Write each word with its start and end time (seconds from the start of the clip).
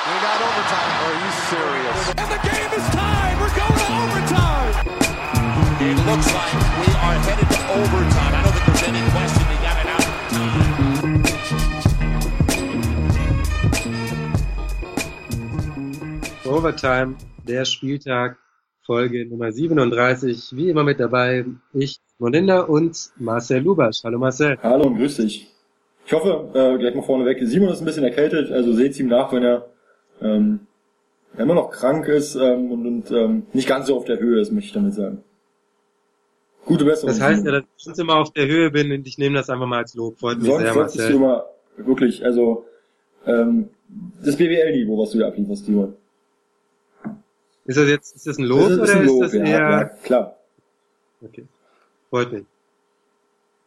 We 0.00 0.14
got 0.16 0.40
overtime. 0.40 0.92
Are 1.04 1.12
you 1.12 1.30
serious? 1.52 2.00
And 2.16 2.28
the 2.32 2.40
game 2.48 2.72
is 2.72 2.86
tied. 2.88 3.36
We're 3.36 3.52
going 3.52 3.78
to 3.84 3.88
overtime. 4.00 4.72
It 5.76 5.96
looks 6.08 6.28
like 6.32 6.54
we 6.80 6.88
are 7.04 7.16
headed 7.20 7.48
to 7.52 7.60
overtime. 7.80 8.32
I 8.32 8.40
don't 8.42 8.54
think 8.54 8.64
there's 8.64 8.84
any 8.88 9.02
question 9.12 9.44
they 9.50 9.60
got 9.60 9.76
it 9.76 9.88
out 9.92 10.00
of 10.00 10.12
time. 10.32 10.48
Overtime, 16.46 17.10
der 17.46 17.66
Spieltag, 17.66 18.38
Folge 18.86 19.26
Nummer 19.26 19.52
37. 19.52 20.56
Wie 20.56 20.70
immer 20.70 20.84
mit 20.84 20.98
dabei 20.98 21.44
ich, 21.74 22.00
Moninda 22.18 22.60
und 22.60 23.10
Marcel 23.18 23.60
Lubasch. 23.62 24.02
Hallo 24.02 24.18
Marcel. 24.18 24.56
Hallo 24.62 24.86
und 24.86 24.96
grüß 24.96 25.16
dich. 25.16 25.46
Ich 26.06 26.12
hoffe, 26.14 26.48
äh, 26.54 26.78
gleich 26.78 26.94
mal 26.94 27.02
vorneweg, 27.02 27.38
Simon 27.42 27.68
ist 27.68 27.80
ein 27.80 27.84
bisschen 27.84 28.04
erkältet, 28.04 28.50
also 28.50 28.72
seht 28.72 28.98
ihm 28.98 29.08
nach, 29.08 29.30
wenn 29.34 29.42
er 29.44 29.66
ähm, 30.20 30.60
immer 31.36 31.54
noch 31.54 31.70
krank 31.70 32.08
ist 32.08 32.34
ähm, 32.34 32.70
und, 32.70 32.86
und 32.86 33.10
ähm, 33.10 33.46
nicht 33.52 33.68
ganz 33.68 33.86
so 33.86 33.96
auf 33.96 34.04
der 34.04 34.18
Höhe 34.18 34.40
ist, 34.40 34.52
möchte 34.52 34.68
ich 34.68 34.74
damit 34.74 34.94
sagen. 34.94 35.22
Gute 36.64 36.84
Besserung. 36.84 37.08
Das 37.08 37.20
heißt 37.20 37.44
ja, 37.44 37.52
dass 37.52 37.64
ich 37.78 37.98
immer 37.98 38.16
auf 38.16 38.32
der 38.32 38.46
Höhe 38.46 38.70
bin 38.70 38.92
und 38.92 39.06
ich 39.06 39.18
nehme 39.18 39.36
das 39.36 39.48
einfach 39.48 39.66
mal 39.66 39.78
als 39.78 39.94
Lob. 39.94 40.18
Freut 40.18 40.38
mich 40.38 40.46
Sonst 40.46 40.62
sehr, 40.62 40.74
Marcel. 40.74 41.08
du 41.08 41.16
immer 41.16 41.44
wirklich, 41.76 42.24
also 42.24 42.66
ähm, 43.26 43.70
das 44.22 44.36
BWL-Niveau, 44.36 45.02
was 45.02 45.10
du 45.10 45.18
da 45.18 45.28
ablieferst, 45.28 45.64
Simon. 45.64 45.94
Ist 47.64 47.76
das 47.76 47.88
jetzt 47.88 48.16
ist 48.16 48.26
das 48.26 48.38
ein 48.38 48.44
Lob 48.44 48.68
das 48.68 48.72
ist, 48.72 48.80
oder 48.80 48.92
ein 48.94 49.06
Lob, 49.06 49.22
ist 49.22 49.34
das 49.34 49.40
ja, 49.40 49.44
eher... 49.44 49.58
ja, 49.58 49.84
klar. 50.02 50.36
Okay. 51.22 51.44
Freut 52.08 52.32
mich. 52.32 52.44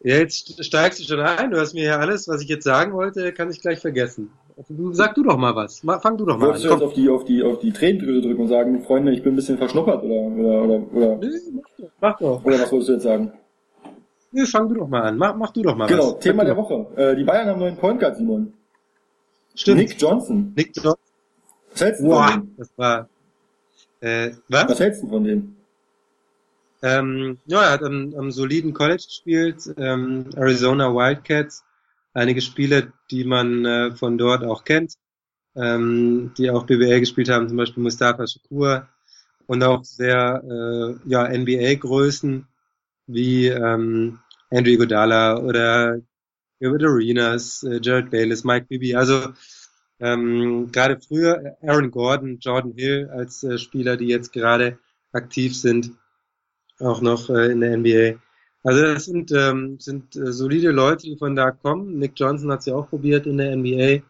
Ja, 0.02 0.18
jetzt 0.18 0.64
steigst 0.64 1.00
du 1.00 1.04
schon 1.04 1.22
ein. 1.22 1.52
Du 1.52 1.60
hast 1.60 1.74
mir 1.74 1.86
ja 1.86 2.00
alles, 2.00 2.28
was 2.28 2.42
ich 2.42 2.50
jetzt 2.50 2.66
sagen 2.66 2.94
wollte, 2.94 3.32
kann 3.32 3.50
ich 3.50 3.62
gleich 3.62 3.80
vergessen. 3.80 4.32
Du, 4.70 4.94
sag 4.94 5.16
du 5.16 5.24
doch 5.24 5.38
mal 5.38 5.56
was. 5.56 5.80
Fang 5.80 6.18
du 6.18 6.26
doch 6.26 6.38
mal 6.38 6.48
Wolltest 6.48 6.66
an. 6.66 6.70
du 6.72 6.76
jetzt 6.76 6.84
auf 6.84 6.94
die, 6.94 7.10
auf 7.10 7.24
die, 7.26 7.44
auf 7.44 7.60
die 7.60 7.72
Tränendrüse 7.72 8.22
drücken 8.22 8.42
und 8.44 8.48
sagen, 8.50 8.84
Freunde, 8.84 9.12
ich 9.12 9.24
bin 9.24 9.34
ein 9.34 9.36
bisschen 9.36 9.58
verschnuppert 9.58 10.04
oder, 10.04 10.14
oder, 10.16 10.64
oder, 10.64 10.94
oder, 10.94 11.18
Nö, 11.18 11.40
mach 11.54 11.70
doch. 11.78 11.90
Mach 12.02 12.18
doch. 12.20 12.46
oder 12.46 12.60
was 12.60 12.72
wolltest 12.72 12.90
du 12.90 12.94
jetzt 12.94 13.04
sagen? 13.04 13.32
Nö, 14.32 14.46
fang 14.46 14.68
du 14.70 14.76
doch 14.76 14.88
mal 14.88 15.02
an. 15.04 15.18
Mach, 15.18 15.36
mach 15.36 15.52
du 15.52 15.62
doch 15.64 15.76
mal 15.76 15.88
Genau, 15.88 16.14
was. 16.14 16.20
Thema 16.20 16.46
Sag 16.46 16.48
der. 16.48 16.58
Woche. 16.58 16.88
Äh, 16.96 17.16
die 17.16 17.24
Bayern 17.24 17.48
haben 17.48 17.60
neuen 17.60 17.78
Point 17.78 18.00
Guard, 18.00 18.16
Simon. 18.18 18.54
Stimmt. 19.56 19.78
Nick 19.80 20.02
Johnson. 20.02 20.54
Nick 20.56 20.76
Johnson. 20.76 20.96
Was 21.72 21.82
hältst 21.82 22.02
du 22.02 22.06
von 22.06 22.16
Boah, 22.16 22.32
dem? 22.32 22.56
das 22.58 22.70
war. 22.78 23.10
Äh, 24.02 24.32
was? 24.50 24.70
Was 24.70 24.80
hältst 24.80 25.04
du 25.04 25.08
von 25.08 25.24
dem? 25.24 25.56
Ähm, 26.82 27.38
ja, 27.46 27.64
er 27.64 27.72
hat 27.72 27.84
am, 27.84 28.14
am 28.18 28.32
soliden 28.32 28.74
College 28.74 29.04
gespielt, 29.08 29.74
ähm, 29.78 30.26
Arizona 30.36 30.94
Wildcats. 30.94 31.64
Einige 32.14 32.42
Spieler, 32.42 32.94
die 33.10 33.24
man 33.24 33.66
äh, 33.66 33.92
von 33.96 34.18
dort 34.18 34.44
auch 34.44 34.64
kennt, 34.64 34.96
ähm, 35.56 36.34
die 36.38 36.50
auch 36.50 36.66
BWL 36.66 37.00
gespielt 37.00 37.30
haben, 37.30 37.48
zum 37.48 37.58
Beispiel 37.58 37.84
Mustafa 37.84 38.28
Shakur 38.28 38.88
und 39.48 39.64
auch 39.64 39.84
sehr 39.84 40.44
äh, 40.44 41.10
ja, 41.10 41.28
NBA-Größen 41.28 42.48
wie 43.08 43.48
ähm, 43.48 44.20
Andrew 44.50 44.72
Iguodala 44.72 45.40
oder 45.40 46.00
Gilbert 46.60 46.84
Arenas, 46.84 47.64
äh, 47.64 47.80
Jared 47.82 48.10
Bayless, 48.10 48.44
Mike 48.44 48.68
Bibby. 48.70 48.96
Also 48.96 49.34
ähm, 50.00 50.72
gerade 50.72 51.00
früher 51.00 51.58
Aaron 51.62 51.92
Gordon, 51.92 52.40
Jordan 52.40 52.74
Hill 52.74 53.10
als 53.12 53.44
äh, 53.44 53.58
Spieler, 53.58 53.98
die 53.98 54.08
jetzt 54.08 54.32
gerade 54.32 54.80
aktiv 55.12 55.56
sind, 55.58 55.92
auch 56.80 57.02
noch 57.02 57.30
äh, 57.30 57.52
in 57.52 57.62
der 57.62 57.78
NBA. 57.78 58.23
Also 58.64 58.82
das 58.82 59.06
sind, 59.06 59.32
ähm, 59.32 59.78
sind 59.80 60.16
äh, 60.16 60.32
solide 60.32 60.72
Leute, 60.72 61.04
die 61.04 61.18
von 61.18 61.36
da 61.36 61.52
kommen. 61.52 62.00
Nick 62.00 62.14
Johnson 62.16 62.52
hat 62.52 62.64
sie 62.64 62.72
auch 62.72 62.90
probiert 62.90 63.28
in 63.28 63.38
der 63.38 63.56
NBA, 63.56 64.04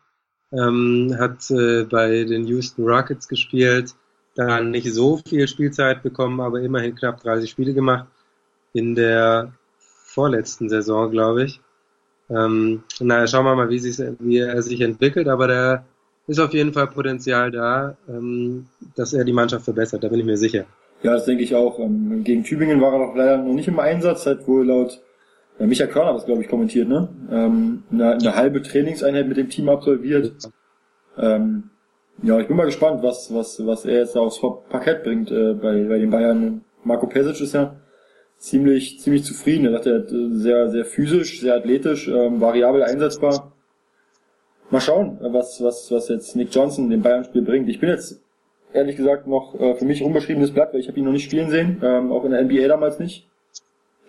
ähm, 0.52 1.16
hat 1.18 1.50
äh, 1.50 1.84
bei 1.86 2.24
den 2.24 2.46
Houston 2.46 2.86
Rockets 2.86 3.28
gespielt, 3.28 3.96
dann 4.36 4.72
nicht 4.72 4.92
so 4.94 5.18
viel 5.18 5.48
Spielzeit 5.48 6.04
bekommen, 6.04 6.40
aber 6.40 6.62
immerhin 6.62 6.96
knapp 6.96 7.22
30 7.22 7.50
Spiele 7.50 7.74
gemacht 7.74 8.08
in 8.74 8.96
der 8.96 9.54
vorletzten 10.06 10.70
Saison, 10.70 11.10
glaube 11.10 11.46
ich. 11.46 11.62
Ähm, 12.30 12.84
naja, 13.00 13.28
schauen 13.28 13.46
wir 13.46 13.56
mal, 13.56 13.70
wie, 13.70 13.82
wie 13.82 14.38
er 14.38 14.62
sich 14.62 14.82
entwickelt, 14.82 15.28
aber 15.28 15.48
da 15.48 15.86
ist 16.28 16.40
auf 16.40 16.54
jeden 16.54 16.74
Fall 16.74 16.88
Potenzial 16.88 17.52
da, 17.52 17.98
ähm, 18.08 18.68
dass 18.96 19.14
er 19.14 19.26
die 19.26 19.34
Mannschaft 19.34 19.66
verbessert, 19.66 20.04
da 20.04 20.08
bin 20.08 20.20
ich 20.20 20.26
mir 20.26 20.38
sicher. 20.38 20.66
Ja, 21.04 21.14
das 21.14 21.26
denke 21.26 21.44
ich 21.44 21.54
auch. 21.54 21.80
Ähm, 21.80 22.24
Gegen 22.24 22.44
Tübingen 22.44 22.82
war 22.82 22.94
er 22.94 23.08
doch 23.08 23.16
leider 23.16 23.38
noch 23.38 23.54
nicht 23.54 23.68
im 23.68 23.80
Einsatz, 23.80 24.26
hat 24.26 24.48
wohl 24.48 24.66
laut 24.66 25.02
ja, 25.60 25.68
Michael 25.68 25.90
Körner 25.90 26.16
was, 26.16 26.26
glaube 26.26 26.42
ich, 26.42 26.48
kommentiert, 26.48 26.88
ne? 26.88 27.10
Ähm, 27.32 27.84
eine, 27.92 28.14
eine 28.14 28.36
halbe 28.36 28.62
Trainingseinheit 28.62 29.28
mit 29.28 29.38
dem 29.38 29.50
Team 29.50 29.70
absolviert. 29.70 30.34
Ähm, 31.18 31.70
ja, 32.24 32.40
ich 32.40 32.48
bin 32.48 32.58
mal 32.58 32.66
gespannt, 32.66 33.04
was, 33.04 33.34
was, 33.34 33.64
was 33.66 33.86
er 33.86 34.00
jetzt 34.00 34.18
aufs 34.18 34.42
Parkett 34.70 35.04
bringt 35.04 35.30
äh, 35.30 35.54
bei, 35.54 35.84
bei 35.84 36.00
den 36.00 36.10
Bayern. 36.10 36.64
Marco 36.84 37.08
Pesic 37.08 37.40
ist 37.42 37.54
ja 37.54 37.76
ziemlich, 38.38 39.00
ziemlich 39.00 39.24
zufrieden. 39.24 39.66
Er 39.66 39.74
sagt, 39.74 39.86
er 39.86 39.98
äh, 39.98 40.30
sehr, 40.32 40.70
sehr 40.70 40.86
physisch, 40.86 41.42
sehr 41.42 41.56
athletisch, 41.56 42.08
ähm, 42.08 42.42
variabel 42.42 42.84
einsetzbar. 42.84 43.54
Mal 44.70 44.82
schauen, 44.82 45.20
was, 45.22 45.62
was, 45.62 45.92
was 45.92 46.08
jetzt 46.10 46.36
Nick 46.36 46.54
Johnson 46.54 46.90
dem 46.90 47.04
Bayern-Spiel 47.04 47.44
bringt. 47.44 47.70
Ich 47.70 47.80
bin 47.80 47.90
jetzt 47.90 48.23
ehrlich 48.74 48.96
gesagt 48.96 49.28
noch 49.28 49.60
äh, 49.60 49.76
für 49.76 49.86
mich 49.86 50.04
unbeschriebenes 50.04 50.52
Blatt, 50.52 50.74
weil 50.74 50.80
ich 50.80 50.88
habe 50.88 51.00
ihn 51.00 51.06
noch 51.06 51.12
nicht 51.12 51.26
spielen 51.26 51.50
sehen, 51.50 51.82
ähm, 51.84 52.12
auch 52.12 52.26
in 52.26 52.32
der 52.32 52.44
NBA 52.44 52.68
damals 52.68 53.00
nicht. 53.00 53.28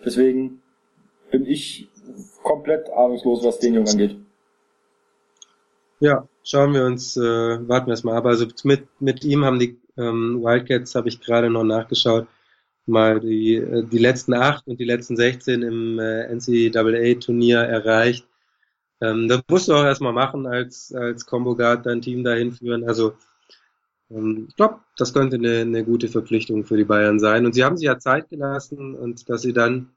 Deswegen 0.04 0.62
bin 1.30 1.46
ich 1.46 1.88
komplett 2.42 2.90
ahnungslos, 2.90 3.44
was 3.44 3.58
den 3.58 3.74
Jungen 3.74 3.88
angeht. 3.88 4.16
Ja, 6.00 6.28
schauen 6.42 6.74
wir 6.74 6.84
uns, 6.84 7.16
äh, 7.16 7.20
warten 7.20 7.86
wir 7.86 7.94
es 7.94 8.04
mal 8.04 8.16
ab. 8.16 8.26
Also 8.26 8.46
mit, 8.64 8.86
mit 9.00 9.24
ihm 9.24 9.44
haben 9.44 9.58
die 9.58 9.78
ähm, 9.96 10.42
Wildcats, 10.42 10.94
habe 10.94 11.08
ich 11.08 11.20
gerade 11.20 11.50
noch 11.50 11.64
nachgeschaut, 11.64 12.26
mal 12.86 13.20
die, 13.20 13.56
äh, 13.56 13.84
die 13.84 13.98
letzten 13.98 14.34
acht 14.34 14.66
und 14.66 14.80
die 14.80 14.84
letzten 14.84 15.16
16 15.16 15.62
im 15.62 15.98
äh, 15.98 16.34
NCAA-Turnier 16.34 17.60
erreicht. 17.60 18.26
Ähm, 19.00 19.28
das 19.28 19.42
musst 19.48 19.68
du 19.68 19.74
auch 19.74 19.84
erstmal 19.84 20.12
machen, 20.12 20.46
als, 20.46 20.92
als 20.94 21.26
Combo 21.26 21.56
Guard 21.56 21.86
dein 21.86 22.02
Team 22.02 22.24
dahin 22.24 22.52
führen. 22.52 22.86
Also 22.86 23.14
ich 24.10 24.56
glaube, 24.56 24.80
das 24.96 25.12
könnte 25.12 25.36
eine, 25.36 25.60
eine 25.60 25.84
gute 25.84 26.08
Verpflichtung 26.08 26.64
für 26.64 26.76
die 26.76 26.84
Bayern 26.84 27.18
sein. 27.18 27.46
Und 27.46 27.54
sie 27.54 27.64
haben 27.64 27.76
sich 27.76 27.86
ja 27.86 27.98
Zeit 27.98 28.28
gelassen 28.30 28.94
und 28.94 29.28
dass 29.28 29.42
sie 29.42 29.52
dann 29.52 29.90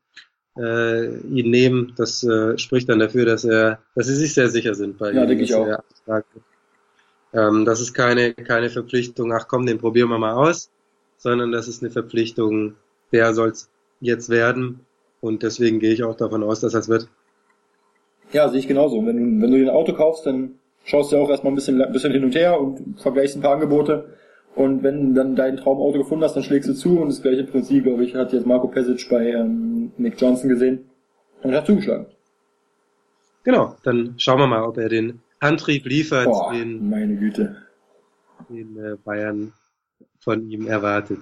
äh, 0.58 1.18
ihn 1.20 1.52
nehmen, 1.52 1.94
das 1.98 2.24
äh, 2.24 2.58
spricht 2.58 2.90
dann 2.90 3.00
dafür, 3.00 3.26
dass 3.26 3.44
er, 3.44 3.80
dass 3.96 4.08
sie 4.08 4.16
sich 4.16 4.34
sehr 4.34 4.50
sicher 4.50 4.76
sind 4.76 4.98
bei 4.98 5.12
Ja, 5.12 5.24
ihm. 5.24 5.28
denke 5.28 5.44
ich 5.44 5.54
auch. 5.54 5.68
Ähm, 7.34 7.66
das 7.66 7.82
ist 7.82 7.94
keine, 7.94 8.34
keine 8.34 8.70
Verpflichtung, 8.70 9.32
ach 9.34 9.48
komm, 9.48 9.66
den 9.66 9.78
probieren 9.78 10.10
wir 10.10 10.18
mal 10.18 10.34
aus, 10.34 10.72
sondern 11.18 11.52
das 11.52 11.68
ist 11.68 11.84
eine 11.84 11.92
Verpflichtung, 11.92 12.76
der 13.12 13.34
soll's 13.34 13.70
jetzt 14.00 14.30
werden. 14.30 14.80
Und 15.20 15.44
deswegen 15.44 15.80
gehe 15.80 15.94
ich 15.94 16.04
auch 16.04 16.16
davon 16.16 16.44
aus, 16.44 16.62
dass 16.62 16.74
das 16.74 16.88
wird. 16.90 17.10
Ja, 18.32 18.50
sehe 18.50 18.60
ich 18.60 18.68
genauso. 18.68 19.06
Wenn 19.06 19.18
du, 19.40 19.42
wenn 19.44 19.52
du 19.52 19.58
dir 19.58 19.66
ein 19.66 19.76
Auto 19.76 19.94
kaufst, 19.94 20.26
dann 20.26 20.60
schaust 20.88 21.12
du 21.12 21.18
auch 21.18 21.30
erstmal 21.30 21.52
ein 21.52 21.56
bisschen, 21.56 21.82
ein 21.82 21.92
bisschen 21.92 22.14
hin 22.14 22.24
und 22.24 22.34
her 22.34 22.60
und 22.60 23.00
vergleichst 23.00 23.36
ein 23.36 23.42
paar 23.42 23.54
Angebote. 23.54 24.16
Und 24.56 24.82
wenn 24.82 25.10
du 25.10 25.14
dann 25.14 25.36
dein 25.36 25.58
Traumauto 25.58 26.00
gefunden 26.00 26.24
hast, 26.24 26.36
dann 26.36 26.44
schlägst 26.44 26.68
du 26.68 26.74
zu 26.74 27.00
und 27.00 27.10
das 27.10 27.22
gleiche 27.22 27.44
Prinzip, 27.44 27.84
glaube 27.84 28.04
ich, 28.04 28.16
hat 28.16 28.34
jetzt 28.34 28.48
Marco 28.48 28.68
Pesic 28.68 29.08
bei 29.10 29.28
ähm, 29.28 29.92
Nick 29.98 30.20
Johnson 30.20 30.50
gesehen 30.50 30.90
und 31.44 31.54
hat 31.54 31.68
zugeschlagen. 31.68 32.08
Genau, 33.44 33.76
dann 33.84 34.16
schauen 34.18 34.40
wir 34.40 34.48
mal, 34.48 34.64
ob 34.64 34.78
er 34.78 34.90
den 34.90 35.22
Antrieb 35.40 35.86
liefert, 35.86 36.26
Boah, 36.26 36.52
den, 36.54 36.90
meine 36.90 37.16
Güte. 37.18 37.58
den 38.50 38.78
äh, 38.78 38.96
Bayern 39.04 39.54
von 40.20 40.50
ihm 40.50 40.66
erwartet. 40.66 41.20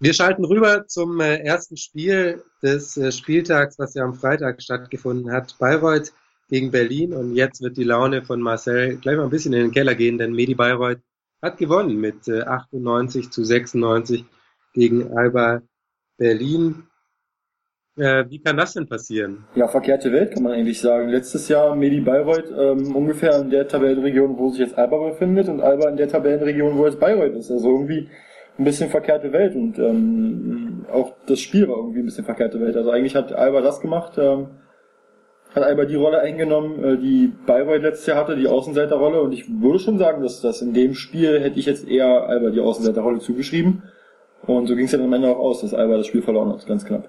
Wir 0.00 0.14
schalten 0.14 0.44
rüber 0.44 0.86
zum 0.86 1.20
äh, 1.20 1.38
ersten 1.38 1.76
Spiel 1.76 2.42
des 2.62 2.96
äh, 2.96 3.12
Spieltags, 3.12 3.78
was 3.78 3.94
ja 3.94 4.04
am 4.04 4.14
Freitag 4.14 4.62
stattgefunden 4.62 5.32
hat. 5.32 5.58
Bayreuth 5.58 6.12
gegen 6.48 6.70
Berlin 6.70 7.12
und 7.12 7.34
jetzt 7.34 7.62
wird 7.62 7.76
die 7.76 7.84
Laune 7.84 8.22
von 8.22 8.40
Marcel 8.40 8.96
gleich 8.96 9.16
mal 9.16 9.24
ein 9.24 9.30
bisschen 9.30 9.52
in 9.52 9.60
den 9.60 9.72
Keller 9.72 9.94
gehen, 9.94 10.18
denn 10.18 10.32
Medi 10.32 10.54
Bayreuth 10.54 11.00
hat 11.42 11.58
gewonnen 11.58 12.00
mit 12.00 12.26
äh, 12.28 12.42
98 12.42 13.30
zu 13.30 13.44
96 13.44 14.24
gegen 14.72 15.16
Alba 15.16 15.62
Berlin. 16.16 16.84
Äh, 17.96 18.24
wie 18.28 18.40
kann 18.40 18.56
das 18.56 18.74
denn 18.74 18.86
passieren? 18.86 19.44
Ja, 19.54 19.68
verkehrte 19.68 20.12
Welt 20.12 20.32
kann 20.32 20.42
man 20.42 20.52
eigentlich 20.52 20.80
sagen. 20.80 21.08
Letztes 21.08 21.48
Jahr 21.48 21.74
Medi 21.74 22.00
Bayreuth 22.00 22.50
ähm, 22.56 22.94
ungefähr 22.94 23.38
in 23.40 23.50
der 23.50 23.68
Tabellenregion, 23.68 24.38
wo 24.38 24.50
sich 24.50 24.60
jetzt 24.60 24.78
Alba 24.78 25.10
befindet 25.10 25.48
und 25.48 25.60
Alba 25.60 25.88
in 25.88 25.96
der 25.96 26.08
Tabellenregion, 26.08 26.78
wo 26.78 26.86
jetzt 26.86 27.00
Bayreuth 27.00 27.34
ist. 27.34 27.50
Also 27.50 27.68
irgendwie 27.68 28.08
ein 28.58 28.64
bisschen 28.64 28.90
verkehrte 28.90 29.32
Welt 29.32 29.54
und 29.54 29.78
ähm, 29.78 30.86
auch 30.90 31.14
das 31.26 31.40
Spiel 31.40 31.68
war 31.68 31.76
irgendwie 31.76 32.00
ein 32.00 32.06
bisschen 32.06 32.24
verkehrte 32.24 32.60
Welt. 32.60 32.76
Also 32.76 32.90
eigentlich 32.90 33.14
hat 33.14 33.32
Alba 33.32 33.60
das 33.60 33.80
gemacht, 33.80 34.14
ähm, 34.18 34.48
hat 35.54 35.62
Alba 35.62 35.84
die 35.86 35.94
Rolle 35.96 36.20
eingenommen, 36.20 36.84
äh, 36.84 36.96
die 36.98 37.32
Bayreuth 37.46 37.82
letztes 37.82 38.06
Jahr 38.06 38.18
hatte, 38.18 38.36
die 38.36 38.48
Außenseiterrolle 38.48 39.20
und 39.20 39.32
ich 39.32 39.48
würde 39.60 39.78
schon 39.78 39.98
sagen, 39.98 40.22
dass 40.22 40.40
das 40.40 40.62
in 40.62 40.74
dem 40.74 40.94
Spiel 40.94 41.40
hätte 41.40 41.58
ich 41.58 41.66
jetzt 41.66 41.88
eher 41.88 42.26
Alba 42.28 42.50
die 42.50 42.60
Außenseiterrolle 42.60 43.18
zugeschrieben 43.20 43.82
und 44.46 44.66
so 44.66 44.76
ging 44.76 44.84
es 44.86 44.92
dann 44.92 45.02
am 45.02 45.12
Ende 45.12 45.28
auch 45.28 45.38
aus, 45.38 45.60
dass 45.62 45.74
Alba 45.74 45.96
das 45.96 46.06
Spiel 46.06 46.22
verloren 46.22 46.50
hat, 46.52 46.66
ganz 46.66 46.84
knapp. 46.84 47.08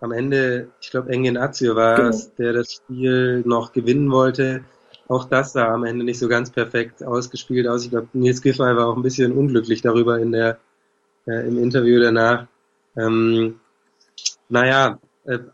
Am 0.00 0.12
Ende, 0.12 0.68
ich 0.80 0.90
glaube, 0.90 1.10
Engin 1.10 1.36
Azio 1.38 1.76
war 1.76 1.96
Genau. 1.96 2.08
es, 2.10 2.34
der 2.34 2.52
das 2.52 2.72
Spiel 2.74 3.42
noch 3.46 3.72
gewinnen 3.72 4.10
wollte. 4.10 4.64
auch 5.06 5.26
das 5.26 5.52
sah 5.52 5.68
am 5.68 5.84
Ende 5.84 6.02
nicht 6.02 6.18
so 6.18 6.28
ganz 6.28 6.50
perfekt 6.50 7.04
ausgespielt 7.04 7.68
aus. 7.68 7.84
Ich 7.84 7.90
glaube, 7.90 8.08
Nils 8.14 8.40
Giffey 8.40 8.60
war 8.60 8.86
auch 8.88 8.96
ein 8.96 9.02
bisschen 9.02 9.32
unglücklich 9.32 9.82
darüber 9.82 10.18
in 10.18 10.32
der, 10.32 10.56
äh, 11.26 11.46
im 11.46 11.62
Interview 11.62 12.00
danach. 12.00 12.46
Ähm, 12.96 13.60
naja, 14.48 14.98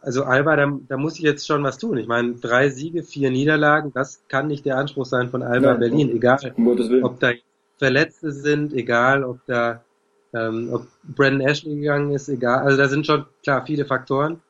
also 0.03 0.25
Alba, 0.25 0.57
da, 0.57 0.79
da 0.89 0.97
muss 0.97 1.15
ich 1.15 1.23
jetzt 1.23 1.47
schon 1.47 1.63
was 1.63 1.79
tun. 1.79 1.97
Ich 1.97 2.09
meine, 2.09 2.35
drei 2.35 2.71
Siege, 2.71 3.03
vier 3.03 3.31
Niederlagen, 3.31 3.93
das 3.93 4.23
kann 4.29 4.49
nicht 4.49 4.65
der 4.65 4.77
Anspruch 4.77 5.07
sein 5.07 5.31
von 5.31 5.43
Alba 5.43 5.73
Nein, 5.73 5.81
Berlin, 5.81 6.11
egal 6.11 6.39
ob 7.03 7.21
da 7.21 7.33
Verletzte 7.79 8.33
sind, 8.33 8.75
egal 8.75 9.25
ob 9.25 9.39
da 9.47 9.83
ähm, 10.33 10.71
ob 10.73 10.87
Brandon 11.03 11.41
Ashley 11.41 11.77
gegangen 11.77 12.13
ist, 12.13 12.29
egal. 12.29 12.61
Also 12.61 12.77
da 12.77 12.89
sind 12.89 13.07
schon 13.07 13.25
klar 13.43 13.65
viele 13.67 13.85
Faktoren, 13.85 14.41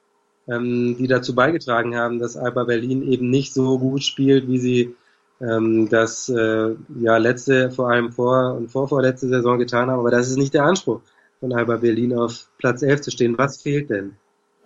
ähm, 0.48 0.96
die 0.98 1.06
dazu 1.06 1.34
beigetragen 1.34 1.96
haben, 1.96 2.18
dass 2.18 2.36
Alba 2.36 2.64
Berlin 2.64 3.02
eben 3.02 3.30
nicht 3.30 3.54
so 3.54 3.78
gut 3.78 4.02
spielt, 4.02 4.48
wie 4.48 4.58
sie 4.58 4.94
ähm, 5.40 5.88
das 5.88 6.28
äh, 6.28 6.74
ja 6.98 7.16
letzte, 7.16 7.70
vor 7.70 7.90
allem 7.90 8.12
vor 8.12 8.54
und 8.54 8.70
vorvorletzte 8.70 9.28
Saison 9.28 9.58
getan 9.58 9.90
haben. 9.90 10.00
Aber 10.00 10.10
das 10.10 10.28
ist 10.28 10.36
nicht 10.36 10.54
der 10.54 10.64
Anspruch 10.64 11.00
von 11.40 11.52
Alba 11.52 11.76
Berlin 11.76 12.14
auf 12.14 12.48
Platz 12.58 12.82
11 12.82 13.00
zu 13.02 13.10
stehen. 13.10 13.38
Was 13.38 13.62
fehlt 13.62 13.90
denn? 13.90 14.16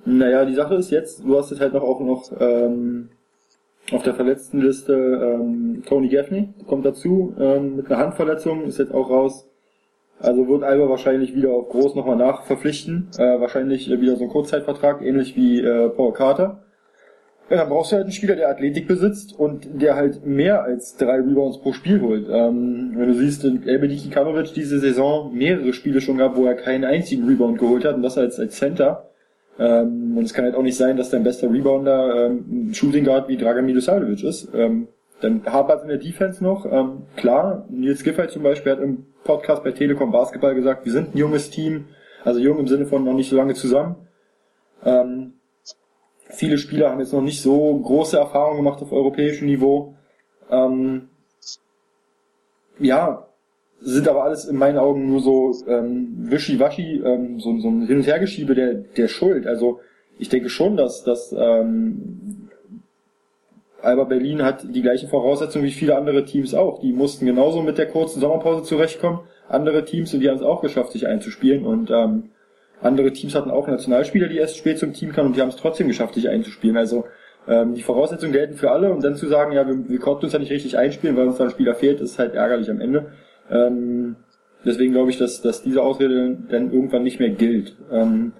Naja, 0.05 0.45
die 0.45 0.55
Sache 0.55 0.75
ist 0.75 0.91
jetzt, 0.91 1.25
du 1.25 1.37
hast 1.37 1.51
jetzt 1.51 1.61
halt 1.61 1.73
noch 1.73 1.83
auch 1.83 2.01
noch 2.01 2.31
ähm, 2.39 3.09
auf 3.93 4.03
der 4.03 4.15
verletzten 4.15 4.61
Liste 4.61 4.93
ähm, 4.95 5.83
Tony 5.87 6.09
Gaffney, 6.09 6.49
kommt 6.67 6.85
dazu 6.85 7.35
ähm, 7.39 7.77
mit 7.77 7.87
einer 7.87 7.99
Handverletzung, 7.99 8.65
ist 8.65 8.79
jetzt 8.79 8.93
auch 8.93 9.11
raus. 9.11 9.47
Also 10.21 10.49
wird 10.49 10.63
Alba 10.63 10.89
wahrscheinlich 10.89 11.35
wieder 11.35 11.51
auf 11.51 11.69
groß 11.69 11.95
nochmal 11.95 12.17
nachverpflichten. 12.17 13.09
Äh, 13.19 13.41
wahrscheinlich 13.41 13.91
wieder 13.91 14.17
so 14.17 14.25
ein 14.25 14.31
Kurzzeitvertrag, 14.31 15.03
ähnlich 15.03 15.37
wie 15.37 15.61
äh, 15.61 15.89
Paul 15.91 16.13
Carter. 16.13 16.63
Ja, 17.51 17.59
dann 17.59 17.69
brauchst 17.69 17.93
du 17.93 17.97
halt 17.97 18.05
einen 18.05 18.13
Spieler, 18.13 18.37
der 18.37 18.49
Athletik 18.49 18.89
besitzt 18.89 19.39
und 19.39 19.69
der 19.83 19.97
halt 19.97 20.25
mehr 20.25 20.63
als 20.63 20.97
drei 20.97 21.17
Rebounds 21.17 21.61
pro 21.61 21.73
Spiel 21.75 22.01
holt. 22.01 22.27
Ähm, 22.31 22.93
wenn 22.97 23.09
du 23.09 23.15
siehst, 23.15 23.45
Elbedi 23.45 23.97
Kikanovic 23.97 24.55
diese 24.55 24.79
Saison 24.79 25.35
mehrere 25.35 25.75
Spiele 25.75 26.01
schon 26.01 26.17
gehabt, 26.17 26.37
wo 26.37 26.47
er 26.47 26.55
keinen 26.55 26.85
einzigen 26.85 27.27
Rebound 27.27 27.59
geholt 27.59 27.85
hat 27.85 27.97
und 27.97 28.03
das 28.03 28.17
als, 28.17 28.39
als 28.39 28.57
Center. 28.57 29.11
Ähm, 29.59 30.17
und 30.17 30.25
es 30.25 30.35
kann 30.35 30.45
halt 30.45 30.55
auch 30.55 30.63
nicht 30.63 30.77
sein, 30.77 30.97
dass 30.97 31.11
dein 31.11 31.23
bester 31.23 31.51
Rebounder 31.53 32.27
ähm, 32.27 32.71
ein 32.71 32.75
Shooting 32.75 33.05
Guard 33.05 33.29
wie 33.29 33.37
Dragan 33.37 33.67
Milosavljevic 33.67 34.25
ist. 34.25 34.49
Ähm, 34.55 34.89
dann 35.21 35.45
hapert 35.47 35.83
in 35.83 35.89
der 35.89 35.99
Defense 35.99 36.43
noch. 36.43 36.67
Ähm, 36.67 37.03
klar, 37.17 37.65
Nils 37.71 38.03
Giffey 38.03 38.29
zum 38.29 38.43
Beispiel 38.43 38.73
hat 38.73 38.81
im 38.81 39.07
Podcast 39.23 39.63
bei 39.63 39.71
Telekom 39.73 40.11
Basketball 40.11 40.55
gesagt, 40.55 40.85
wir 40.85 40.93
sind 40.93 41.15
ein 41.15 41.19
junges 41.19 41.51
Team, 41.51 41.87
also 42.25 42.41
jung 42.41 42.59
im 42.59 42.67
Sinne 42.67 42.87
von 42.87 43.05
noch 43.05 43.15
nicht 43.15 43.31
so 43.31 43.37
lange 43.37 43.55
zusammen. 43.55 43.97
Ähm, 44.85 45.35
viele 46.29 46.59
Spieler 46.59 46.91
haben 46.91 47.01
jetzt 47.01 47.13
noch 47.13 47.23
nicht 47.23 47.41
so 47.41 47.79
große 47.79 48.19
Erfahrungen 48.19 48.59
gemacht 48.59 48.83
auf 48.83 48.93
europäischem 48.93 49.47
Niveau. 49.47 49.95
Ähm, 50.51 51.09
ja, 52.79 53.29
sind 53.81 54.09
aber 54.09 54.25
alles 54.25 54.47
in 54.47 54.57
meinen 54.57 54.79
Augen 54.79 55.09
nur 55.09 55.21
so 55.21 55.53
ähm, 55.69 56.31
wischiwaschi, 56.31 57.03
ähm, 57.05 57.41
so, 57.41 57.59
so 57.59 57.69
ein 57.69 57.87
Hin- 57.87 57.99
und 57.99 58.07
Hergeschiebe 58.07 58.55
der, 58.55 58.75
der 58.75 59.09
Schuld. 59.09 59.47
Also 59.47 59.81
ich 60.19 60.29
denke 60.29 60.49
schon, 60.49 60.77
dass, 60.77 61.05
dass 61.05 61.35
ähm, 61.37 62.49
Alba 63.83 64.05
Berlin 64.05 64.43
hat 64.43 64.65
die 64.75 64.83
gleichen 64.83 65.09
Voraussetzungen 65.09 65.65
wie 65.65 65.71
viele 65.71 65.97
andere 65.97 66.25
Teams 66.25 66.55
auch. 66.55 66.81
Die 66.81 66.93
mussten 66.93 67.27
genauso 67.27 67.63
mit 67.63 67.79
der 67.79 67.87
kurzen 67.87 68.21
Sommerpause 68.21 68.63
zurechtkommen. 68.63 69.21
Andere 69.49 69.85
Teams 69.85 70.15
und 70.15 70.21
die 70.21 70.29
haben 70.29 70.37
es 70.37 70.43
auch 70.43 70.63
geschafft, 70.63 70.93
sich 70.93 71.07
einzuspielen. 71.07 71.67
Und 71.67 71.91
ähm, 71.91 72.31
andere 72.81 73.13
Teams 73.13 73.35
hatten 73.35 73.51
auch 73.51 73.67
Nationalspieler, 73.67 74.29
die 74.29 74.39
erst 74.39 74.57
spät 74.57 74.79
zum 74.79 74.95
Team 74.95 75.13
kamen 75.13 75.29
und 75.29 75.37
die 75.37 75.43
haben 75.43 75.51
es 75.51 75.57
trotzdem 75.57 75.89
geschafft, 75.89 76.15
sich 76.15 76.29
einzuspielen. 76.29 76.77
Also 76.77 77.05
ähm, 77.47 77.75
die 77.75 77.83
Voraussetzungen 77.83 78.33
gelten 78.33 78.55
für 78.55 78.71
alle 78.71 78.91
und 78.93 79.05
dann 79.05 79.17
zu 79.17 79.27
sagen, 79.27 79.53
ja, 79.53 79.67
wir, 79.67 79.89
wir 79.89 79.99
konnten 79.99 80.25
uns 80.25 80.33
ja 80.33 80.39
nicht 80.39 80.51
richtig 80.51 80.79
einspielen, 80.79 81.17
weil 81.17 81.27
uns 81.27 81.37
da 81.37 81.45
ein 81.45 81.51
Spieler 81.51 81.75
fehlt, 81.75 82.01
ist 82.01 82.19
halt 82.19 82.35
ärgerlich 82.35 82.71
am 82.71 82.81
Ende. 82.81 83.13
Ähm, 83.51 84.17
deswegen 84.65 84.93
glaube 84.93 85.11
ich, 85.11 85.19
dass, 85.19 85.43
dass 85.43 85.63
diese 85.63 85.83
Ausrede 85.83 86.37
dann 86.51 86.73
irgendwann 86.73 87.03
nicht 87.03 87.21
mehr 87.21 87.31
gilt. 87.31 87.77
Ähm, 87.91 88.33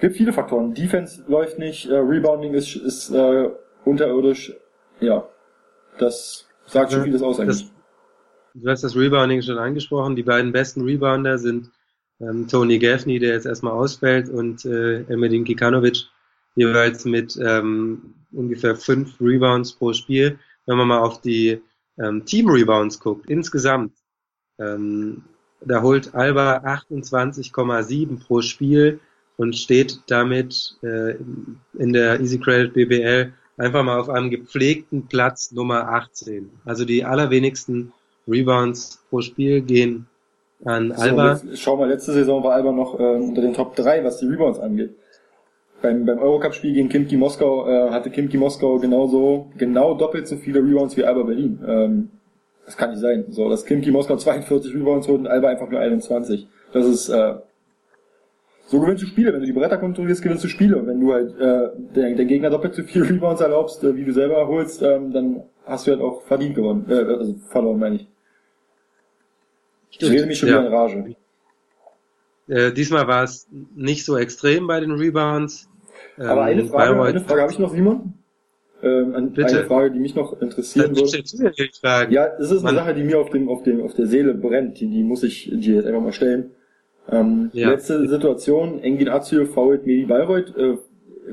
gibt 0.00 0.16
viele 0.16 0.32
Faktoren. 0.32 0.74
Defense 0.74 1.22
läuft 1.28 1.58
nicht, 1.58 1.88
äh, 1.88 1.96
Rebounding 1.96 2.54
ist, 2.54 2.76
ist 2.76 3.10
äh, 3.10 3.48
unterirdisch. 3.84 4.54
Ja, 5.00 5.28
das 5.98 6.46
sagt 6.66 6.92
schon 6.92 7.04
vieles 7.04 7.22
aus 7.22 7.40
eigentlich. 7.40 7.62
Das, 7.62 8.62
du 8.62 8.70
hast 8.70 8.84
das 8.84 8.96
Rebounding 8.96 9.42
schon 9.42 9.58
angesprochen. 9.58 10.16
Die 10.16 10.22
beiden 10.22 10.52
besten 10.52 10.82
Rebounder 10.82 11.38
sind 11.38 11.70
ähm, 12.20 12.46
Tony 12.48 12.78
Gaffney, 12.78 13.18
der 13.18 13.34
jetzt 13.34 13.46
erstmal 13.46 13.72
ausfällt, 13.72 14.28
und 14.28 14.64
äh, 14.64 15.02
Emedin 15.02 15.44
Kikanovic, 15.44 16.04
jeweils 16.54 17.04
mit 17.04 17.36
ähm, 17.40 18.14
ungefähr 18.32 18.76
fünf 18.76 19.20
Rebounds 19.20 19.72
pro 19.72 19.92
Spiel. 19.92 20.38
Wenn 20.66 20.78
man 20.78 20.88
mal 20.88 21.00
auf 21.00 21.20
die 21.20 21.60
ähm, 21.98 22.24
Team-Rebounds 22.24 23.00
guckt, 23.00 23.28
insgesamt, 23.28 23.92
ähm, 24.58 25.22
da 25.60 25.82
holt 25.82 26.14
Alba 26.14 26.58
28,7 26.58 28.24
pro 28.24 28.42
Spiel 28.42 29.00
und 29.36 29.56
steht 29.56 30.00
damit 30.08 30.76
äh, 30.82 31.16
in 31.78 31.92
der 31.92 32.20
Easy 32.20 32.38
Credit 32.38 32.72
BBL 32.72 33.32
einfach 33.56 33.82
mal 33.82 33.98
auf 33.98 34.08
einem 34.08 34.30
gepflegten 34.30 35.06
Platz 35.06 35.52
Nummer 35.52 35.88
18. 35.88 36.50
Also 36.64 36.84
die 36.84 37.04
allerwenigsten 37.04 37.92
Rebounds 38.28 39.02
pro 39.10 39.20
Spiel 39.20 39.62
gehen 39.62 40.06
an 40.64 40.92
Alba. 40.92 41.36
So, 41.36 41.56
schau 41.56 41.76
mal, 41.76 41.88
letzte 41.88 42.12
Saison 42.12 42.42
war 42.42 42.54
Alba 42.54 42.72
noch 42.72 42.98
äh, 42.98 43.02
unter 43.02 43.42
den 43.42 43.54
Top 43.54 43.76
3, 43.76 44.04
was 44.04 44.18
die 44.18 44.26
Rebounds 44.26 44.58
angeht. 44.58 44.94
Beim, 45.82 46.06
beim 46.06 46.18
Eurocup-Spiel 46.18 46.72
gegen 46.72 46.88
Kimki 46.88 47.16
Moskau 47.16 47.68
äh, 47.68 47.90
hatte 47.90 48.10
Kimki 48.10 48.38
Moskau 48.38 48.78
genauso, 48.78 49.50
genau 49.58 49.94
doppelt 49.94 50.26
so 50.26 50.36
viele 50.36 50.60
Rebounds 50.60 50.96
wie 50.96 51.04
Alba 51.04 51.24
Berlin. 51.24 51.58
Ähm, 51.66 52.10
das 52.66 52.76
kann 52.76 52.90
nicht 52.90 53.00
sein. 53.00 53.26
So, 53.30 53.48
dass 53.48 53.64
Kimki 53.64 53.90
Moskau 53.90 54.16
42 54.16 54.74
Rebounds 54.74 55.08
holt 55.08 55.20
und 55.20 55.26
Alba 55.26 55.48
einfach 55.48 55.68
nur 55.68 55.80
21. 55.80 56.48
Das 56.72 56.86
ist, 56.86 57.08
äh, 57.08 57.34
so 58.66 58.80
gewinnst 58.80 59.02
du 59.02 59.06
Spiele. 59.06 59.32
Wenn 59.32 59.40
du 59.40 59.46
die 59.46 59.52
Bretter 59.52 59.76
kontrollierst, 59.76 60.22
gewinnst 60.22 60.44
du 60.44 60.48
Spiele. 60.48 60.78
Und 60.78 60.86
wenn 60.86 61.00
du 61.00 61.12
halt 61.12 61.38
äh, 61.38 61.70
der, 61.94 62.14
der 62.14 62.24
Gegner 62.24 62.50
doppelt 62.50 62.74
so 62.74 62.82
viele 62.82 63.08
Rebounds 63.10 63.40
erlaubst, 63.40 63.84
äh, 63.84 63.96
wie 63.96 64.04
du 64.04 64.12
selber 64.12 64.46
holst, 64.48 64.82
ähm, 64.82 65.12
dann 65.12 65.42
hast 65.66 65.86
du 65.86 65.92
halt 65.92 66.00
auch 66.00 66.22
verdient 66.22 66.54
gewonnen. 66.54 66.86
Äh, 66.88 66.94
also 66.94 67.34
verloren, 67.50 67.78
meine 67.78 67.96
ich. 67.96 68.08
Ich 69.90 70.10
rede 70.10 70.26
mich 70.26 70.38
schon 70.38 70.48
ja. 70.48 70.56
wieder 70.56 70.66
in 70.66 70.74
Rage. 70.74 71.16
Äh, 72.48 72.72
diesmal 72.72 73.06
war 73.06 73.22
es 73.22 73.48
nicht 73.74 74.04
so 74.04 74.16
extrem 74.16 74.66
bei 74.66 74.80
den 74.80 74.92
Rebounds. 74.92 75.68
Aber 76.16 76.42
ähm, 76.50 76.58
eine 76.58 76.64
Frage, 76.64 77.02
eine 77.02 77.20
Frage 77.20 77.42
habe 77.42 77.52
ich 77.52 77.58
noch, 77.58 77.72
Simon. 77.72 78.14
Ähm, 78.84 79.14
eine 79.14 79.26
Bitte. 79.28 79.64
Frage, 79.64 79.92
die 79.92 79.98
mich 79.98 80.14
noch 80.14 80.40
interessieren 80.42 80.94
würde. 80.94 82.12
Ja, 82.12 82.28
das 82.38 82.50
ist 82.50 82.66
eine 82.66 82.76
Sache, 82.76 82.94
die 82.94 83.02
mir 83.02 83.18
auf 83.18 83.30
dem, 83.30 83.48
auf 83.48 83.62
dem, 83.62 83.80
auf 83.80 83.94
der 83.94 84.06
Seele 84.06 84.34
brennt. 84.34 84.78
Die, 84.78 84.88
die 84.88 85.02
muss 85.02 85.22
ich 85.22 85.50
dir 85.50 85.76
jetzt 85.76 85.86
einfach 85.86 86.02
mal 86.02 86.12
stellen. 86.12 86.50
Ähm, 87.10 87.48
ja. 87.54 87.70
Letzte 87.70 88.06
Situation, 88.06 88.80
Engin 88.82 89.08
Azio 89.08 89.46
fault 89.46 89.86
Medi 89.86 90.04
Bayreuth, 90.04 90.54
äh, 90.58 90.76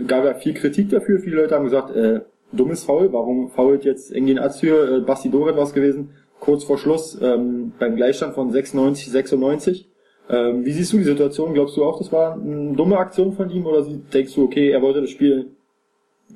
gab 0.07 0.23
ja 0.23 0.33
viel 0.35 0.53
Kritik 0.53 0.89
dafür. 0.89 1.19
Viele 1.19 1.37
Leute 1.37 1.55
haben 1.55 1.65
gesagt, 1.65 1.93
äh, 1.93 2.21
dummes 2.53 2.85
Foul, 2.85 3.11
warum 3.11 3.49
fault 3.49 3.83
jetzt 3.83 4.13
Engin 4.13 4.39
Azio, 4.39 4.83
äh, 4.83 5.01
Basti 5.01 5.29
Doret 5.29 5.57
was 5.57 5.73
gewesen, 5.73 6.11
kurz 6.39 6.63
vor 6.63 6.77
Schluss, 6.77 7.19
ähm, 7.21 7.73
beim 7.79 7.97
Gleichstand 7.97 8.33
von 8.33 8.49
96, 8.51 9.11
96. 9.11 9.89
Ähm, 10.29 10.63
wie 10.63 10.71
siehst 10.71 10.93
du 10.93 10.97
die 10.97 11.03
Situation? 11.03 11.53
Glaubst 11.53 11.75
du 11.75 11.83
auch, 11.83 11.97
das 11.97 12.13
war 12.13 12.35
eine 12.35 12.73
dumme 12.77 12.97
Aktion 12.97 13.33
von 13.33 13.49
ihm 13.49 13.65
oder 13.65 13.85
denkst 14.13 14.35
du, 14.35 14.45
okay, 14.45 14.69
er 14.69 14.81
wollte 14.81 15.01
das 15.01 15.09
Spiel 15.09 15.47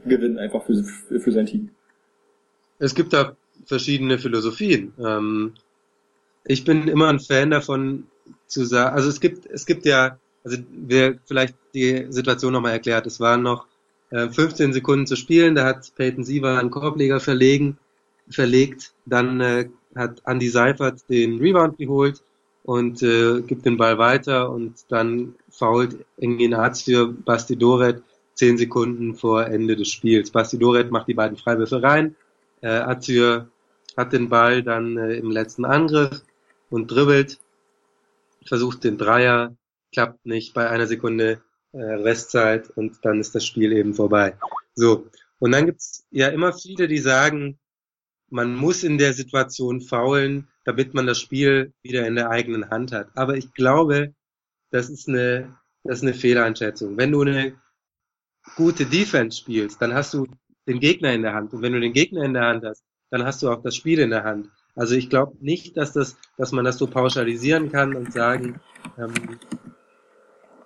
gewinnen 0.06 0.38
einfach 0.38 0.64
für, 0.66 0.84
für 1.20 1.32
sein 1.32 1.46
Team? 1.46 1.70
Es 2.80 2.96
gibt 2.96 3.14
da 3.14 3.36
verschiedene 3.66 4.20
Philosophien. 4.20 4.94
Ähm, 5.00 5.54
ich 6.44 6.64
bin 6.64 6.88
immer 6.88 7.10
ein 7.10 7.20
Fan 7.20 7.52
davon 7.52 8.08
zu 8.48 8.66
sagen, 8.66 8.96
also 8.96 9.10
es 9.10 9.20
gibt, 9.20 9.46
es 9.48 9.66
gibt 9.66 9.86
ja, 9.86 10.18
also 10.44 10.58
wir 10.70 11.20
vielleicht 11.26 11.56
die 11.74 12.06
Situation 12.10 12.54
nochmal 12.54 12.74
erklärt. 12.74 13.08
Es 13.08 13.20
waren 13.20 13.42
noch 13.42 13.66
äh, 14.12 14.30
15 14.30 14.74
Sekunden 14.74 15.08
zu 15.08 15.16
spielen, 15.16 15.56
da 15.56 15.66
hat 15.66 15.92
Peyton 15.96 16.24
Siever 16.24 16.60
einen 16.60 16.70
Korbleger 16.70 17.20
verlegen, 17.20 17.78
verlegt, 18.30 18.94
dann 19.06 19.42
äh, 19.42 19.70
hat 19.96 20.22
Andy 20.26 20.50
Seifert 20.50 21.10
den 21.10 21.40
Rebound 21.40 21.78
geholt 21.78 22.22
und 22.64 23.02
äh, 23.02 23.42
gibt 23.42 23.66
den 23.66 23.78
Ball 23.78 23.98
weiter 23.98 24.50
und 24.50 24.74
dann 24.90 25.36
fault 25.50 25.98
Enginazio 26.18 27.14
Basti 27.14 27.56
Doret 27.56 28.02
zehn 28.36 28.58
Sekunden 28.58 29.16
vor 29.16 29.48
Ende 29.48 29.76
des 29.76 29.90
Spiels. 29.90 30.32
Basti 30.32 30.60
Doret 30.60 30.92
macht 30.92 31.08
die 31.08 31.14
beiden 31.14 31.38
Freiwürfe 31.38 31.82
rein. 31.82 32.16
Äh, 32.62 32.68
Azir 32.68 33.50
hat 33.98 34.14
den 34.14 34.30
Ball 34.30 34.62
dann 34.62 34.98
äh, 34.98 35.16
im 35.16 35.32
letzten 35.32 35.66
Angriff 35.66 36.22
und 36.70 36.92
dribbelt, 36.92 37.40
versucht 38.46 38.84
den 38.84 38.98
Dreier, 38.98 39.56
klappt 39.94 40.26
nicht 40.26 40.54
bei 40.54 40.70
einer 40.70 40.88
Sekunde 40.88 41.42
äh, 41.72 41.78
Restzeit 41.78 42.70
und 42.72 43.04
dann 43.04 43.20
ist 43.20 43.34
das 43.36 43.46
Spiel 43.46 43.72
eben 43.72 43.94
vorbei. 43.94 44.38
So. 44.76 45.08
Und 45.40 45.52
dann 45.52 45.66
gibt's 45.66 46.06
ja 46.12 46.28
immer 46.28 46.54
viele, 46.54 46.88
die 46.88 47.00
sagen, 47.00 47.60
man 48.30 48.56
muss 48.56 48.84
in 48.84 48.98
der 48.98 49.14
Situation 49.14 49.82
faulen, 49.82 50.48
damit 50.64 50.94
man 50.94 51.08
das 51.08 51.20
Spiel 51.20 51.74
wieder 51.84 52.08
in 52.08 52.16
der 52.16 52.30
eigenen 52.30 52.70
Hand 52.70 52.92
hat. 52.92 53.10
Aber 53.16 53.38
ich 53.38 53.54
glaube, 53.54 54.14
das 54.72 54.90
ist 54.90 55.08
eine, 55.08 55.58
das 55.84 55.98
ist 55.98 56.04
eine 56.04 56.14
Fehleinschätzung. 56.14 56.98
Wenn 56.98 57.12
du 57.12 57.22
eine 57.22 57.56
gute 58.56 58.86
Defense 58.86 59.38
spielst, 59.38 59.82
dann 59.82 59.94
hast 59.94 60.14
du 60.14 60.28
den 60.68 60.80
Gegner 60.80 61.14
in 61.14 61.22
der 61.22 61.34
Hand. 61.34 61.54
Und 61.54 61.62
wenn 61.62 61.74
du 61.74 61.80
den 61.80 61.94
Gegner 61.94 62.24
in 62.24 62.34
der 62.34 62.44
Hand 62.44 62.64
hast, 62.66 62.84
dann 63.12 63.24
hast 63.24 63.42
du 63.44 63.50
auch 63.50 63.62
das 63.62 63.76
Spiel 63.76 64.00
in 64.00 64.10
der 64.10 64.24
Hand. 64.24 64.50
Also 64.76 64.96
ich 64.96 65.10
glaube 65.10 65.38
nicht, 65.40 65.78
dass 65.78 65.94
das, 65.94 66.18
dass 66.38 66.52
man 66.52 66.66
das 66.66 66.78
so 66.78 66.88
pauschalisieren 66.88 67.72
kann 67.72 67.96
und 67.96 68.12
sagen, 68.12 68.60
ähm, 68.98 69.14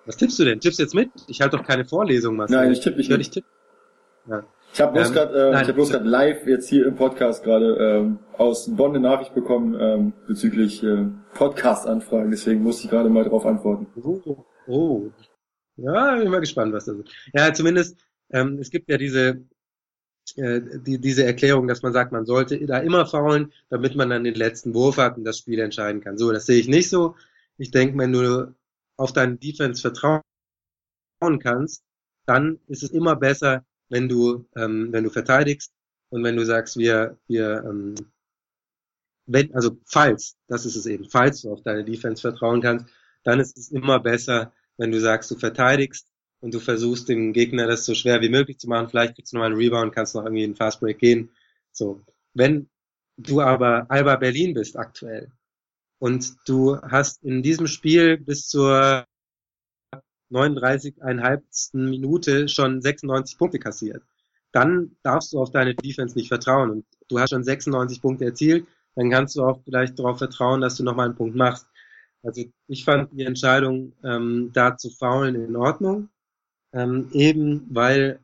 was 0.05 0.17
tippst 0.17 0.39
du 0.39 0.45
denn? 0.45 0.59
Tippst 0.59 0.79
du 0.79 0.83
jetzt 0.83 0.95
mit? 0.95 1.11
Ich 1.27 1.41
halte 1.41 1.57
doch 1.57 1.63
keine 1.63 1.85
Vorlesung, 1.85 2.35
Marcel. 2.35 2.57
Nein, 2.57 2.71
ich 2.71 2.79
tippe 2.79 2.97
nicht 2.97 3.11
ich 3.11 3.29
tipp. 3.29 3.45
Ja. 4.27 4.43
Ich 4.73 4.81
habe 4.81 4.93
bloß 4.93 5.07
Ähm, 5.09 5.13
gerade 5.13 5.33
äh, 5.39 5.51
nein. 5.51 5.61
ich 5.61 5.67
hab 5.67 5.75
bloß 5.75 5.89
grad 5.91 6.05
live 6.05 6.47
jetzt 6.47 6.69
hier 6.69 6.85
im 6.87 6.95
Podcast 6.95 7.43
gerade 7.43 7.75
ähm, 7.75 8.19
aus 8.37 8.75
Bonn 8.75 8.91
eine 8.91 8.99
Nachricht 8.99 9.33
bekommen 9.33 9.75
ähm, 9.79 10.13
bezüglich 10.27 10.83
äh, 10.83 11.05
Podcast-Anfragen, 11.33 12.31
deswegen 12.31 12.63
musste 12.63 12.85
ich 12.85 12.89
gerade 12.89 13.09
mal 13.09 13.23
drauf 13.23 13.45
antworten. 13.45 13.87
Oh, 14.03 14.45
oh. 14.67 15.09
Ja, 15.81 16.15
bin 16.15 16.29
mal 16.29 16.39
gespannt, 16.39 16.73
was 16.73 16.85
das 16.85 16.97
ist. 16.97 17.09
Ja, 17.33 17.53
zumindest, 17.53 17.97
ähm, 18.31 18.57
es 18.59 18.69
gibt 18.69 18.89
ja 18.89 18.97
diese, 18.97 19.45
äh, 20.35 20.61
die, 20.85 20.99
diese 20.99 21.25
Erklärung, 21.25 21.67
dass 21.67 21.81
man 21.81 21.93
sagt, 21.93 22.11
man 22.11 22.25
sollte 22.25 22.65
da 22.65 22.79
immer 22.79 23.05
faulen, 23.05 23.53
damit 23.69 23.95
man 23.95 24.09
dann 24.09 24.23
den 24.23 24.35
letzten 24.35 24.73
Wurf 24.73 24.97
hat 24.97 25.17
und 25.17 25.23
das 25.25 25.39
Spiel 25.39 25.59
entscheiden 25.59 26.01
kann. 26.01 26.17
So, 26.17 26.31
das 26.31 26.45
sehe 26.45 26.59
ich 26.59 26.67
nicht 26.67 26.89
so. 26.89 27.15
Ich 27.57 27.71
denke, 27.71 27.97
wenn 27.97 28.13
du 28.13 28.53
auf 28.97 29.13
deine 29.13 29.37
Defense 29.37 29.81
vertrauen 29.81 30.21
kannst, 31.41 31.83
dann 32.25 32.59
ist 32.67 32.83
es 32.83 32.91
immer 32.91 33.15
besser, 33.15 33.65
wenn 33.89 34.07
du, 34.09 34.45
ähm, 34.55 34.91
wenn 34.91 35.03
du 35.03 35.09
verteidigst 35.09 35.71
und 36.09 36.23
wenn 36.23 36.35
du 36.35 36.45
sagst, 36.45 36.77
wir, 36.77 37.17
wir, 37.27 37.63
ähm, 37.65 37.95
wenn, 39.25 39.53
also 39.53 39.77
falls, 39.85 40.37
das 40.47 40.65
ist 40.65 40.75
es 40.75 40.85
eben, 40.85 41.05
falls 41.09 41.41
du 41.41 41.51
auf 41.51 41.61
deine 41.63 41.83
Defense 41.83 42.21
vertrauen 42.21 42.61
kannst, 42.61 42.87
dann 43.23 43.39
ist 43.39 43.57
es 43.57 43.69
immer 43.71 43.99
besser, 43.99 44.53
wenn 44.79 44.91
du 44.91 44.99
sagst, 44.99 45.29
du 45.29 45.35
verteidigst 45.35 46.07
und 46.39 46.53
du 46.53 46.59
versuchst 46.59 47.09
dem 47.09 47.33
Gegner 47.33 47.67
das 47.67 47.85
so 47.85 47.93
schwer 47.93 48.21
wie 48.21 48.29
möglich 48.29 48.57
zu 48.59 48.69
machen. 48.69 48.87
Vielleicht 48.89 49.15
kriegst 49.15 49.33
du 49.33 49.37
noch 49.37 49.43
einen 49.43 49.57
Rebound, 49.57 49.93
kannst 49.93 50.15
noch 50.15 50.23
irgendwie 50.23 50.45
in 50.45 50.51
den 50.51 50.55
Fastbreak 50.55 50.97
gehen. 50.97 51.29
So. 51.71 52.01
Wenn 52.33 52.69
du 53.17 53.41
aber 53.41 53.91
Alba 53.91 54.15
Berlin 54.15 54.53
bist 54.53 54.77
aktuell 54.77 55.31
und 55.99 56.33
du 56.47 56.81
hast 56.81 57.23
in 57.23 57.43
diesem 57.43 57.67
Spiel 57.67 58.17
bis 58.17 58.47
zur 58.47 59.05
39,5. 60.31 61.41
Minute 61.73 62.47
schon 62.47 62.81
96 62.81 63.37
Punkte 63.37 63.59
kassiert, 63.59 64.01
dann 64.53 64.95
darfst 65.03 65.33
du 65.33 65.41
auf 65.41 65.51
deine 65.51 65.75
Defense 65.75 66.17
nicht 66.17 66.29
vertrauen 66.29 66.69
und 66.69 66.85
du 67.09 67.19
hast 67.19 67.31
schon 67.31 67.43
96 67.43 68.01
Punkte 68.01 68.25
erzielt, 68.25 68.65
dann 68.95 69.09
kannst 69.09 69.35
du 69.35 69.43
auch 69.43 69.61
vielleicht 69.65 69.99
darauf 69.99 70.19
vertrauen, 70.19 70.61
dass 70.61 70.75
du 70.75 70.83
nochmal 70.83 71.07
einen 71.07 71.17
Punkt 71.17 71.35
machst. 71.35 71.67
Also 72.23 72.43
ich 72.67 72.83
fand 72.83 73.11
die 73.13 73.23
Entscheidung, 73.23 73.93
ähm, 74.03 74.51
da 74.53 74.77
zu 74.77 74.89
faulen, 74.89 75.35
in 75.35 75.55
Ordnung, 75.55 76.09
ähm, 76.73 77.09
eben 77.13 77.65
weil 77.69 78.19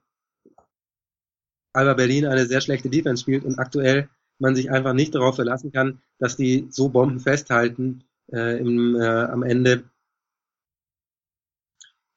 Alba 1.73 1.93
Berlin 1.93 2.25
eine 2.25 2.45
sehr 2.45 2.61
schlechte 2.61 2.89
Defense 2.89 3.21
spielt 3.21 3.45
und 3.45 3.59
aktuell 3.59 4.09
man 4.39 4.55
sich 4.55 4.71
einfach 4.71 4.93
nicht 4.93 5.15
darauf 5.15 5.35
verlassen 5.35 5.71
kann, 5.71 6.01
dass 6.19 6.35
die 6.35 6.67
so 6.69 6.89
Bomben 6.89 7.19
festhalten 7.19 8.03
äh, 8.31 8.59
im, 8.59 8.95
äh, 8.95 9.05
am 9.05 9.43
Ende. 9.43 9.89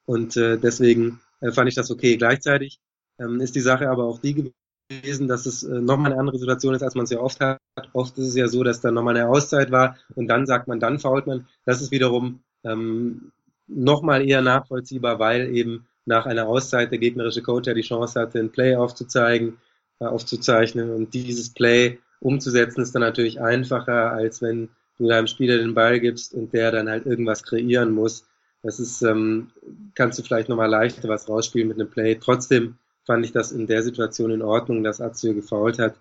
Und 0.04 0.36
äh, 0.36 0.58
deswegen 0.58 1.20
äh, 1.40 1.52
fand 1.52 1.68
ich 1.68 1.74
das 1.74 1.90
okay. 1.90 2.16
Gleichzeitig 2.16 2.80
ähm, 3.18 3.40
ist 3.40 3.54
die 3.54 3.60
Sache 3.60 3.88
aber 3.88 4.04
auch 4.04 4.18
die 4.20 4.52
gewesen, 4.88 5.28
dass 5.28 5.46
es 5.46 5.62
äh, 5.62 5.80
nochmal 5.80 6.12
eine 6.12 6.20
andere 6.20 6.38
Situation 6.38 6.74
ist, 6.74 6.82
als 6.82 6.94
man 6.94 7.04
es 7.04 7.10
ja 7.10 7.20
oft 7.20 7.40
hat. 7.40 7.58
Oft 7.92 8.16
ist 8.18 8.28
es 8.28 8.36
ja 8.36 8.48
so, 8.48 8.64
dass 8.64 8.80
dann 8.80 8.94
nochmal 8.94 9.16
eine 9.16 9.28
Auszeit 9.28 9.70
war 9.70 9.96
und 10.14 10.28
dann 10.28 10.46
sagt 10.46 10.68
man, 10.68 10.80
dann 10.80 10.98
fault 10.98 11.26
man. 11.26 11.46
Das 11.64 11.82
ist 11.82 11.90
wiederum 11.90 12.40
ähm, 12.64 13.32
nochmal 13.66 14.26
eher 14.26 14.42
nachvollziehbar, 14.42 15.18
weil 15.18 15.54
eben 15.54 15.86
nach 16.06 16.26
einer 16.26 16.48
Auszeit 16.48 16.90
der 16.90 16.98
gegnerische 16.98 17.42
Coach 17.42 17.68
ja 17.68 17.74
die 17.74 17.82
Chance 17.82 18.18
hatte, 18.18 18.38
ein 18.38 18.50
Play 18.50 18.76
aufzuzeigen, 18.76 19.58
äh, 20.00 20.06
aufzuzeichnen 20.06 20.90
und 20.90 21.12
dieses 21.12 21.52
Play 21.52 21.98
umzusetzen 22.20 22.80
ist 22.80 22.94
dann 22.94 23.02
natürlich 23.02 23.40
einfacher, 23.40 24.12
als 24.12 24.42
wenn 24.42 24.70
du 24.96 25.06
deinem 25.06 25.26
Spieler 25.26 25.58
den 25.58 25.74
Ball 25.74 26.00
gibst 26.00 26.34
und 26.34 26.52
der 26.52 26.72
dann 26.72 26.88
halt 26.88 27.06
irgendwas 27.06 27.42
kreieren 27.42 27.92
muss. 27.92 28.26
Das 28.62 28.80
ist, 28.80 29.02
ähm, 29.02 29.50
kannst 29.94 30.18
du 30.18 30.22
vielleicht 30.22 30.48
nochmal 30.48 30.70
leichter 30.70 31.08
was 31.08 31.28
rausspielen 31.28 31.68
mit 31.68 31.78
einem 31.78 31.90
Play. 31.90 32.16
Trotzdem 32.16 32.76
fand 33.08 33.24
ich 33.24 33.32
das 33.32 33.52
in 33.52 33.66
der 33.66 33.82
Situation 33.82 34.30
in 34.30 34.42
Ordnung, 34.42 34.84
dass 34.84 35.00
Azio 35.00 35.32
gefault 35.32 35.78
hat. 35.78 35.94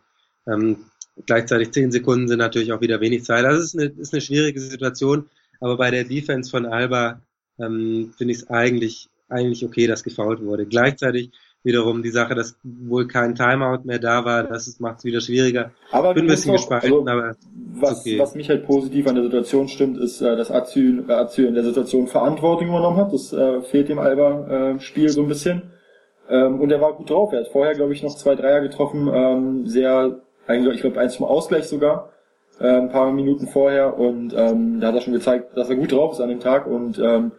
Ähm, 0.45 0.75
gleichzeitig 1.25 1.71
zehn 1.71 1.89
Sekunden 1.89 2.27
sind 2.27 2.39
natürlich 2.39 2.73
auch 2.73 2.81
wieder 2.81 2.99
wenig 2.99 3.23
Zeit. 3.23 3.45
Das 3.45 3.59
ist 3.59 3.75
eine, 3.75 3.85
ist 3.85 4.13
eine 4.13 4.21
schwierige 4.21 4.59
Situation, 4.59 5.29
aber 5.61 5.77
bei 5.77 5.89
der 5.89 6.03
Defense 6.03 6.51
von 6.51 6.65
Alba 6.65 7.21
ähm, 7.59 8.13
finde 8.17 8.33
ich 8.33 8.39
es 8.41 8.49
eigentlich, 8.49 9.07
eigentlich 9.29 9.63
okay, 9.65 9.87
dass 9.87 10.03
gefault 10.03 10.41
wurde. 10.43 10.65
Gleichzeitig 10.65 11.31
wiederum 11.63 12.03
die 12.03 12.11
Sache, 12.11 12.35
dass 12.35 12.57
wohl 12.63 13.07
kein 13.07 13.35
Timeout 13.35 13.85
mehr 13.85 13.99
da 13.99 14.25
war, 14.25 14.43
das 14.43 14.79
macht 14.79 14.99
es 14.99 15.05
wieder 15.05 15.21
schwieriger. 15.21 15.71
Aber 15.91 16.13
Bin 16.13 16.25
ein 16.25 16.27
bisschen 16.27 16.53
gespalten, 16.53 16.91
also, 16.91 17.07
aber 17.07 17.35
was, 17.79 18.01
okay. 18.01 18.19
was 18.19 18.35
mich 18.35 18.49
halt 18.49 18.65
positiv 18.65 19.07
an 19.07 19.15
der 19.15 19.23
Situation 19.23 19.69
stimmt, 19.69 19.97
ist, 19.97 20.21
äh, 20.21 20.35
dass 20.35 20.51
Azü, 20.51 21.03
äh, 21.07 21.13
Azü 21.13 21.47
in 21.47 21.55
der 21.55 21.63
Situation 21.63 22.07
Verantwortung 22.07 22.67
übernommen 22.67 22.97
hat. 22.97 23.13
Das 23.13 23.31
äh, 23.31 23.61
fehlt 23.61 23.87
dem 23.87 23.99
Alba-Spiel 23.99 25.07
so 25.07 25.21
ein 25.21 25.29
bisschen. 25.29 25.63
Ähm, 26.29 26.60
und 26.60 26.72
er 26.72 26.81
war 26.81 26.93
gut 26.93 27.10
drauf. 27.10 27.34
Er 27.34 27.41
hat 27.41 27.48
vorher, 27.48 27.74
glaube 27.74 27.93
ich, 27.93 28.03
noch 28.03 28.15
zwei 28.15 28.36
Dreier 28.36 28.62
getroffen. 28.62 29.10
Ähm, 29.13 29.67
sehr, 29.67 30.19
eigentlich, 30.46 30.75
ich 30.75 30.81
glaube, 30.81 31.00
eins 31.00 31.15
zum 31.15 31.25
Ausgleich 31.25 31.65
sogar. 31.65 32.12
Äh, 32.60 32.67
ein 32.67 32.89
paar 32.89 33.12
Minuten 33.12 33.48
vorher. 33.48 33.98
Und 33.98 34.34
ähm, 34.36 34.79
da 34.79 34.88
hat 34.88 34.96
er 34.96 35.01
schon 35.01 35.13
gezeigt, 35.13 35.55
dass 35.55 35.69
er 35.69 35.75
gut 35.75 35.91
drauf 35.91 36.13
ist 36.13 36.22
an 36.22 36.29
dem 36.29 36.39
Tag. 36.39 36.67
Und 36.67 37.00
ähm, 37.00 37.31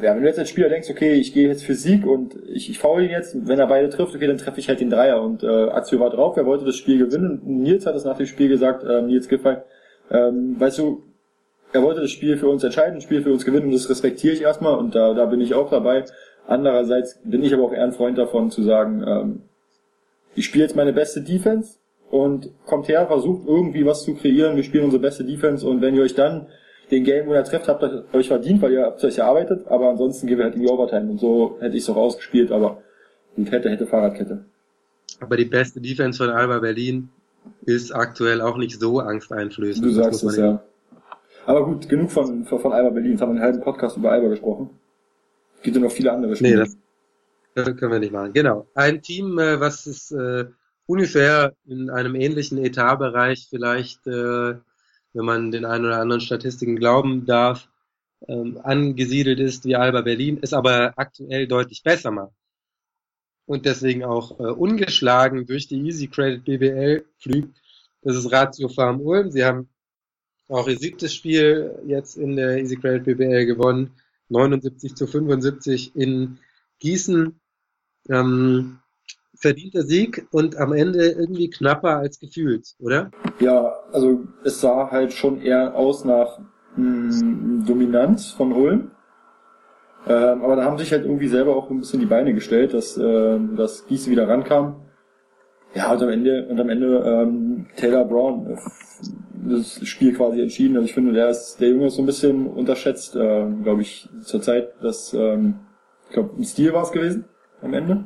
ja, 0.00 0.14
wenn 0.14 0.22
du 0.22 0.28
jetzt 0.28 0.38
als 0.38 0.50
Spieler 0.50 0.68
denkst, 0.68 0.90
okay, 0.90 1.14
ich 1.14 1.32
gehe 1.32 1.48
jetzt 1.48 1.64
für 1.64 1.74
Sieg 1.74 2.06
und 2.06 2.36
ich, 2.46 2.68
ich 2.68 2.78
faul 2.78 3.02
ihn 3.02 3.10
jetzt, 3.10 3.48
wenn 3.48 3.58
er 3.58 3.66
beide 3.66 3.88
trifft, 3.88 4.14
okay, 4.14 4.26
dann 4.26 4.38
treffe 4.38 4.60
ich 4.60 4.68
halt 4.68 4.80
den 4.80 4.90
Dreier. 4.90 5.22
Und 5.22 5.42
äh, 5.42 5.46
Azio 5.46 5.98
war 5.98 6.10
drauf, 6.10 6.36
er 6.36 6.46
wollte 6.46 6.64
das 6.64 6.76
Spiel 6.76 6.98
gewinnen. 6.98 7.40
Und 7.44 7.62
Nils 7.62 7.86
hat 7.86 7.94
es 7.94 8.04
nach 8.04 8.16
dem 8.16 8.26
Spiel 8.26 8.48
gesagt, 8.48 8.84
äh, 8.84 9.02
Nils 9.02 9.28
Giffey, 9.28 9.56
ähm, 10.10 10.58
weißt 10.58 10.78
du, 10.78 11.02
er 11.72 11.82
wollte 11.82 12.00
das 12.00 12.10
Spiel 12.10 12.36
für 12.36 12.48
uns 12.48 12.64
entscheiden, 12.64 12.94
das 12.94 13.04
Spiel 13.04 13.22
für 13.22 13.32
uns 13.32 13.44
gewinnen 13.44 13.66
und 13.66 13.72
das 13.72 13.90
respektiere 13.90 14.32
ich 14.32 14.42
erstmal 14.42 14.76
und 14.76 14.94
da, 14.94 15.12
da 15.14 15.26
bin 15.26 15.40
ich 15.40 15.54
auch 15.54 15.70
dabei. 15.70 16.04
Andererseits 16.48 17.20
bin 17.24 17.44
ich 17.44 17.52
aber 17.52 17.64
auch 17.64 17.72
eher 17.74 17.84
ein 17.84 17.92
Freund 17.92 18.16
davon 18.16 18.50
zu 18.50 18.62
sagen, 18.62 19.04
ähm, 19.06 19.42
ich 20.34 20.46
spiele 20.46 20.64
jetzt 20.64 20.74
meine 20.74 20.94
beste 20.94 21.20
Defense 21.20 21.76
und 22.10 22.50
kommt 22.64 22.88
her, 22.88 23.06
versucht 23.06 23.46
irgendwie 23.46 23.84
was 23.84 24.02
zu 24.02 24.14
kreieren, 24.14 24.56
wir 24.56 24.62
spielen 24.62 24.84
unsere 24.84 25.02
beste 25.02 25.24
Defense 25.24 25.66
und 25.66 25.82
wenn 25.82 25.94
ihr 25.94 26.02
euch 26.02 26.14
dann 26.14 26.46
den 26.90 27.04
Game 27.04 27.28
Winner 27.28 27.44
trefft, 27.44 27.68
habt 27.68 27.82
ihr 27.82 28.04
euch 28.14 28.28
verdient, 28.28 28.62
weil 28.62 28.72
ihr 28.72 28.84
habt 28.84 29.04
euch 29.04 29.18
erarbeitet, 29.18 29.66
aber 29.66 29.90
ansonsten 29.90 30.26
gehen 30.26 30.38
wir 30.38 30.46
halt 30.46 30.54
in 30.54 30.62
die 30.62 30.68
Overtime 30.68 31.10
und 31.10 31.20
so 31.20 31.58
hätte 31.60 31.76
ich 31.76 31.82
es 31.82 31.90
auch 31.90 31.96
ausgespielt, 31.96 32.50
aber 32.50 32.82
gut, 33.36 33.50
hätte, 33.50 33.68
hätte 33.68 33.86
Fahrradkette. 33.86 34.42
Aber 35.20 35.36
die 35.36 35.44
beste 35.44 35.82
Defense 35.82 36.16
von 36.16 36.34
Alba 36.34 36.60
Berlin 36.60 37.10
ist 37.66 37.94
aktuell 37.94 38.40
auch 38.40 38.56
nicht 38.56 38.80
so 38.80 39.00
angsteinflößend. 39.00 39.84
Du 39.84 39.90
sagst 39.90 40.24
es, 40.24 40.38
ja. 40.38 40.62
Aber 41.44 41.66
gut, 41.66 41.90
genug 41.90 42.10
von, 42.10 42.46
von, 42.46 42.58
von 42.58 42.72
Alba 42.72 42.88
Berlin. 42.88 43.12
Jetzt 43.12 43.20
haben 43.20 43.34
wir 43.34 43.36
einen 43.36 43.44
halben 43.44 43.60
Podcast 43.60 43.98
über 43.98 44.12
Alba 44.12 44.28
gesprochen. 44.28 44.70
Gibt 45.62 45.76
ja 45.76 45.82
noch 45.82 45.92
viele 45.92 46.12
andere 46.12 46.32
Nee, 46.32 46.36
Spiele. 46.36 46.58
das 46.60 46.76
das 47.54 47.76
können 47.76 47.92
wir 47.92 47.98
nicht 47.98 48.12
machen. 48.12 48.32
Genau. 48.32 48.68
Ein 48.74 49.02
Team, 49.02 49.38
äh, 49.38 49.58
was 49.58 49.86
ist 49.86 50.12
äh, 50.12 50.46
ungefähr 50.86 51.54
in 51.66 51.90
einem 51.90 52.14
ähnlichen 52.14 52.58
Etatbereich 52.58 53.48
vielleicht, 53.50 54.06
äh, 54.06 54.54
wenn 55.12 55.24
man 55.24 55.50
den 55.50 55.64
einen 55.64 55.86
oder 55.86 55.98
anderen 55.98 56.20
Statistiken 56.20 56.76
glauben 56.76 57.26
darf, 57.26 57.68
ähm, 58.28 58.60
angesiedelt 58.62 59.40
ist 59.40 59.64
wie 59.64 59.76
Alba 59.76 60.02
Berlin, 60.02 60.38
ist 60.38 60.54
aber 60.54 60.92
aktuell 60.96 61.46
deutlich 61.48 61.82
besser 61.82 62.10
macht. 62.10 62.32
Und 63.46 63.64
deswegen 63.64 64.04
auch 64.04 64.38
äh, 64.38 64.44
ungeschlagen 64.44 65.46
durch 65.46 65.66
die 65.68 65.80
Easy 65.80 66.06
Credit 66.08 66.44
BBL 66.44 67.04
fliegt. 67.18 67.56
Das 68.02 68.14
ist 68.16 68.30
Ratio 68.30 68.68
Farm 68.68 69.00
Ulm. 69.00 69.30
Sie 69.30 69.44
haben 69.44 69.68
auch 70.48 70.68
ihr 70.68 70.78
siebtes 70.78 71.14
Spiel 71.14 71.78
jetzt 71.86 72.16
in 72.16 72.36
der 72.36 72.58
Easy 72.58 72.76
Credit 72.76 73.04
BBL 73.04 73.46
gewonnen. 73.46 73.90
79 74.28 74.94
zu 74.94 75.06
75 75.06 75.96
in 75.96 76.38
Gießen. 76.80 77.40
Ähm, 78.08 78.78
verdienter 79.40 79.82
Sieg 79.82 80.26
und 80.32 80.56
am 80.56 80.72
Ende 80.72 81.10
irgendwie 81.10 81.50
knapper 81.50 81.96
als 81.96 82.18
gefühlt, 82.18 82.74
oder? 82.80 83.10
Ja, 83.40 83.72
also 83.92 84.24
es 84.44 84.60
sah 84.60 84.90
halt 84.90 85.12
schon 85.12 85.40
eher 85.40 85.74
aus 85.74 86.04
nach 86.04 86.40
mh, 86.76 87.64
Dominanz 87.66 88.30
von 88.30 88.52
Ulm. 88.52 88.90
Ähm, 90.06 90.42
aber 90.42 90.56
da 90.56 90.64
haben 90.64 90.78
sich 90.78 90.92
halt 90.92 91.04
irgendwie 91.04 91.28
selber 91.28 91.54
auch 91.56 91.70
ein 91.70 91.80
bisschen 91.80 92.00
die 92.00 92.06
Beine 92.06 92.34
gestellt, 92.34 92.72
dass, 92.72 92.96
ähm, 92.96 93.56
dass 93.56 93.86
Gießen 93.86 94.10
wieder 94.10 94.28
rankam. 94.28 94.82
Ja, 95.74 95.92
und 95.92 96.02
am 96.02 96.08
Ende, 96.08 96.46
und 96.48 96.58
am 96.58 96.68
Ende 96.68 96.98
ähm, 97.04 97.66
Taylor 97.76 98.04
Brown 98.04 98.46
äh, 98.50 98.56
das 99.48 99.86
Spiel 99.86 100.14
quasi 100.14 100.40
entschieden. 100.40 100.76
Also 100.76 100.86
ich 100.86 100.94
finde, 100.94 101.12
der 101.12 101.28
ist, 101.30 101.56
der 101.60 101.68
Junge 101.70 101.86
ist 101.86 101.96
so 101.96 102.02
ein 102.02 102.06
bisschen 102.06 102.46
unterschätzt, 102.46 103.16
ähm, 103.20 103.62
glaube 103.62 103.82
ich, 103.82 104.08
zur 104.22 104.40
Zeit, 104.42 104.70
dass 104.82 105.12
ähm, 105.14 105.54
ich 106.08 106.14
glaube, 106.14 106.30
ein 106.38 106.44
Stil 106.44 106.72
war 106.72 106.82
es 106.82 106.92
gewesen 106.92 107.24
am 107.62 107.74
Ende. 107.74 108.04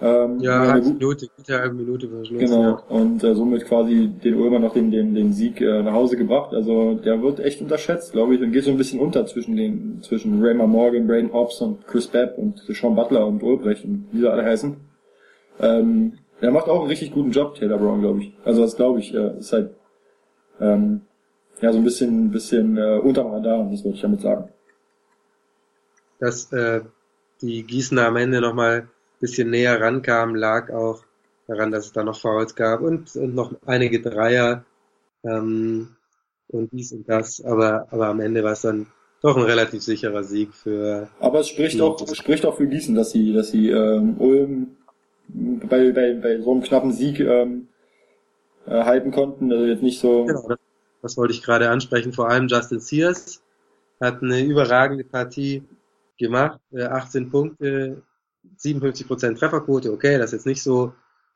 Ähm, 0.00 0.38
Ja, 0.38 0.60
eine 0.62 0.72
halbe 0.72 0.86
gut- 0.86 0.98
Minute, 1.00 1.26
gute 1.36 1.58
halbe 1.58 1.74
Minute 1.74 2.08
vor 2.08 2.24
Schluss. 2.24 2.38
Genau, 2.38 2.62
Ja. 2.62 2.82
und 2.88 3.24
äh, 3.24 3.34
somit 3.34 3.64
quasi 3.64 4.06
den 4.22 4.34
Ulmer 4.36 4.60
noch 4.60 4.72
den, 4.74 4.92
den, 4.92 5.12
den 5.14 5.32
Sieg 5.32 5.60
äh, 5.60 5.82
nach 5.82 5.92
Hause 5.92 6.16
gebracht. 6.16 6.54
Also 6.54 6.94
der 6.94 7.20
wird 7.20 7.40
echt 7.40 7.60
unterschätzt, 7.60 8.12
glaube 8.12 8.36
ich, 8.36 8.40
und 8.40 8.52
geht 8.52 8.62
so 8.62 8.70
ein 8.70 8.76
bisschen 8.76 9.00
unter 9.00 9.26
zwischen 9.26 9.56
den 9.56 10.00
zwischen 10.02 10.40
Raymar 10.40 10.68
Morgan, 10.68 11.08
Braden 11.08 11.32
Hobbs 11.32 11.60
und 11.62 11.84
Chris 11.88 12.06
Babb 12.06 12.38
und 12.38 12.58
Sean 12.68 12.94
Butler 12.94 13.26
und 13.26 13.42
Ulbrecht 13.42 13.84
und 13.84 14.06
wie 14.12 14.18
sie 14.20 14.30
alle 14.30 14.44
heißen. 14.44 14.76
Ähm, 15.60 16.12
Der 16.40 16.52
macht 16.52 16.68
auch 16.68 16.78
einen 16.82 16.88
richtig 16.88 17.10
guten 17.12 17.32
Job, 17.32 17.56
Taylor 17.56 17.78
Brown, 17.78 18.00
glaube 18.00 18.20
ich. 18.20 18.32
Also 18.44 18.62
das 18.62 18.76
glaube 18.76 19.00
ich, 19.00 19.12
äh, 19.12 19.38
ist 19.40 19.52
halt 19.52 19.70
ähm, 20.60 21.02
ja 21.60 21.72
so 21.72 21.78
ein 21.78 21.84
bisschen, 21.84 22.30
bisschen 22.30 22.76
äh, 22.76 22.98
unterm 22.98 23.32
Radar, 23.32 23.68
das 23.70 23.84
wollte 23.84 23.96
ich 23.96 24.02
damit 24.02 24.20
sagen. 24.20 24.48
Dass 26.20 26.52
äh, 26.52 26.82
die 27.40 27.62
Gießener 27.64 28.06
am 28.06 28.16
Ende 28.16 28.40
nochmal 28.40 28.80
ein 28.80 28.88
bisschen 29.20 29.50
näher 29.50 29.80
rankamen, 29.80 30.36
lag 30.36 30.70
auch 30.70 31.04
daran, 31.46 31.70
dass 31.70 31.86
es 31.86 31.92
da 31.92 32.04
noch 32.04 32.18
Fouls 32.18 32.54
gab 32.54 32.80
und, 32.80 33.14
und 33.16 33.34
noch 33.34 33.52
einige 33.66 34.00
Dreier 34.00 34.64
ähm, 35.24 35.96
und 36.48 36.72
dies 36.72 36.92
und 36.92 37.08
das, 37.08 37.42
aber, 37.44 37.88
aber 37.90 38.08
am 38.08 38.20
Ende 38.20 38.42
war 38.42 38.52
es 38.52 38.62
dann 38.62 38.86
doch 39.20 39.36
ein 39.36 39.42
relativ 39.42 39.82
sicherer 39.82 40.22
Sieg 40.22 40.54
für. 40.54 41.08
Aber 41.18 41.40
es 41.40 41.48
spricht 41.48 41.80
auch, 41.80 42.00
es 42.00 42.16
spricht 42.16 42.46
auch 42.46 42.56
für 42.56 42.68
Gießen, 42.68 42.94
dass 42.94 43.10
sie, 43.10 43.32
dass 43.32 43.50
sie 43.50 43.70
ähm, 43.70 44.16
Ulm 44.18 44.76
bei, 45.28 45.92
bei, 45.92 46.14
bei 46.14 46.40
so 46.40 46.52
einem 46.52 46.62
knappen 46.62 46.92
Sieg 46.92 47.20
ähm, 47.20 47.67
äh, 48.68 48.84
halten 48.84 49.10
konnten. 49.10 49.52
Also 49.52 49.64
jetzt 49.64 49.82
nicht 49.82 50.00
so. 50.00 50.24
Genau, 50.24 50.48
das, 50.48 50.58
das 51.02 51.16
wollte 51.16 51.34
ich 51.34 51.42
gerade 51.42 51.70
ansprechen. 51.70 52.12
Vor 52.12 52.28
allem 52.28 52.48
Justin 52.48 52.80
Sears 52.80 53.42
hat 54.00 54.22
eine 54.22 54.40
überragende 54.42 55.04
Partie 55.04 55.62
gemacht, 56.18 56.60
äh, 56.72 56.84
18 56.84 57.30
Punkte, 57.30 58.02
57% 58.58 59.38
Trefferquote. 59.38 59.92
Okay, 59.92 60.18
das 60.18 60.26
ist 60.26 60.40
jetzt 60.40 60.46
nicht 60.46 60.62
so 60.62 60.92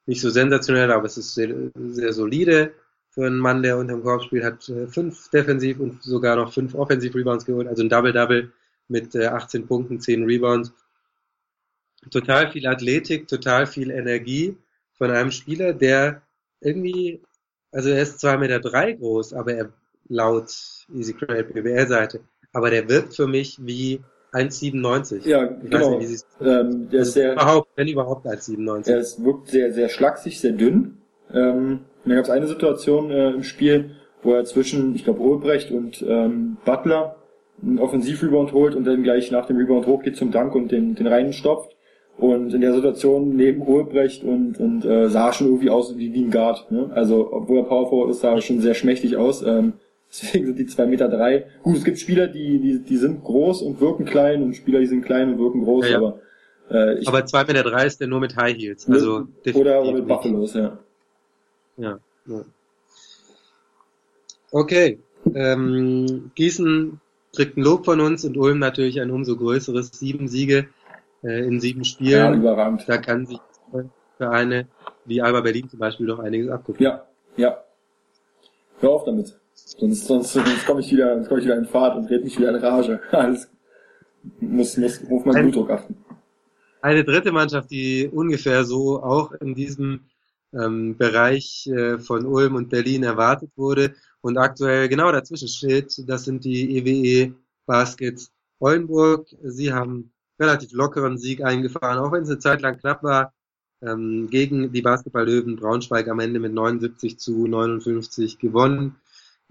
nicht 0.06 0.20
so 0.20 0.30
sensationell, 0.30 0.90
aber 0.90 1.06
es 1.06 1.16
ist 1.16 1.34
sehr, 1.34 1.54
sehr 1.74 2.12
solide 2.12 2.72
für 3.10 3.26
einen 3.26 3.38
Mann, 3.38 3.62
der 3.62 3.78
unterm 3.78 4.02
Korb 4.02 4.22
spielt, 4.22 4.44
hat 4.44 4.68
äh, 4.68 4.86
fünf 4.86 5.28
Defensiv 5.28 5.78
und 5.80 6.02
sogar 6.02 6.36
noch 6.36 6.52
fünf 6.52 6.74
Offensiv-Rebounds 6.74 7.44
geholt, 7.44 7.68
also 7.68 7.82
ein 7.82 7.88
Double-Double 7.88 8.50
mit 8.88 9.14
äh, 9.14 9.26
18 9.26 9.66
Punkten, 9.66 10.00
10 10.00 10.24
Rebounds. 10.24 10.72
Total 12.10 12.50
viel 12.50 12.66
Athletik, 12.66 13.28
total 13.28 13.66
viel 13.66 13.90
Energie 13.90 14.56
von 14.94 15.10
einem 15.10 15.30
Spieler, 15.30 15.72
der 15.72 16.22
irgendwie, 16.62 17.22
also 17.70 17.90
er 17.90 18.02
ist 18.02 18.20
zwei 18.20 18.36
Meter 18.36 18.60
drei 18.60 18.92
groß, 18.92 19.34
aber 19.34 19.54
er 19.54 19.72
laut 20.08 20.52
Easy 20.94 21.14
Credit 21.14 21.52
BBL-Seite, 21.52 22.20
aber 22.52 22.70
der 22.70 22.88
wirkt 22.88 23.14
für 23.14 23.26
mich 23.26 23.58
wie 23.60 24.00
1,97. 24.32 25.28
Ja, 25.28 25.44
ich 25.44 25.70
genau. 25.70 25.98
Nicht, 25.98 26.24
ähm, 26.40 26.88
der 26.90 27.02
ist 27.02 27.12
sehr, 27.12 27.32
überhaupt, 27.32 27.68
wenn 27.76 27.88
überhaupt 27.88 28.26
1,97. 28.26 28.90
Er 28.90 28.98
ist, 28.98 29.24
wirkt 29.24 29.48
sehr, 29.48 29.72
sehr 29.72 29.88
schlaksig, 29.88 30.40
sehr 30.40 30.52
dünn. 30.52 30.98
Ähm, 31.32 31.80
da 32.04 32.14
gab 32.14 32.24
es 32.24 32.30
eine 32.30 32.46
Situation 32.46 33.10
äh, 33.10 33.30
im 33.30 33.42
Spiel, 33.42 33.96
wo 34.22 34.34
er 34.34 34.44
zwischen, 34.44 34.94
ich 34.94 35.04
glaube, 35.04 35.20
Ulbrecht 35.20 35.70
und 35.70 36.02
ähm, 36.06 36.56
Butler 36.64 37.16
einen 37.62 37.78
Offensivrebound 37.78 38.52
holt 38.52 38.74
und 38.74 38.84
dann 38.84 39.02
gleich 39.02 39.30
nach 39.30 39.46
dem 39.46 39.56
Rebound 39.56 39.86
hochgeht 39.86 40.16
zum 40.16 40.32
Dank 40.32 40.54
und 40.54 40.72
den, 40.72 40.94
den 40.94 41.06
reinen 41.06 41.32
stopft. 41.32 41.71
Und 42.18 42.54
in 42.54 42.60
der 42.60 42.74
Situation 42.74 43.36
neben 43.36 43.62
Ulbrecht 43.62 44.22
und, 44.22 44.60
und 44.60 44.84
äh, 44.84 45.08
sah 45.08 45.32
schon 45.32 45.48
irgendwie 45.48 45.70
aus 45.70 45.96
wie, 45.96 46.12
wie 46.12 46.24
ein 46.24 46.30
Guard. 46.30 46.70
Ne? 46.70 46.90
Also, 46.94 47.32
obwohl 47.32 47.58
er 47.58 47.64
Power 47.64 47.88
Forward 47.88 48.10
ist, 48.10 48.20
sah 48.20 48.34
er 48.34 48.40
schon 48.40 48.60
sehr 48.60 48.74
schmächtig 48.74 49.16
aus. 49.16 49.42
Ähm, 49.42 49.74
deswegen 50.12 50.46
sind 50.46 50.58
die 50.58 50.66
zwei 50.66 50.86
Meter. 50.86 51.08
drei. 51.08 51.46
Gut, 51.62 51.76
es 51.76 51.84
gibt 51.84 51.98
Spieler, 51.98 52.28
die, 52.28 52.58
die, 52.58 52.78
die 52.80 52.96
sind 52.96 53.24
groß 53.24 53.62
und 53.62 53.80
wirken 53.80 54.04
klein 54.04 54.42
und 54.42 54.54
Spieler, 54.54 54.80
die 54.80 54.86
sind 54.86 55.04
klein 55.04 55.32
und 55.32 55.38
wirken 55.38 55.64
groß, 55.64 55.86
ja, 55.86 55.92
ja. 55.92 55.96
aber 55.98 56.20
äh, 56.70 56.98
ich, 56.98 57.08
Aber 57.08 57.24
zwei 57.26 57.44
Meter 57.44 57.62
drei 57.62 57.86
ist 57.86 58.00
der 58.00 58.08
nur 58.08 58.20
mit 58.20 58.36
High 58.36 58.56
Heels. 58.56 58.88
Also 58.88 59.26
oder, 59.54 59.82
oder 59.82 59.92
mit 59.92 60.06
Buffalos, 60.06 60.54
ja. 60.54 60.78
Ja. 61.76 61.98
ja. 62.26 62.44
Okay. 64.50 64.98
Ähm, 65.34 66.30
Gießen 66.34 67.00
kriegt 67.34 67.56
ein 67.56 67.62
Lob 67.62 67.84
von 67.84 68.00
uns 68.00 68.24
und 68.24 68.36
Ulm 68.36 68.58
natürlich 68.58 69.00
ein 69.00 69.10
umso 69.10 69.36
größeres. 69.36 69.90
Sieben 69.92 70.28
Siege 70.28 70.66
äh, 71.22 71.46
in 71.46 71.60
sieben 71.60 71.84
Spielen. 71.84 72.10
Ja, 72.10 72.34
überragend. 72.34 72.84
Da 72.86 72.98
kann 72.98 73.26
sich 73.26 73.38
Vereine 74.16 74.68
wie 75.04 75.20
Alba 75.20 75.40
Berlin 75.40 75.68
zum 75.68 75.78
Beispiel 75.78 76.06
doch 76.06 76.18
einiges 76.18 76.48
abgucken. 76.48 76.82
Ja, 76.82 77.06
ja. 77.36 77.62
Hör 78.80 78.90
auf 78.90 79.04
damit. 79.04 79.38
Sonst, 79.54 80.06
sonst, 80.06 80.32
sonst 80.32 80.66
komme 80.66 80.80
ich 80.80 80.92
wieder, 80.92 81.14
sonst 81.14 81.28
komme 81.28 81.40
ich 81.40 81.46
wieder 81.46 81.56
in 81.56 81.66
Fahrt 81.66 81.96
und 81.96 82.10
red 82.10 82.24
mich 82.24 82.38
wieder 82.38 82.50
in 82.50 82.56
Rage. 82.56 83.00
Alles 83.10 83.48
muss, 84.40 84.76
muss 84.76 85.00
auf 85.10 85.24
meinen 85.24 85.50
Blutdruck 85.50 85.70
achten. 85.70 85.96
Eine 86.80 87.04
dritte 87.04 87.32
Mannschaft, 87.32 87.70
die 87.70 88.08
ungefähr 88.08 88.64
so 88.64 89.02
auch 89.02 89.32
in 89.32 89.54
diesem 89.54 90.08
ähm, 90.52 90.96
Bereich 90.96 91.66
äh, 91.68 91.98
von 91.98 92.26
Ulm 92.26 92.56
und 92.56 92.70
Berlin 92.70 93.04
erwartet 93.04 93.50
wurde 93.56 93.94
und 94.20 94.36
aktuell 94.36 94.88
genau 94.88 95.10
dazwischen 95.12 95.48
steht. 95.48 95.94
Das 96.06 96.24
sind 96.24 96.44
die 96.44 96.76
EWE 96.76 97.34
Baskets 97.66 98.32
Oldenburg. 98.58 99.28
Sie 99.42 99.72
haben 99.72 100.11
relativ 100.42 100.72
lockeren 100.72 101.18
Sieg 101.18 101.44
eingefahren, 101.44 101.98
auch 101.98 102.12
wenn 102.12 102.24
es 102.24 102.30
eine 102.30 102.38
Zeit 102.38 102.60
lang 102.60 102.78
knapp 102.78 103.02
war, 103.02 103.32
ähm, 103.82 104.28
gegen 104.28 104.72
die 104.72 104.82
Basketball-Löwen 104.82 105.56
Braunschweig 105.56 106.08
am 106.08 106.20
Ende 106.20 106.40
mit 106.40 106.52
79 106.52 107.18
zu 107.18 107.46
59 107.46 108.38
gewonnen. 108.38 108.96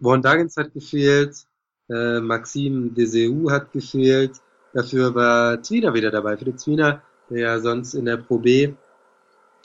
Von 0.02 0.22
Dagens 0.22 0.58
hat 0.58 0.74
gefehlt, 0.74 1.46
äh, 1.90 2.20
Maxim 2.20 2.94
Deseu 2.94 3.50
hat 3.50 3.72
gefehlt, 3.72 4.34
dafür 4.74 5.14
war 5.16 5.62
Zwiener 5.62 5.94
wieder 5.94 6.12
dabei. 6.12 6.38
Philipp 6.38 6.60
Zwiener, 6.60 7.02
der 7.30 7.40
ja 7.40 7.60
sonst 7.60 7.94
in 7.94 8.06
der 8.06 8.18
Pro 8.18 8.40
B 8.40 8.74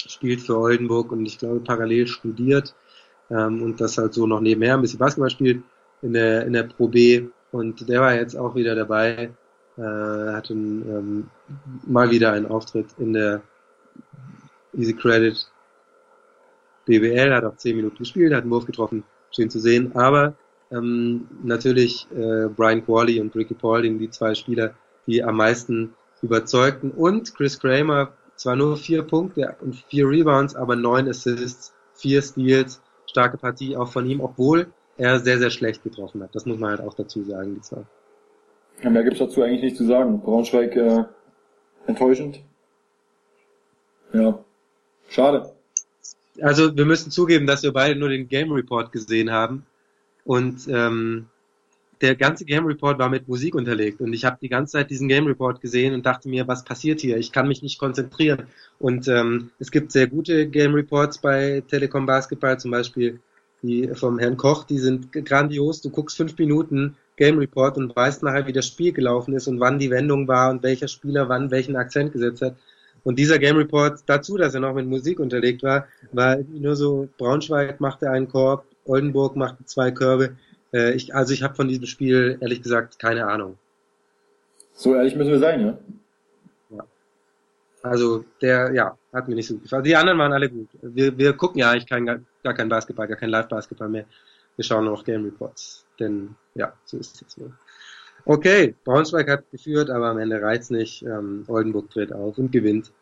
spielt 0.07 0.43
für 0.43 0.59
Oldenburg 0.59 1.13
und 1.13 1.27
ich 1.27 1.39
glaube 1.39 1.61
parallel 1.61 2.07
studiert 2.07 2.75
ähm, 3.31 3.63
und 3.63 3.81
das 3.81 3.99
halt 3.99 4.15
so 4.15 4.27
noch 4.27 4.41
nebenher 4.41 4.75
ein 4.75 4.83
bisschen 4.83 4.99
Basketball 4.99 5.31
spielt 5.31 5.63
in 6.03 6.13
der, 6.13 6.47
in 6.47 6.53
der 6.53 6.65
Pro 6.65 6.89
B 6.89 7.29
und 7.51 7.89
der 7.89 8.01
war 8.01 8.15
jetzt 8.15 8.37
auch 8.37 8.55
wieder 8.55 8.75
dabei, 8.75 9.31
äh, 9.77 9.83
hatte 9.83 10.55
ähm, 10.55 11.29
mal 11.87 12.11
wieder 12.11 12.33
einen 12.33 12.47
Auftritt 12.47 12.87
in 12.99 13.13
der 13.13 13.43
Easy 14.75 14.95
Credit 14.95 15.47
BBL, 16.87 17.35
hat 17.35 17.45
auch 17.45 17.57
10 17.57 17.77
Minuten 17.77 17.99
gespielt, 17.99 18.33
hat 18.33 18.43
einen 18.43 18.51
Wurf 18.51 18.67
getroffen, 18.67 19.05
schön 19.31 19.51
zu 19.51 19.59
sehen, 19.59 19.95
aber 19.95 20.35
ähm, 20.71 21.29
natürlich 21.43 22.07
äh, 22.13 22.49
Brian 22.49 22.85
Qualley 22.85 23.21
und 23.21 23.35
Ricky 23.35 23.55
Paulding, 23.55 23.99
die 23.99 24.11
zwei 24.11 24.35
Spieler, 24.35 24.75
die 25.07 25.23
am 25.23 25.37
meisten 25.37 25.95
überzeugten 26.23 26.91
und 26.91 27.35
Chris 27.35 27.59
Kramer 27.59 28.13
zwar 28.37 28.57
nur 28.57 28.77
vier 28.77 29.03
Punkte 29.03 29.57
und 29.61 29.77
vier 29.77 30.09
Rebounds, 30.09 30.55
aber 30.55 30.77
neun 30.77 31.09
Assists, 31.09 31.73
vier 31.95 32.23
Steals, 32.23 32.81
starke 33.07 33.39
Partie 33.39 33.77
auch 33.77 33.91
von 33.91 34.07
ihm, 34.07 34.21
obwohl 34.21 34.67
er 34.97 35.21
sehr, 35.21 35.39
sehr 35.39 35.51
schlecht 35.51 35.83
getroffen 35.83 36.23
hat. 36.23 36.35
Das 36.35 36.47
muss 36.47 36.59
man 36.59 36.71
halt 36.71 36.81
auch 36.81 36.95
dazu 36.95 37.23
sagen, 37.25 37.55
die 37.55 37.61
zwei. 37.61 37.83
Mehr 38.83 39.05
gibt's 39.05 39.19
dazu 39.19 39.43
eigentlich 39.43 39.63
nicht 39.63 39.77
zu 39.77 39.85
sagen. 39.85 40.21
Braunschweig 40.21 40.77
äh, 40.77 41.05
enttäuschend. 41.87 42.41
Ja, 44.13 44.39
schade. 45.09 45.53
Also 46.41 46.77
wir 46.77 46.85
müssen 46.85 47.11
zugeben, 47.11 47.47
dass 47.47 47.63
wir 47.63 47.73
beide 47.73 47.99
nur 47.99 48.11
den 48.11 48.29
Game 48.29 48.53
Report 48.53 48.93
gesehen 48.93 49.31
haben 49.31 49.65
und 50.25 50.69
ähm, 50.69 51.27
der 52.01 52.15
ganze 52.15 52.45
Game 52.45 52.67
Report 52.67 52.99
war 52.99 53.09
mit 53.09 53.27
Musik 53.27 53.55
unterlegt 53.55 54.01
und 54.01 54.13
ich 54.13 54.25
habe 54.25 54.37
die 54.41 54.49
ganze 54.49 54.73
Zeit 54.73 54.91
diesen 54.91 55.09
Game 55.09 55.27
Report 55.27 55.61
gesehen 55.61 55.95
und 55.95 56.05
dachte 56.05 56.29
mir, 56.29 56.47
was 56.47 56.65
passiert 56.65 57.01
hier? 57.01 57.17
Ich 57.17 57.33
kann 57.33 57.49
mich 57.49 57.63
nicht 57.63 57.79
konzentrieren. 57.79 58.49
Und 58.79 59.09
ähm, 59.09 59.51
es 59.59 59.71
gibt 59.71 59.93
sehr 59.93 60.07
gute 60.07 60.47
Game 60.49 60.75
Reports 60.75 61.19
bei 61.19 61.63
Telekom 61.69 62.05
Basketball, 62.05 62.59
zum 62.59 62.71
Beispiel 62.71 63.21
die 63.63 63.89
vom 63.95 64.19
Herrn 64.19 64.37
Koch, 64.37 64.65
die 64.65 64.79
sind 64.79 65.13
grandios. 65.13 65.81
Du 65.81 65.89
guckst 65.89 66.17
fünf 66.17 66.37
Minuten 66.37 66.97
Game 67.17 67.39
Report 67.39 67.77
und 67.77 67.95
weißt 67.95 68.23
nachher, 68.23 68.47
wie 68.47 68.53
das 68.53 68.67
Spiel 68.67 68.93
gelaufen 68.93 69.35
ist 69.35 69.49
und 69.49 69.61
wann 69.61 69.79
die 69.79 69.91
Wendung 69.91 70.29
war 70.29 70.51
und 70.51 70.63
welcher 70.63 70.89
Spieler 70.89 71.29
wann 71.29 71.51
welchen 71.51 71.77
Akzent 71.77 72.13
gesetzt 72.13 72.43
hat. 72.43 72.57
Und 73.05 73.19
dieser 73.19 73.39
Game 73.39 73.57
Report 73.57 74.01
dazu, 74.07 74.37
dass 74.37 74.55
er 74.55 74.61
noch 74.61 74.75
mit 74.75 74.87
Musik 74.87 75.21
unterlegt 75.21 75.63
war, 75.63 75.87
war 76.13 76.39
nur 76.39 76.77
so, 76.77 77.09
Braunschweig 77.19 77.81
machte 77.81 78.11
einen 78.11 78.29
Korb, 78.29 78.67
Oldenburg 78.85 79.37
machte 79.37 79.65
zwei 79.65 79.91
Körbe 79.91 80.37
äh, 80.73 80.93
ich, 80.93 81.15
also 81.15 81.33
ich 81.33 81.43
habe 81.43 81.55
von 81.55 81.69
diesem 81.69 81.87
Spiel 81.87 82.39
ehrlich 82.41 82.63
gesagt 82.63 82.99
keine 82.99 83.27
Ahnung. 83.27 83.59
So 84.75 84.95
ehrlich 84.95 85.17
müssen 85.17 85.31
wir 85.31 85.39
sein, 85.39 85.61
ja? 85.61 85.79
ja. 86.77 86.85
Also 87.83 88.25
der, 88.43 88.73
ja, 88.75 88.99
hat 89.13 89.29
mir 89.29 89.35
nicht 89.35 89.47
so 89.47 89.55
gut 89.55 89.65
gefallen. 89.65 89.85
Die 89.85 89.97
anderen 89.97 90.19
waren 90.19 90.33
alle 90.33 90.51
gut. 90.51 90.69
Wir, 90.83 91.17
wir 91.17 91.33
gucken 91.33 91.61
ja 91.61 91.71
eigentlich 91.71 91.87
kein, 91.87 92.05
gar 92.05 92.55
kein 92.55 92.69
Basketball, 92.69 93.09
gar 93.09 93.17
kein 93.17 93.31
Live-Basketball 93.31 93.89
mehr. 93.89 94.05
Wir 94.57 94.65
schauen 94.65 94.85
nur 94.85 94.95
noch 94.95 95.05
Game 95.05 95.25
Reports. 95.25 95.86
Denn 95.99 96.37
ja, 96.55 96.75
so 96.85 96.99
ist 96.99 97.15
es 97.15 97.21
jetzt 97.21 97.39
wohl. 97.39 97.53
Okay, 98.25 98.75
Braunschweig 98.85 99.31
hat 99.31 99.51
geführt, 99.51 99.89
aber 99.89 100.07
am 100.07 100.19
Ende 100.19 100.43
reizt 100.43 100.73
nicht. 100.73 101.03
Ähm, 101.03 101.45
Oldenburg 101.47 101.91
tritt 101.91 102.13
auf 102.13 102.39
und 102.39 102.51
gewinnt 102.51 102.93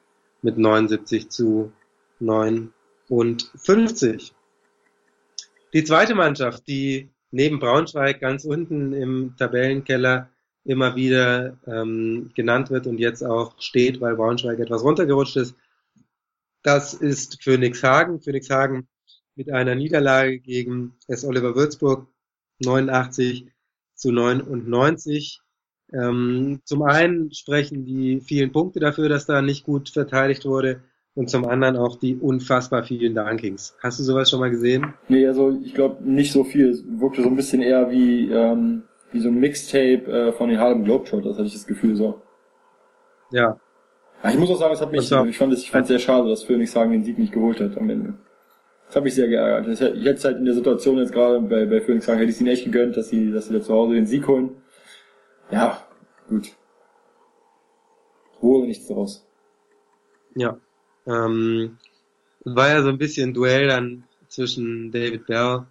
mit 0.42 0.58
79 0.58 1.30
zu 1.30 1.72
59. 2.20 4.34
Die 5.72 5.84
zweite 5.84 6.14
Mannschaft, 6.14 6.68
die 6.68 7.08
neben 7.30 7.58
Braunschweig 7.58 8.20
ganz 8.20 8.44
unten 8.44 8.92
im 8.92 9.34
Tabellenkeller 9.36 10.28
immer 10.64 10.94
wieder 10.94 11.58
ähm, 11.66 12.30
genannt 12.34 12.70
wird 12.70 12.86
und 12.86 12.98
jetzt 12.98 13.22
auch 13.22 13.60
steht, 13.60 14.00
weil 14.00 14.16
Braunschweig 14.16 14.58
etwas 14.58 14.82
runtergerutscht 14.82 15.36
ist. 15.36 15.56
Das 16.62 16.94
ist 16.94 17.42
Phoenix 17.42 17.82
Hagen. 17.82 18.20
Phoenix 18.20 18.48
Hagen 18.50 18.88
mit 19.34 19.50
einer 19.50 19.74
Niederlage 19.74 20.38
gegen 20.38 20.96
S. 21.08 21.24
Oliver 21.24 21.54
Würzburg 21.54 22.06
89 22.64 23.46
zu 23.94 24.12
99. 24.12 25.40
Ähm, 25.92 26.60
zum 26.64 26.82
einen 26.82 27.32
sprechen 27.32 27.84
die 27.84 28.20
vielen 28.20 28.52
Punkte 28.52 28.80
dafür, 28.80 29.08
dass 29.08 29.26
da 29.26 29.42
nicht 29.42 29.64
gut 29.64 29.90
verteidigt 29.90 30.44
wurde. 30.44 30.80
und 31.16 31.30
zum 31.30 31.46
anderen 31.46 31.76
auch 31.76 31.96
die 31.96 32.16
unfassbar 32.16 32.82
vielen 32.82 33.14
Dunkings. 33.14 33.76
Hast 33.80 34.00
du 34.00 34.02
sowas 34.02 34.28
schon 34.30 34.40
mal 34.40 34.50
gesehen? 34.50 34.94
Nee, 35.08 35.26
also 35.28 35.56
ich 35.64 35.72
glaube 35.72 36.02
nicht 36.02 36.32
so 36.32 36.42
viel. 36.42 36.70
Es 36.70 36.82
wirkte 36.84 37.22
so 37.22 37.28
ein 37.28 37.36
bisschen 37.36 37.62
eher 37.62 37.88
wie, 37.92 38.28
ähm, 38.32 38.82
wie 39.12 39.20
so 39.20 39.28
ein 39.28 39.38
Mixtape 39.38 40.10
äh, 40.10 40.32
von 40.32 40.48
den 40.48 40.58
Harlem 40.58 40.82
Globetrotters, 40.82 41.36
hatte 41.36 41.46
ich 41.46 41.52
das 41.52 41.68
Gefühl 41.68 41.94
so. 41.94 42.20
Ja. 43.30 43.60
ich 44.28 44.38
muss 44.38 44.50
auch 44.50 44.58
sagen, 44.58 44.74
es 44.74 44.80
hat 44.80 44.90
mich, 44.90 45.02
ich 45.02 45.38
fand 45.38 45.52
es 45.52 45.62
ich 45.62 45.70
fand 45.70 45.86
sehr 45.86 46.00
schade, 46.00 46.28
dass 46.28 46.42
Phoenix 46.42 46.74
Hagen 46.74 46.90
den 46.90 47.04
Sieg 47.04 47.16
nicht 47.16 47.32
geholt 47.32 47.60
hat 47.60 47.78
am 47.78 47.88
Ende. 47.88 48.14
Das 48.94 49.00
hat 49.00 49.04
mich 49.06 49.14
sehr 49.16 49.26
geärgert. 49.26 49.66
Ich 49.66 49.80
hätte 49.80 50.10
es 50.10 50.24
halt 50.24 50.38
in 50.38 50.44
der 50.44 50.54
Situation 50.54 50.98
jetzt 50.98 51.12
gerade 51.12 51.40
bei, 51.40 51.66
bei 51.66 51.80
Phoenix 51.80 52.06
Hagen, 52.06 52.18
hätte 52.18 52.30
ich 52.30 52.36
es 52.36 52.40
ihnen 52.40 52.50
echt 52.50 52.64
gegönnt, 52.64 52.96
dass 52.96 53.08
sie, 53.08 53.32
dass 53.32 53.48
sie 53.48 53.54
da 53.54 53.60
zu 53.60 53.74
Hause 53.74 53.94
den 53.94 54.06
Sieg 54.06 54.28
holen. 54.28 54.50
Ja, 55.50 55.84
gut. 56.28 56.52
Wurde 58.40 58.68
nichts 58.68 58.86
draus. 58.86 59.26
Ja. 60.36 60.60
Ähm, 61.08 61.76
war 62.44 62.68
ja 62.68 62.82
so 62.82 62.88
ein 62.88 62.98
bisschen 62.98 63.34
Duell 63.34 63.66
dann 63.66 64.04
zwischen 64.28 64.92
David 64.92 65.26
Bell 65.26 65.64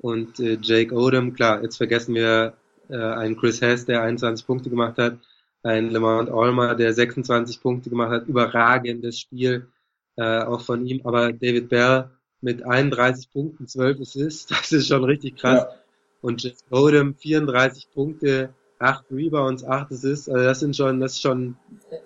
und 0.00 0.40
äh, 0.40 0.58
Jake 0.60 0.92
Odom. 0.96 1.32
Klar, 1.32 1.62
jetzt 1.62 1.76
vergessen 1.76 2.16
wir 2.16 2.54
äh, 2.88 2.96
einen 2.96 3.36
Chris 3.36 3.60
Hess, 3.60 3.86
der 3.86 4.02
21 4.02 4.48
Punkte 4.48 4.68
gemacht 4.68 4.98
hat, 4.98 5.18
einen 5.62 5.90
Lamont 5.90 6.28
Olmer, 6.28 6.74
der 6.74 6.92
26 6.92 7.62
Punkte 7.62 7.88
gemacht 7.88 8.10
hat. 8.10 8.26
Überragendes 8.26 9.20
Spiel 9.20 9.68
äh, 10.16 10.40
auch 10.40 10.62
von 10.62 10.84
ihm. 10.84 11.02
Aber 11.04 11.32
David 11.32 11.68
Bell 11.68 12.10
mit 12.44 12.64
31 12.64 13.32
Punkten, 13.32 13.66
12 13.66 14.00
Assists, 14.00 14.46
das 14.48 14.70
ist 14.70 14.88
schon 14.88 15.02
richtig 15.02 15.36
krass. 15.36 15.66
Ja. 15.68 15.78
Und 16.20 16.42
Jake 16.42 16.56
Odom 16.70 17.14
34 17.14 17.88
Punkte, 17.92 18.50
8 18.78 19.04
Rebounds, 19.10 19.64
8 19.64 19.92
Assists. 19.92 20.28
Also 20.28 20.44
das 20.44 20.60
sind 20.60 20.76
schon, 20.76 21.00
das 21.00 21.12
ist 21.12 21.22
schon 21.22 21.56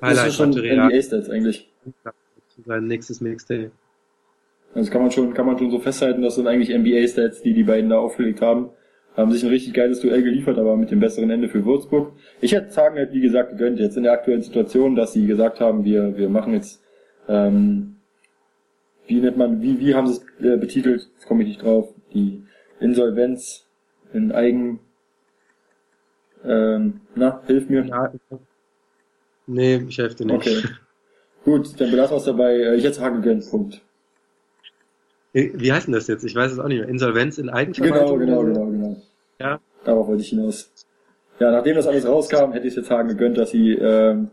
Das 0.01 0.27
ist 0.27 0.37
schon 0.37 0.53
Highlight-Material 0.55 0.87
NBA-Stats 0.89 1.31
eigentlich. 1.31 1.69
sein 2.67 2.87
nächstes 2.87 3.21
Mixtape. 3.21 3.71
Also 4.75 4.91
kann 4.91 5.03
man 5.03 5.11
schon, 5.11 5.35
kann 5.35 5.47
man 5.47 5.59
schon 5.59 5.71
so 5.71 5.79
festhalten, 5.79 6.23
dass 6.23 6.35
sind 6.35 6.47
eigentlich 6.47 6.77
NBA-Stats, 6.77 7.43
die 7.43 7.55
die 7.55 7.65
beiden 7.65 7.91
da 7.91 7.99
aufgelegt 7.99 8.41
haben. 8.41 8.71
Haben 9.17 9.33
sich 9.33 9.43
ein 9.43 9.49
richtig 9.49 9.75
geiles 9.75 10.01
Duell 10.01 10.23
geliefert, 10.23 10.59
aber 10.59 10.77
mit 10.77 10.93
dem 10.93 11.01
besseren 11.01 11.31
Ende 11.31 11.49
für 11.49 11.65
Würzburg. 11.65 12.13
Ich 12.41 12.53
hätte 12.53 12.75
Hagen 12.77 12.97
halt, 12.97 13.13
wie 13.13 13.21
gesagt, 13.21 13.51
gegönnt, 13.51 13.81
jetzt 13.81 13.97
in 13.97 14.05
der 14.05 14.13
aktuellen 14.13 14.43
Situation, 14.43 14.95
dass 14.95 15.13
sie 15.13 15.27
gesagt 15.27 15.61
haben, 15.61 15.85
wir, 15.85 16.17
wir 16.17 16.29
machen 16.29 16.55
jetzt, 16.55 16.81
ähm, 17.29 17.98
wie 19.09 19.21
nennt 19.21 19.37
man, 19.37 19.61
wie, 19.63 19.81
wie 19.81 19.95
haben 19.95 20.07
sie 20.07 20.21
es 20.21 20.45
äh, 20.45 20.57
betitelt? 20.57 21.09
Jetzt 21.15 21.27
komme 21.27 21.43
ich 21.43 21.49
nicht 21.49 21.63
drauf. 21.63 21.93
Die 22.15 22.45
Insolvenz 22.81 23.67
in 24.13 24.31
Eigen, 24.33 24.81
ähm, 26.45 27.01
na, 27.15 27.43
hilf 27.47 27.69
mir. 27.69 27.85
Ja, 27.85 28.13
nee, 29.47 29.83
ich 29.89 29.99
helfe 29.99 30.17
dir 30.17 30.27
nicht. 30.27 30.37
Okay. 30.37 30.63
Gut, 31.45 31.81
dann 31.81 31.91
belassen 31.91 32.15
wir 32.15 32.19
es 32.19 32.25
dabei. 32.25 32.55
Äh, 32.55 32.77
Ich 32.77 32.85
hätte 32.85 33.01
Hagen 33.01 33.23
gegönnt, 33.23 33.51
Punkt. 33.51 33.83
Wie 35.33 35.73
heißt 35.73 35.87
denn 35.87 35.95
das 35.95 36.07
jetzt? 36.09 36.25
Ich 36.25 36.35
weiß 36.35 36.53
es 36.53 36.59
auch 36.59 36.69
nicht 36.69 36.81
mehr. 36.81 36.89
Insolvenz 36.89 37.39
in 37.39 37.49
Eigenverwaltung? 37.49 38.19
Genau, 38.19 38.43
genau, 38.43 38.67
genau, 38.67 38.67
genau. 38.71 39.03
Ja. 39.39 39.61
Darauf 39.85 40.09
wollte 40.09 40.23
ich 40.23 40.31
hinaus. 40.31 40.73
Ja, 41.39 41.53
nachdem 41.53 41.77
das 41.77 41.87
alles 41.87 42.07
rauskam, 42.07 42.53
hätte 42.53 42.67
ich 42.67 42.73
es 42.73 42.77
jetzt 42.77 42.91
Hagen 42.91 43.09
gegönnt, 43.09 43.39
dass 43.39 43.51
sie 43.51 43.73
ähm, 43.75 44.31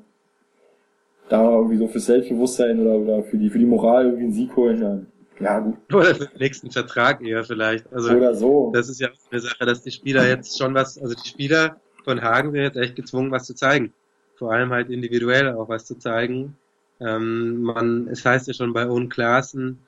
da 1.30 1.52
irgendwie 1.52 1.78
so 1.78 1.88
fürs 1.88 2.06
Selbstbewusstsein 2.06 2.80
oder, 2.80 2.96
oder 2.96 3.24
für 3.24 3.38
die 3.38 3.50
für 3.50 3.60
die 3.60 3.66
Moral 3.66 4.06
irgendwie 4.06 4.24
einen 4.24 4.34
Sieg 4.34 4.56
holen. 4.56 4.82
Ja, 4.82 5.00
ja 5.40 5.60
gut. 5.60 5.76
Oder 5.94 6.16
für 6.16 6.28
den 6.28 6.40
nächsten 6.40 6.72
Vertrag 6.72 7.22
eher 7.26 7.44
vielleicht. 7.44 7.92
Also 7.92 8.12
Oder 8.12 8.36
so. 8.36 8.72
das 8.74 8.90
ist 8.90 9.00
ja 9.02 9.10
auch 9.10 9.32
eine 9.32 9.42
Sache, 9.42 9.66
dass 9.66 9.82
die 9.82 9.92
Spieler 9.92 10.28
jetzt 10.28 10.58
schon 10.58 10.74
was, 10.74 10.98
also 10.98 11.16
die 11.16 11.28
Spieler 11.28 11.82
von 12.04 12.22
Hagen 12.22 12.52
sind 12.52 12.62
jetzt 12.62 12.78
echt 12.78 12.96
gezwungen, 12.96 13.32
was 13.32 13.46
zu 13.46 13.56
zeigen. 13.56 13.94
Vor 14.36 14.52
allem 14.52 14.72
halt 14.72 14.90
individuell 14.90 15.54
auch 15.54 15.70
was 15.70 15.86
zu 15.86 15.96
zeigen. 15.96 16.58
Ähm, 17.00 17.62
man, 17.62 18.08
es 18.08 18.24
heißt 18.24 18.48
ja 18.48 18.54
schon 18.54 18.74
bei 18.74 18.88
Owen 18.88 19.10
Klaassen 19.10 19.80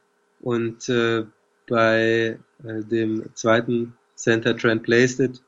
und 0.42 0.90
äh, 0.90 1.24
bei 1.68 2.40
äh, 2.64 2.84
dem 2.84 3.24
zweiten 3.34 3.96
Center 4.16 4.58
Trent 4.58 4.84
Placed, 4.84 5.44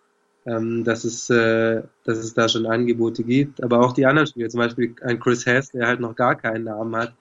ähm, 0.49 0.83
dass 0.83 1.03
es, 1.03 1.29
äh, 1.29 1.83
dass 2.05 2.17
es 2.17 2.33
da 2.33 2.49
schon 2.49 2.65
Angebote 2.65 3.23
gibt. 3.23 3.63
Aber 3.63 3.81
auch 3.81 3.93
die 3.93 4.05
anderen 4.05 4.27
Spieler, 4.27 4.49
zum 4.49 4.59
Beispiel 4.59 4.95
ein 5.01 5.19
Chris 5.19 5.45
Hess, 5.45 5.71
der 5.71 5.87
halt 5.87 5.99
noch 5.99 6.15
gar 6.15 6.35
keinen 6.35 6.65
Namen 6.65 6.95
hat 6.95 7.13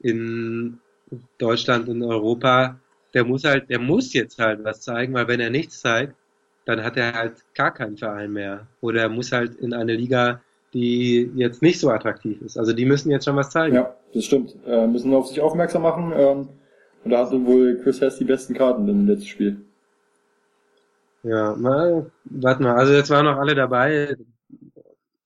in 0.00 0.78
Deutschland 1.38 1.88
und 1.88 2.02
Europa, 2.02 2.78
der 3.14 3.24
muss 3.24 3.44
halt, 3.44 3.70
der 3.70 3.78
muss 3.78 4.12
jetzt 4.12 4.38
halt 4.38 4.64
was 4.64 4.82
zeigen, 4.82 5.14
weil 5.14 5.28
wenn 5.28 5.40
er 5.40 5.50
nichts 5.50 5.80
zeigt, 5.80 6.14
dann 6.66 6.82
hat 6.82 6.96
er 6.96 7.12
halt 7.12 7.34
gar 7.54 7.72
keinen 7.72 7.96
Verein 7.96 8.32
mehr. 8.32 8.66
Oder 8.80 9.02
er 9.02 9.08
muss 9.08 9.32
halt 9.32 9.54
in 9.56 9.72
eine 9.72 9.94
Liga, 9.94 10.40
die 10.72 11.30
jetzt 11.36 11.62
nicht 11.62 11.78
so 11.78 11.90
attraktiv 11.90 12.40
ist. 12.42 12.58
Also 12.58 12.72
die 12.72 12.84
müssen 12.84 13.10
jetzt 13.10 13.24
schon 13.24 13.36
was 13.36 13.50
zeigen. 13.50 13.76
Ja, 13.76 13.94
das 14.12 14.24
stimmt. 14.24 14.56
Äh, 14.66 14.86
müssen 14.86 15.14
auf 15.14 15.28
sich 15.28 15.40
aufmerksam 15.40 15.82
machen. 15.82 16.12
Ähm, 16.16 16.48
und 17.04 17.10
da 17.10 17.24
hatte 17.24 17.44
wohl 17.44 17.80
Chris 17.82 18.00
Hess 18.00 18.18
die 18.18 18.24
besten 18.24 18.54
Karten 18.54 18.88
im 18.88 19.06
letzten 19.06 19.28
Spiel. 19.28 19.63
Ja, 21.24 21.56
mal, 21.56 22.10
warte 22.24 22.62
mal, 22.62 22.76
also 22.76 22.92
jetzt 22.92 23.08
waren 23.08 23.24
noch 23.24 23.38
alle 23.38 23.54
dabei. 23.54 24.14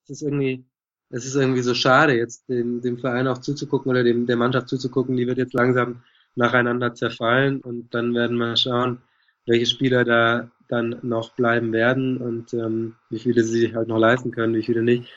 Es 0.05 0.11
ist 0.11 0.23
irgendwie, 0.23 0.65
es 1.11 1.27
ist 1.27 1.35
irgendwie 1.35 1.63
so 1.63 1.75
schade, 1.75 2.17
jetzt 2.17 2.49
dem, 2.49 2.81
dem 2.81 2.99
Verein 2.99 3.27
auch 3.27 3.39
zuzugucken 3.39 3.91
oder 3.91 4.05
dem, 4.05 4.25
der 4.27 4.37
Mannschaft 4.37 4.69
zuzugucken, 4.69 5.17
die 5.17 5.27
wird 5.27 5.39
jetzt 5.39 5.55
langsam 5.55 6.05
nacheinander 6.37 6.95
zerfallen 6.95 7.61
und 7.61 7.93
dann 7.95 8.15
werden 8.15 8.39
wir 8.39 8.57
schauen, 8.57 9.03
welche 9.47 9.67
Spieler 9.67 10.05
da 10.05 10.49
dann 10.69 11.01
noch 11.03 11.35
bleiben 11.35 11.73
werden 11.73 12.19
und 12.19 12.55
ähm, 12.55 12.95
wie 13.11 13.19
viele 13.19 13.43
sie 13.43 13.59
sich 13.59 13.75
halt 13.75 13.89
noch 13.89 13.99
leisten 13.99 14.31
können, 14.31 14.55
wie 14.55 14.63
viele 14.63 14.83
nicht. 14.83 15.09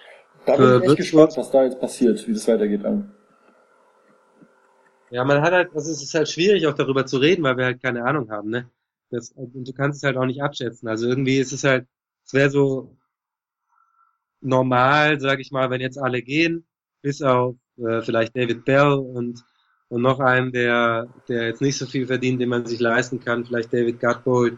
Da 0.47 0.55
Für 0.55 0.79
bin 0.79 0.83
ich 0.83 0.89
echt 0.89 0.97
gespannt, 0.97 1.33
was 1.37 1.51
da 1.51 1.63
jetzt 1.63 1.79
passiert, 1.79 2.27
wie 2.27 2.33
das 2.33 2.47
weitergeht. 2.47 2.83
Dann. 2.83 3.11
Ja, 5.11 5.23
man 5.25 5.41
hat 5.41 5.53
halt, 5.53 5.75
also 5.75 5.91
es 5.91 6.01
ist 6.01 6.15
halt 6.15 6.29
schwierig 6.29 6.65
auch 6.65 6.73
darüber 6.73 7.05
zu 7.05 7.17
reden, 7.17 7.43
weil 7.43 7.57
wir 7.57 7.65
halt 7.65 7.83
keine 7.83 8.03
Ahnung 8.03 8.31
haben, 8.31 8.49
ne? 8.49 8.67
Das, 9.11 9.31
und 9.31 9.67
du 9.67 9.73
kannst 9.73 9.97
es 9.97 10.03
halt 10.03 10.17
auch 10.17 10.25
nicht 10.25 10.41
abschätzen. 10.41 10.87
Also 10.87 11.07
irgendwie 11.07 11.37
ist 11.37 11.51
es 11.51 11.63
halt, 11.63 11.87
es 12.25 12.33
wäre 12.33 12.49
so 12.49 12.97
normal, 14.41 15.19
sag 15.19 15.39
ich 15.39 15.51
mal, 15.51 15.69
wenn 15.69 15.81
jetzt 15.81 15.99
alle 15.99 16.21
gehen, 16.21 16.65
bis 17.01 17.21
auf 17.21 17.55
äh, 17.77 18.01
vielleicht 18.01 18.35
David 18.35 18.65
Bell 18.65 18.93
und 18.93 19.43
und 19.89 20.01
noch 20.01 20.19
einen, 20.21 20.51
der 20.53 21.07
der 21.27 21.47
jetzt 21.47 21.61
nicht 21.61 21.77
so 21.77 21.85
viel 21.85 22.07
verdient, 22.07 22.41
den 22.41 22.49
man 22.49 22.65
sich 22.65 22.79
leisten 22.79 23.19
kann, 23.19 23.45
vielleicht 23.45 23.73
David 23.73 23.99
Gutbold 23.99 24.57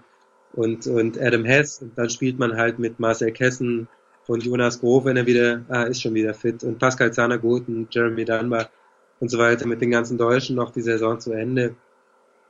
und 0.54 0.88
und 0.88 1.20
Adam 1.20 1.46
Hess 1.46 1.82
und 1.82 1.98
dann 1.98 2.10
spielt 2.10 2.39
man 2.39 2.56
halt 2.56 2.80
mit 2.80 3.00
Marcel 3.00 3.32
Kessen 3.32 3.88
und 4.28 4.44
Jonas 4.44 4.80
Grof, 4.80 5.06
wenn 5.06 5.18
er 5.18 5.26
wieder, 5.26 5.66
ah, 5.70 5.84
ist 5.84 6.02
schon 6.02 6.13
wieder 6.13 6.34
fit 6.34 6.63
und 6.63 6.80
Pascal 6.80 7.12
Zahnergut 7.12 7.68
und 7.68 7.94
Jeremy 7.94 8.26
Dunbar 8.26 8.70
und 9.20 9.30
so 9.30 9.38
weiter 9.38 9.68
mit 9.68 9.82
den 9.82 9.92
ganzen 9.92 10.18
Deutschen 10.18 10.56
noch 10.56 10.72
die 10.72 10.82
Saison 10.82 11.20
zu 11.20 11.34
Ende. 11.34 11.76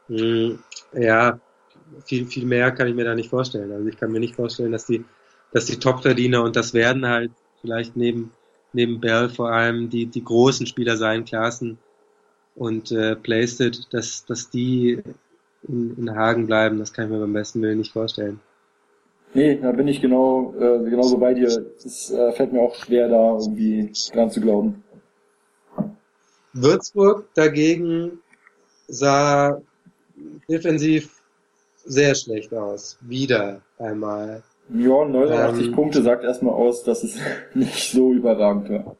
Hm, 0.08 0.60
ja, 0.94 1.40
viel, 2.06 2.26
viel 2.26 2.46
mehr 2.46 2.72
kann 2.72 2.88
ich 2.88 2.96
mir 2.96 3.06
da 3.06 3.16
nicht 3.16 3.30
vorstellen. 3.30 3.72
Also 3.72 3.88
ich 3.88 3.98
kann 3.98 4.12
mir 4.12 4.20
nicht 4.20 4.36
vorstellen, 4.36 4.72
dass 4.72 4.86
die, 4.86 5.04
dass 5.52 5.66
die 5.66 5.80
Top-Verdiener 5.80 6.44
und 6.44 6.56
das 6.56 6.74
werden 6.74 7.08
halt 7.08 7.32
vielleicht 7.62 7.96
neben, 7.96 8.32
neben 8.74 9.00
Bell 9.00 9.30
vor 9.30 9.52
allem 9.52 9.90
die, 9.90 10.06
die 10.06 10.24
großen 10.24 10.66
Spieler 10.66 10.98
sein, 10.98 11.26
Klaassen 11.26 11.78
und 12.56 12.92
äh, 12.92 13.16
Placed, 13.16 13.94
dass, 13.94 14.26
dass 14.26 14.50
die 14.50 15.02
in, 15.68 15.98
in 15.98 16.16
Hagen 16.16 16.48
bleiben, 16.48 16.80
das 16.80 16.94
kann 16.94 17.06
ich 17.06 17.12
mir 17.12 17.20
beim 17.20 17.34
besten 17.34 17.62
Willen 17.62 17.80
nicht 17.80 17.94
vorstellen. 17.94 18.40
Nee, 19.34 19.58
da 19.60 19.72
bin 19.72 19.88
ich 19.88 20.00
genau 20.00 20.54
äh, 20.60 20.88
genauso 20.88 21.18
bei 21.18 21.34
dir. 21.34 21.48
Es 21.48 22.12
äh, 22.12 22.32
fällt 22.34 22.54
mir 22.54 22.62
auch 22.62 22.76
schwer, 22.76 23.10
da 23.10 23.40
irgendwie 23.40 23.92
dran 24.14 24.30
zu 24.30 24.42
glauben. 24.42 24.84
Würzburg 26.54 27.28
dagegen 27.34 28.20
sah 28.88 29.60
defensiv 30.48 31.23
sehr 31.86 32.16
schlecht 32.16 32.54
aus. 32.54 32.98
Wieder 33.02 33.62
einmal. 33.80 34.44
Ja, 34.70 35.06
89 35.06 35.68
Ähm, 35.68 35.72
Punkte 35.74 36.02
sagt 36.02 36.24
erstmal 36.24 36.54
aus, 36.54 36.84
dass 36.84 37.04
es 37.04 37.18
nicht 37.54 37.92
so 37.92 38.14
überragend 38.14 38.70
war. 38.70 38.96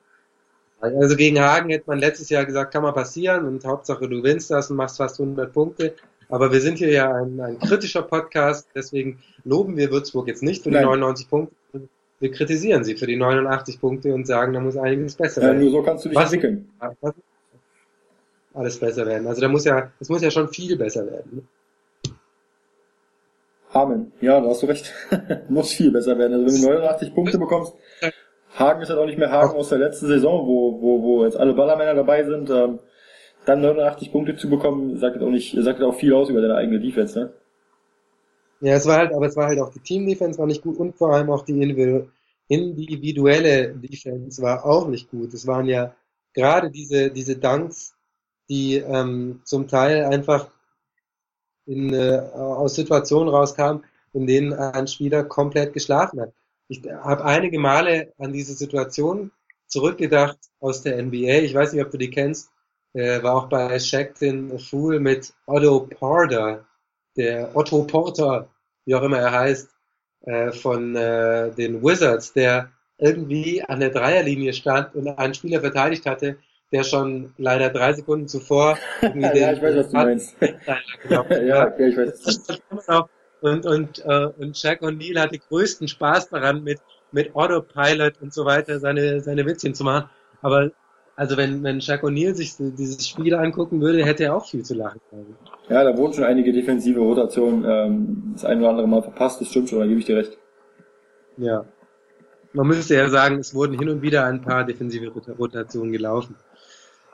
Also 0.82 1.16
gegen 1.16 1.40
Hagen 1.40 1.70
hätte 1.70 1.86
man 1.88 2.00
letztes 2.00 2.30
Jahr 2.30 2.46
gesagt, 2.46 2.74
kann 2.74 2.84
mal 2.84 2.92
passieren 2.92 3.46
und 3.48 3.64
Hauptsache 3.66 4.08
du 4.10 4.18
gewinnst 4.22 4.52
das 4.52 4.70
und 4.70 4.76
machst 4.76 4.98
fast 4.98 5.20
100 5.20 5.54
Punkte. 5.54 5.94
Aber 6.30 6.52
wir 6.52 6.60
sind 6.60 6.78
hier 6.78 6.92
ja 6.92 7.14
ein, 7.14 7.40
ein 7.40 7.60
kritischer 7.60 8.02
Podcast, 8.02 8.68
deswegen 8.76 9.20
loben 9.46 9.78
wir 9.78 9.92
Würzburg 9.92 10.28
jetzt 10.28 10.44
nicht 10.44 10.64
für 10.64 10.70
die 10.70 10.76
Nein. 10.76 10.86
99 10.86 11.30
Punkte. 11.30 11.56
Wir 12.20 12.32
kritisieren 12.32 12.84
sie 12.84 12.96
für 12.96 13.08
die 13.08 13.16
89 13.16 13.80
Punkte 13.80 14.14
und 14.14 14.26
sagen, 14.28 14.54
da 14.54 14.60
muss 14.60 14.76
einiges 14.78 15.16
besser 15.16 15.42
Ja, 15.42 15.48
werden. 15.48 15.62
nur 15.62 15.72
so 15.72 15.84
kannst 15.84 16.04
du 16.06 16.10
dich 16.10 16.18
Was- 16.18 16.26
entwickeln. 16.34 16.70
Was- 17.02 17.14
Alles 18.54 18.78
besser 18.80 19.06
werden. 19.06 19.28
Also 19.28 19.42
da 19.42 19.48
muss 19.48 19.64
ja, 19.66 19.92
es 20.00 20.10
muss 20.10 20.22
ja 20.22 20.30
schon 20.32 20.48
viel 20.50 20.76
besser 20.78 21.06
werden. 21.06 21.48
Amen. 23.74 24.12
Ja, 24.22 24.40
da 24.40 24.50
hast 24.50 24.62
du 24.64 24.68
recht. 24.68 24.94
Muss 25.50 25.74
viel 25.74 25.92
besser 25.92 26.18
werden. 26.18 26.34
Also 26.34 26.46
wenn 26.46 26.62
du 26.62 26.68
89 26.68 27.14
Punkte 27.16 27.38
bekommst, 27.40 27.74
Hagen 28.58 28.82
ist 28.82 28.90
halt 28.90 29.00
auch 29.00 29.06
nicht 29.08 29.18
mehr 29.18 29.32
Hagen 29.32 29.56
aus 29.56 29.70
der 29.70 29.80
letzten 29.80 30.08
Saison, 30.08 30.48
wo, 30.48 30.80
wo, 30.82 31.02
wo 31.02 31.26
jetzt 31.26 31.38
alle 31.38 31.54
Ballermänner 31.54 31.96
dabei 31.96 32.24
sind. 32.24 32.50
Ähm, 32.50 32.80
dann 33.46 33.62
89 33.62 34.12
Punkte 34.12 34.38
zu 34.38 34.50
bekommen, 34.50 34.98
sagt 35.00 35.22
auch 35.22 35.30
nicht, 35.30 35.56
sagt 35.60 35.82
auch 35.82 35.96
viel 35.96 36.14
aus 36.14 36.30
über 36.30 36.42
deine 36.42 36.56
eigene 36.56 36.80
Defense, 36.80 37.20
ne? 37.20 37.34
Ja, 38.62 38.76
es 38.76 38.86
war 38.86 38.98
halt, 38.98 39.14
aber 39.14 39.26
es 39.26 39.36
war 39.36 39.48
halt 39.48 39.60
auch 39.60 39.72
die 39.72 39.80
Team-Defense 39.80 40.40
war 40.40 40.46
nicht 40.46 40.62
gut 40.62 40.78
und 40.78 40.96
vor 40.96 41.14
allem 41.14 41.30
auch 41.30 41.44
die 41.44 41.54
individu- 41.54 42.08
individuelle 42.48 43.74
Defense 43.76 44.42
war 44.42 44.66
auch 44.66 44.88
nicht 44.88 45.12
gut. 45.12 45.34
Es 45.34 45.46
waren 45.48 45.66
ja 45.66 45.94
gerade 46.34 46.72
diese, 46.72 47.12
diese 47.12 47.36
Dunks, 47.36 47.96
die 48.50 48.76
ähm, 48.78 49.42
zum 49.44 49.68
Teil 49.68 50.06
einfach 50.06 50.50
in, 51.66 51.94
äh, 51.94 52.18
aus 52.34 52.76
Situationen 52.76 53.30
rauskamen, 53.30 53.84
in 54.14 54.28
denen 54.28 54.54
ein 54.54 54.88
Spieler 54.88 55.24
komplett 55.24 55.74
geschlafen 55.74 56.22
hat. 56.22 56.34
Ich 56.68 56.82
habe 57.04 57.26
einige 57.26 57.60
Male 57.60 58.14
an 58.18 58.34
diese 58.34 58.54
Situation 58.54 59.32
zurückgedacht 59.68 60.38
aus 60.60 60.82
der 60.82 61.02
NBA. 61.02 61.42
Ich 61.44 61.54
weiß 61.54 61.74
nicht, 61.74 61.84
ob 61.84 61.92
du 61.92 61.98
die 61.98 62.10
kennst. 62.10 62.50
Äh, 62.94 63.24
war 63.24 63.36
auch 63.36 63.50
bei 63.50 63.80
Shackton 63.80 64.60
Fool 64.60 65.00
mit 65.00 65.34
Otto 65.48 65.88
Porter, 65.88 66.66
der 67.18 67.56
Otto 67.56 67.84
Porter, 67.84 68.50
wie 68.86 68.96
auch 68.96 69.02
immer 69.02 69.20
er 69.20 69.32
heißt, 69.32 69.70
äh, 70.22 70.52
von 70.52 70.96
äh, 70.96 71.52
den 71.52 71.84
Wizards, 71.84 72.34
der 72.34 72.72
irgendwie 72.98 73.64
an 73.64 73.80
der 73.80 73.90
Dreierlinie 73.90 74.54
stand 74.54 74.96
und 74.96 75.08
einen 75.08 75.34
Spieler 75.34 75.60
verteidigt 75.60 76.06
hatte, 76.06 76.38
der 76.74 76.84
schon 76.84 77.34
leider 77.38 77.70
drei 77.70 77.94
Sekunden 77.94 78.28
zuvor 78.28 78.78
irgendwie 79.02 79.40
ja, 79.40 79.54
ich 79.54 79.62
weiß, 79.62 79.76
was 79.76 79.90
du 79.90 79.96
meinst. 79.96 80.36
ja, 81.10 81.68
okay, 81.68 81.90
ich 81.90 81.98
weiß. 81.98 82.60
Und, 83.42 83.66
und, 83.66 84.06
äh, 84.06 84.30
und 84.38 84.62
Jack 84.62 84.82
O'Neill 84.82 85.20
hatte 85.20 85.38
größten 85.38 85.88
Spaß 85.88 86.30
daran, 86.30 86.64
mit, 86.64 86.80
mit 87.12 87.36
Autopilot 87.36 88.22
und 88.22 88.34
so 88.34 88.46
weiter 88.46 88.80
seine, 88.80 89.20
seine 89.20 89.46
Witzchen 89.46 89.76
zu 89.76 89.84
machen. 89.84 90.10
Aber 90.42 90.72
also 91.16 91.38
wenn, 91.38 91.62
wenn 91.62 91.80
Jack 91.80 92.04
O'Neill 92.04 92.34
sich 92.34 92.56
dieses 92.58 93.08
Spiel 93.08 93.36
angucken 93.36 93.82
würde, 93.82 94.04
hätte 94.04 94.24
er 94.24 94.36
auch 94.36 94.48
viel 94.48 94.64
zu 94.64 94.74
lachen. 94.74 95.00
Ja, 95.70 95.84
da 95.84 95.96
wurden 95.96 96.14
schon 96.14 96.24
einige 96.24 96.52
defensive 96.52 97.00
Rotationen 97.00 97.66
ähm, 97.68 98.32
das 98.34 98.46
ein 98.46 98.60
oder 98.60 98.70
andere 98.70 98.88
Mal 98.88 99.04
verpasst, 99.04 99.42
das 99.42 99.50
stimmt 99.50 99.70
schon, 99.70 99.80
da 99.80 99.86
gebe 99.86 100.00
ich 100.00 100.06
dir 100.06 100.18
recht. 100.18 100.38
Ja. 101.38 101.66
Man 102.54 102.68
müsste 102.68 102.96
ja 102.96 103.10
sagen, 103.10 103.40
es 103.40 103.54
wurden 103.54 103.78
hin 103.78 103.90
und 103.90 104.02
wieder 104.02 104.26
ein 104.26 104.42
paar 104.42 104.64
defensive 104.64 105.12
Rotationen 105.38 105.92
gelaufen. 105.92 106.36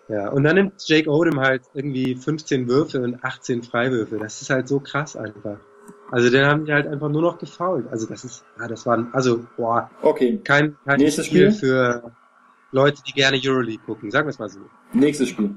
Ja, 0.09 0.29
und 0.29 0.43
dann 0.43 0.55
nimmt 0.55 0.73
Jake 0.87 1.09
Odom 1.09 1.39
halt 1.39 1.61
irgendwie 1.75 2.15
15 2.15 2.67
Würfe 2.67 3.01
und 3.01 3.23
18 3.23 3.61
Freiwürfe. 3.63 4.17
Das 4.17 4.41
ist 4.41 4.49
halt 4.49 4.67
so 4.67 4.79
krass 4.79 5.15
einfach. 5.15 5.57
Also 6.11 6.31
den 6.31 6.45
haben 6.45 6.65
die 6.65 6.73
halt 6.73 6.87
einfach 6.87 7.09
nur 7.09 7.21
noch 7.21 7.37
gefault. 7.37 7.85
Also 7.91 8.07
das 8.07 8.25
ist, 8.25 8.43
ja, 8.59 8.67
das 8.67 8.85
war, 8.87 9.07
also, 9.13 9.45
boah, 9.55 9.89
okay. 10.01 10.39
kein, 10.43 10.75
kein 10.85 10.99
Nächstes 10.99 11.27
Spiel, 11.27 11.51
Spiel 11.51 11.69
für 11.69 12.11
Leute, 12.71 13.01
die 13.07 13.13
gerne 13.13 13.39
Euroleague 13.43 13.83
gucken. 13.85 14.09
Sagen 14.09 14.25
wir 14.25 14.31
es 14.31 14.39
mal 14.39 14.49
so. 14.49 14.59
Nächstes 14.93 15.29
Spiel. 15.29 15.55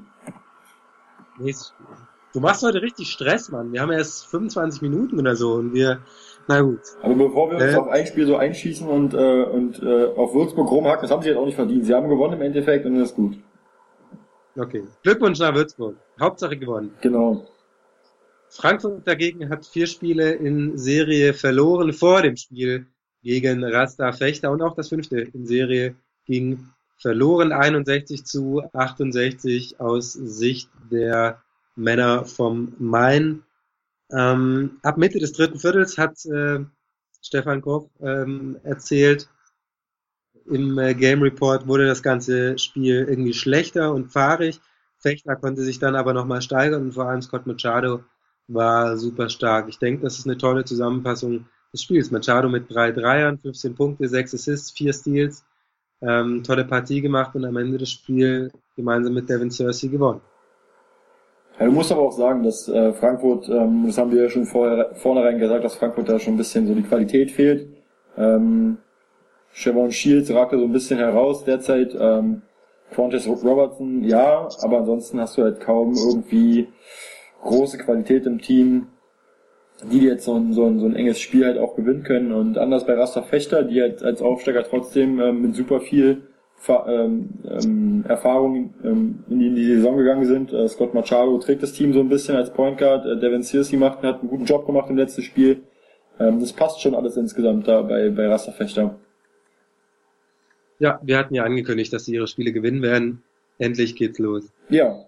Nächstes 1.38 1.69
Spiel. 1.69 1.87
Du 2.35 2.41
machst 2.41 2.62
heute 2.62 2.81
richtig 2.81 3.11
Stress, 3.11 3.51
Mann. 3.51 3.73
Wir 3.73 3.81
haben 3.83 3.93
erst 3.93 4.27
25 4.27 4.81
Minuten 4.83 5.19
oder 5.19 5.37
so 5.37 5.55
und 5.55 5.75
wir, 5.75 6.01
na 6.49 6.61
gut. 6.62 6.81
Aber 7.03 7.15
bevor 7.15 7.51
wir 7.51 7.57
uns 7.57 7.75
Äh. 7.75 7.77
auf 7.77 7.88
ein 7.88 8.07
Spiel 8.07 8.27
so 8.27 8.37
einschießen 8.37 8.87
und, 8.88 9.12
äh, 9.15 9.43
und 9.45 9.83
äh, 9.83 10.07
auf 10.17 10.35
Würzburg 10.35 10.71
rumhacken, 10.71 11.03
das 11.03 11.11
haben 11.11 11.23
sie 11.23 11.29
jetzt 11.29 11.38
auch 11.38 11.45
nicht 11.47 11.57
verdient. 11.57 11.85
Sie 11.87 11.95
haben 11.95 12.09
gewonnen 12.09 12.35
im 12.35 12.43
Endeffekt 12.43 12.85
und 12.87 12.99
das 12.99 13.11
ist 13.11 13.17
gut. 13.17 13.37
Okay. 14.57 14.85
Glückwunsch 15.03 15.38
nach 15.38 15.55
Würzburg. 15.55 15.97
Hauptsache 16.21 16.57
gewonnen. 16.57 16.93
Genau. 17.01 17.47
Frankfurt 18.51 19.07
dagegen 19.07 19.49
hat 19.49 19.65
vier 19.65 19.87
Spiele 19.87 20.33
in 20.33 20.77
Serie 20.77 21.33
verloren 21.33 21.93
vor 21.95 22.21
dem 22.21 22.37
Spiel 22.37 22.87
gegen 23.23 23.65
Rasta 23.65 24.12
Fechter 24.12 24.51
und 24.51 24.61
auch 24.61 24.75
das 24.75 24.91
fünfte 24.91 25.21
in 25.21 25.47
Serie 25.47 25.97
ging 26.27 26.67
verloren 26.99 27.53
61 27.53 28.25
zu 28.25 28.62
68 28.73 29.81
aus 29.81 30.12
Sicht 30.12 30.69
der 30.91 31.43
Männer 31.75 32.25
vom 32.25 32.75
Main. 32.79 33.43
Ähm, 34.12 34.79
ab 34.83 34.99
Mitte 34.99 35.19
des 35.19 35.33
dritten 35.33 35.59
Viertels 35.59 35.97
hat 35.97 36.25
äh, 36.27 36.61
Stefan 37.23 37.62
Koch 37.62 37.88
ähm, 38.01 38.59
erzählt, 38.62 39.29
im 40.46 40.78
äh, 40.78 40.94
Game 40.94 41.22
Report 41.22 41.66
wurde 41.66 41.87
das 41.87 42.02
ganze 42.02 42.59
Spiel 42.59 43.07
irgendwie 43.09 43.35
schlechter 43.35 43.92
und 43.92 44.12
fahrig. 44.12 44.61
Fechter 44.98 45.37
konnte 45.37 45.62
sich 45.62 45.78
dann 45.78 45.96
aber 45.96 46.12
nochmal 46.12 46.42
steigern 46.42 46.83
und 46.83 46.92
vor 46.92 47.07
allem 47.07 47.22
Scott 47.22 47.46
Machado 47.46 48.00
war 48.48 48.96
super 48.96 49.28
stark. 49.28 49.68
Ich 49.68 49.78
denke, 49.78 50.02
das 50.02 50.18
ist 50.18 50.26
eine 50.26 50.38
tolle 50.38 50.64
Zusammenfassung 50.64 51.46
des 51.72 51.83
Spiels. 51.83 52.11
Machado 52.11 52.48
mit 52.48 52.72
drei 52.72 52.92
Dreiern, 52.92 53.38
15 53.38 53.74
Punkte, 53.74 54.09
sechs 54.09 54.35
Assists, 54.35 54.70
vier 54.70 54.92
Steals, 54.92 55.44
ähm, 56.00 56.42
tolle 56.42 56.64
Partie 56.64 57.00
gemacht 57.00 57.35
und 57.35 57.44
am 57.44 57.57
Ende 57.57 57.78
des 57.78 57.90
Spiels 57.90 58.52
gemeinsam 58.76 59.14
mit 59.14 59.28
Devin 59.28 59.50
Cersei 59.50 59.88
gewonnen. 59.88 60.20
Ja, 61.59 61.66
du 61.66 61.72
musst 61.72 61.92
aber 61.92 62.02
auch 62.02 62.12
sagen, 62.12 62.42
dass 62.42 62.68
äh, 62.68 62.92
Frankfurt, 62.92 63.48
ähm, 63.48 63.85
das 63.87 63.98
haben 63.98 64.11
wir 64.11 64.22
ja 64.22 64.28
schon 64.28 64.46
vorher, 64.46 64.94
vornherein 64.94 65.38
gesagt, 65.38 65.64
dass 65.64 65.74
Frankfurt 65.74 66.09
da 66.09 66.18
schon 66.18 66.35
ein 66.35 66.38
bisschen 66.38 66.66
so 66.66 66.74
die 66.74 66.83
Qualität 66.83 67.31
fehlt. 67.31 67.68
Ähm, 68.16 68.78
Chevron 69.53 69.91
Shields 69.91 70.33
ragt 70.33 70.53
so 70.53 70.65
ein 70.65 70.73
bisschen 70.73 70.99
heraus 70.99 71.45
derzeit. 71.45 71.97
Ähm, 71.99 72.43
Quantis 72.93 73.27
Robertson, 73.27 74.05
ja, 74.05 74.49
aber 74.61 74.79
ansonsten 74.79 75.21
hast 75.21 75.38
du 75.38 75.43
halt 75.43 75.61
kaum 75.61 75.95
irgendwie 75.95 76.69
große 77.43 77.79
Qualität 77.79 78.27
im 78.27 78.41
Team, 78.41 78.88
die 79.91 80.01
jetzt 80.01 80.25
so 80.25 80.35
ein, 80.35 80.53
so 80.53 80.67
ein, 80.67 80.79
so 80.79 80.87
ein 80.87 80.95
enges 80.95 81.19
Spiel 81.19 81.45
halt 81.45 81.59
auch 81.59 81.75
gewinnen 81.75 82.03
können. 82.03 82.33
Und 82.33 82.59
anders 82.59 82.87
bei 82.87 82.95
Rasta 82.95 83.23
Fechter, 83.23 83.65
die 83.65 83.81
halt 83.81 84.03
als 84.03 84.23
Aufsteiger 84.23 84.62
trotzdem 84.62 85.21
ähm, 85.21 85.43
mit 85.43 85.55
super 85.55 85.81
viel 85.81 86.23
ähm, 86.69 87.31
ähm, 87.51 88.05
Erfahrung 88.07 88.75
ähm, 88.85 89.25
in, 89.29 89.38
die, 89.41 89.47
in 89.49 89.55
die 89.57 89.75
Saison 89.75 89.97
gegangen 89.97 90.27
sind. 90.27 90.53
Äh, 90.53 90.69
Scott 90.69 90.95
Machado 90.95 91.37
trägt 91.38 91.62
das 91.62 91.73
Team 91.73 91.93
so 91.93 92.01
ein 92.01 92.09
bisschen 92.09 92.37
als 92.37 92.53
Point 92.53 92.79
Guard. 92.79 93.05
Äh, 93.05 93.19
Devin 93.19 93.43
Searcy 93.43 93.77
macht, 93.77 94.03
hat 94.03 94.21
einen 94.21 94.31
guten 94.31 94.45
Job 94.45 94.67
gemacht 94.67 94.88
im 94.88 94.97
letzten 94.97 95.23
Spiel. 95.23 95.62
Ähm, 96.21 96.38
das 96.38 96.53
passt 96.53 96.81
schon 96.81 96.95
alles 96.95 97.17
insgesamt 97.17 97.67
da 97.67 97.83
bei, 97.83 98.11
bei 98.11 98.29
Rasta 98.29 98.53
Fechter. 98.53 98.97
Ja, 100.83 100.99
wir 101.05 101.16
hatten 101.16 101.33
ja 101.33 101.45
angekündigt, 101.45 101.92
dass 101.92 102.07
sie 102.07 102.14
ihre 102.14 102.27
Spiele 102.27 102.53
gewinnen 102.53 102.83
werden. 102.83 103.23
Endlich 103.59 103.95
geht's 103.95 104.18
los. 104.18 104.42
Ja, 104.68 105.05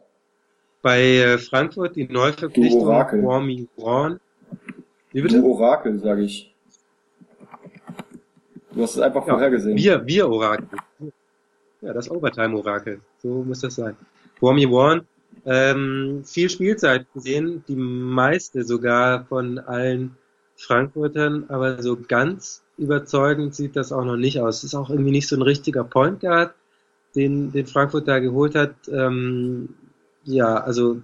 Bei 0.82 1.00
äh, 1.00 1.38
Frankfurt 1.38 1.96
die 1.96 2.06
Neuverpflichtung 2.06 2.84
Du. 2.84 3.22
Kwame 3.22 3.66
Brown. 3.74 4.20
Wie 5.10 5.20
du 5.20 5.26
bitte? 5.26 5.42
Orakel, 5.42 5.98
sage 5.98 6.22
ich. 6.22 6.54
Du 8.70 8.82
hast 8.82 8.94
es 8.94 9.00
einfach 9.00 9.26
Ja, 9.26 9.32
vorhergesehen. 9.34 9.76
Wir, 9.76 10.06
wir 10.06 10.28
Orakel. 10.28 10.78
Ja, 11.80 11.92
das 11.92 12.08
Overtime-Orakel. 12.08 13.00
So 13.20 13.42
muss 13.42 13.60
das 13.60 13.74
sein. 13.74 13.96
Kwame 14.38 14.70
Warren, 14.70 15.08
ähm, 15.44 16.22
viel 16.24 16.50
Spielzeit 16.50 17.12
gesehen, 17.14 17.64
die 17.66 17.74
meiste 17.74 18.62
sogar 18.62 19.24
von 19.24 19.58
allen 19.58 20.16
Frankfurtern, 20.54 21.46
aber 21.48 21.82
so 21.82 21.96
ganz 21.96 22.63
überzeugend 22.76 23.54
sieht 23.54 23.76
das 23.76 23.92
auch 23.92 24.04
noch 24.04 24.16
nicht 24.16 24.40
aus. 24.40 24.64
Ist 24.64 24.74
auch 24.74 24.90
irgendwie 24.90 25.10
nicht 25.10 25.28
so 25.28 25.36
ein 25.36 25.42
richtiger 25.42 25.84
Point 25.84 26.20
Guard, 26.20 26.54
den, 27.14 27.52
den 27.52 27.66
Frankfurt 27.66 28.08
da 28.08 28.18
geholt 28.18 28.54
hat. 28.54 28.74
Ähm, 28.90 29.70
ja, 30.24 30.56
also 30.56 31.00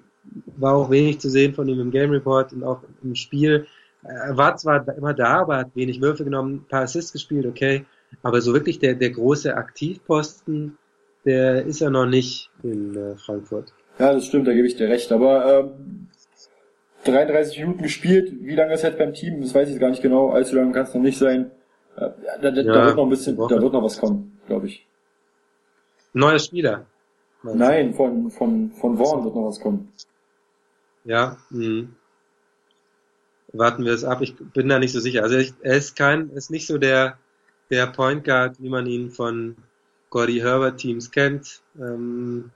war 0.57 0.75
auch 0.75 0.91
wenig 0.91 1.21
zu 1.21 1.31
sehen 1.31 1.55
von 1.55 1.69
ihm 1.69 1.81
im 1.81 1.91
Game 1.91 2.11
Report 2.11 2.53
und 2.53 2.65
auch 2.65 2.83
im 3.03 3.15
Spiel. 3.15 3.67
Er 4.03 4.37
war 4.37 4.57
zwar 4.57 4.87
immer 4.97 5.15
da, 5.15 5.41
aber 5.41 5.59
hat 5.59 5.77
wenig 5.77 6.01
Würfe 6.01 6.25
genommen, 6.25 6.55
ein 6.55 6.69
paar 6.69 6.83
Assists 6.83 7.13
gespielt, 7.13 7.47
okay. 7.47 7.85
Aber 8.23 8.41
so 8.41 8.53
wirklich 8.53 8.79
der, 8.79 8.95
der 8.95 9.11
große 9.11 9.55
Aktivposten, 9.55 10.79
der 11.25 11.65
ist 11.65 11.81
er 11.81 11.91
noch 11.91 12.07
nicht 12.07 12.51
in 12.63 12.97
äh, 12.97 13.17
Frankfurt. 13.17 13.73
Ja, 13.99 14.15
das 14.15 14.27
stimmt, 14.27 14.49
da 14.49 14.53
gebe 14.53 14.67
ich 14.67 14.77
dir 14.77 14.89
recht. 14.89 15.13
Aber 15.13 15.71
ähm, 15.75 16.09
33 17.05 17.59
Minuten 17.61 17.83
gespielt, 17.83 18.33
wie 18.41 18.55
lange 18.55 18.75
ist 18.75 18.83
jetzt 18.83 18.99
beim 18.99 19.15
Team? 19.15 19.41
Das 19.41 19.55
weiß 19.55 19.69
ich 19.71 19.79
gar 19.79 19.91
nicht 19.91 20.03
genau. 20.03 20.31
Allzu 20.31 20.57
lange 20.57 20.73
kann 20.73 20.85
es 20.85 20.95
noch 20.95 21.03
nicht 21.03 21.19
sein. 21.19 21.51
Äh, 21.97 22.11
da, 22.43 22.51
da, 22.51 22.63
da 22.63 22.63
Ja, 22.63 22.85
wird 22.85 22.97
noch 22.97 23.05
ein 23.05 23.11
bisschen, 23.11 23.37
da 23.37 23.61
wird 23.61 23.73
noch 23.73 23.83
was 23.83 23.99
kommen, 23.99 24.41
glaube 24.47 24.67
ich. 24.67 24.87
Neuer 26.13 26.39
Spieler. 26.39 26.87
Nein, 27.43 27.93
von 27.95 28.31
von 28.31 28.71
von 28.73 28.97
Vaughn 28.97 29.25
wird 29.25 29.35
noch 29.35 29.49
was 29.49 29.61
kommen. 29.61 29.93
Ja, 31.05 31.37
mh. 31.51 31.89
warten 33.53 33.85
wir 33.85 33.93
es 33.93 34.05
ab. 34.05 34.21
Ich 34.23 34.37
bin 34.37 34.69
da 34.69 34.79
nicht 34.79 34.93
so 34.93 35.01
sicher. 35.01 35.23
Also 35.23 35.37
ich, 35.37 35.55
er 35.63 35.77
ist 35.77 35.97
kein, 35.97 36.31
ist 36.31 36.51
nicht 36.51 36.67
so 36.67 36.79
der 36.79 37.19
der 37.71 37.87
Point 37.87 38.25
Guard, 38.25 38.61
wie 38.61 38.69
man 38.69 38.87
ihn 38.87 39.11
von 39.11 39.57
Gordy 40.11 40.41
Herbert 40.41 40.79
Teams 40.79 41.11
kennt. 41.11 41.63
Ähm, 41.79 42.51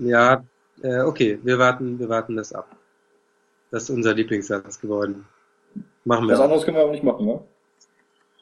ja, 0.00 0.44
äh, 0.82 1.00
okay, 1.00 1.38
wir 1.42 1.58
warten, 1.58 1.98
wir 1.98 2.08
warten 2.08 2.36
das 2.36 2.52
ab. 2.52 2.76
Das 3.70 3.84
ist 3.84 3.90
unser 3.90 4.14
Lieblingssatz 4.14 4.80
geworden. 4.80 5.26
Machen 6.06 6.26
wir. 6.28 6.34
Was 6.34 6.40
anderes 6.40 6.64
können 6.64 6.76
wir 6.78 6.82
aber 6.84 6.92
nicht 6.92 7.04
machen, 7.04 7.26
ne? 7.26 7.40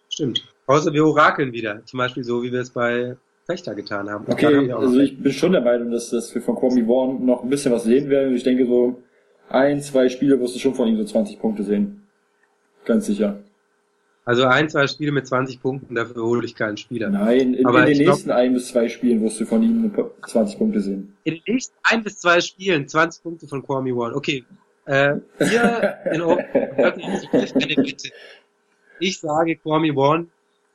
Stimmt. 0.09 0.47
Außer 0.67 0.93
wir 0.93 1.05
orakeln 1.05 1.53
wieder. 1.53 1.85
Zum 1.85 1.99
Beispiel 1.99 2.23
so, 2.25 2.43
wie 2.43 2.53
wir 2.53 2.61
es 2.61 2.71
bei 2.71 3.17
Fechter 3.47 3.75
getan 3.75 4.09
haben. 4.09 4.25
Haben 4.27 4.33
Okay, 4.33 4.73
auch 4.73 4.81
also 4.81 5.01
ich 5.01 5.21
bin 5.21 5.33
schon 5.33 5.53
der 5.53 5.61
Meinung, 5.61 5.91
dass, 5.91 6.11
dass 6.11 6.35
wir 6.35 6.41
von 6.43 6.57
Kwame 6.57 6.87
Vaughn 6.87 7.25
noch 7.27 7.43
ein 7.43 7.51
bisschen 7.51 7.73
was 7.73 7.85
sehen 7.85 8.09
werden. 8.09 8.35
Ich 8.35 8.45
denke 8.45 8.67
so 8.67 9.03
ein, 9.49 9.81
zwei 9.83 10.09
Spiele 10.09 10.41
wirst 10.41 10.55
du 10.55 10.59
schon 10.61 10.75
von 10.75 10.89
ihm 10.89 10.97
so 10.97 11.05
20 11.05 11.39
Punkte 11.41 11.63
sehen. 11.65 12.07
Ganz 12.87 13.07
sicher. 13.07 13.43
also 14.27 14.45
ein, 14.45 14.69
zwei 14.71 14.87
Spiele 14.87 15.13
mit 15.13 15.27
20 15.27 15.61
Punkten, 15.61 15.95
dafür 15.95 16.23
hole 16.23 16.45
ich 16.47 16.55
keinen 16.55 16.77
Spieler. 16.79 17.11
Nein, 17.11 17.55
in, 17.55 17.67
Aber 17.67 17.81
in 17.81 17.85
den 17.87 17.93
ich 17.93 17.99
glaub- 18.01 18.15
nächsten 18.15 18.31
ein 18.31 18.55
bis 18.55 18.69
zwei 18.69 18.89
Spielen 18.89 19.23
wirst 19.23 19.41
du 19.41 19.45
von 19.47 19.63
ihm 19.63 19.93
20 20.27 20.59
Punkte 20.59 20.81
sehen. 20.81 21.17
In 21.25 21.35
den 21.35 21.43
nächsten 21.47 21.75
ein 21.83 22.03
bis 22.05 22.19
zwei 22.21 22.41
Spielen 22.41 22.87
20 22.89 23.23
Punkte 23.23 23.47
von 23.49 23.63
Kwame 23.63 23.95
One. 23.95 24.15
Okay. 24.15 24.45
Äh, 24.87 25.17
wir 25.39 25.99
in 26.13 26.23
Ordnung. 26.23 26.45
Ich 29.01 29.19
sage, 29.19 29.57
Kwame 29.57 29.93
One 29.95 30.27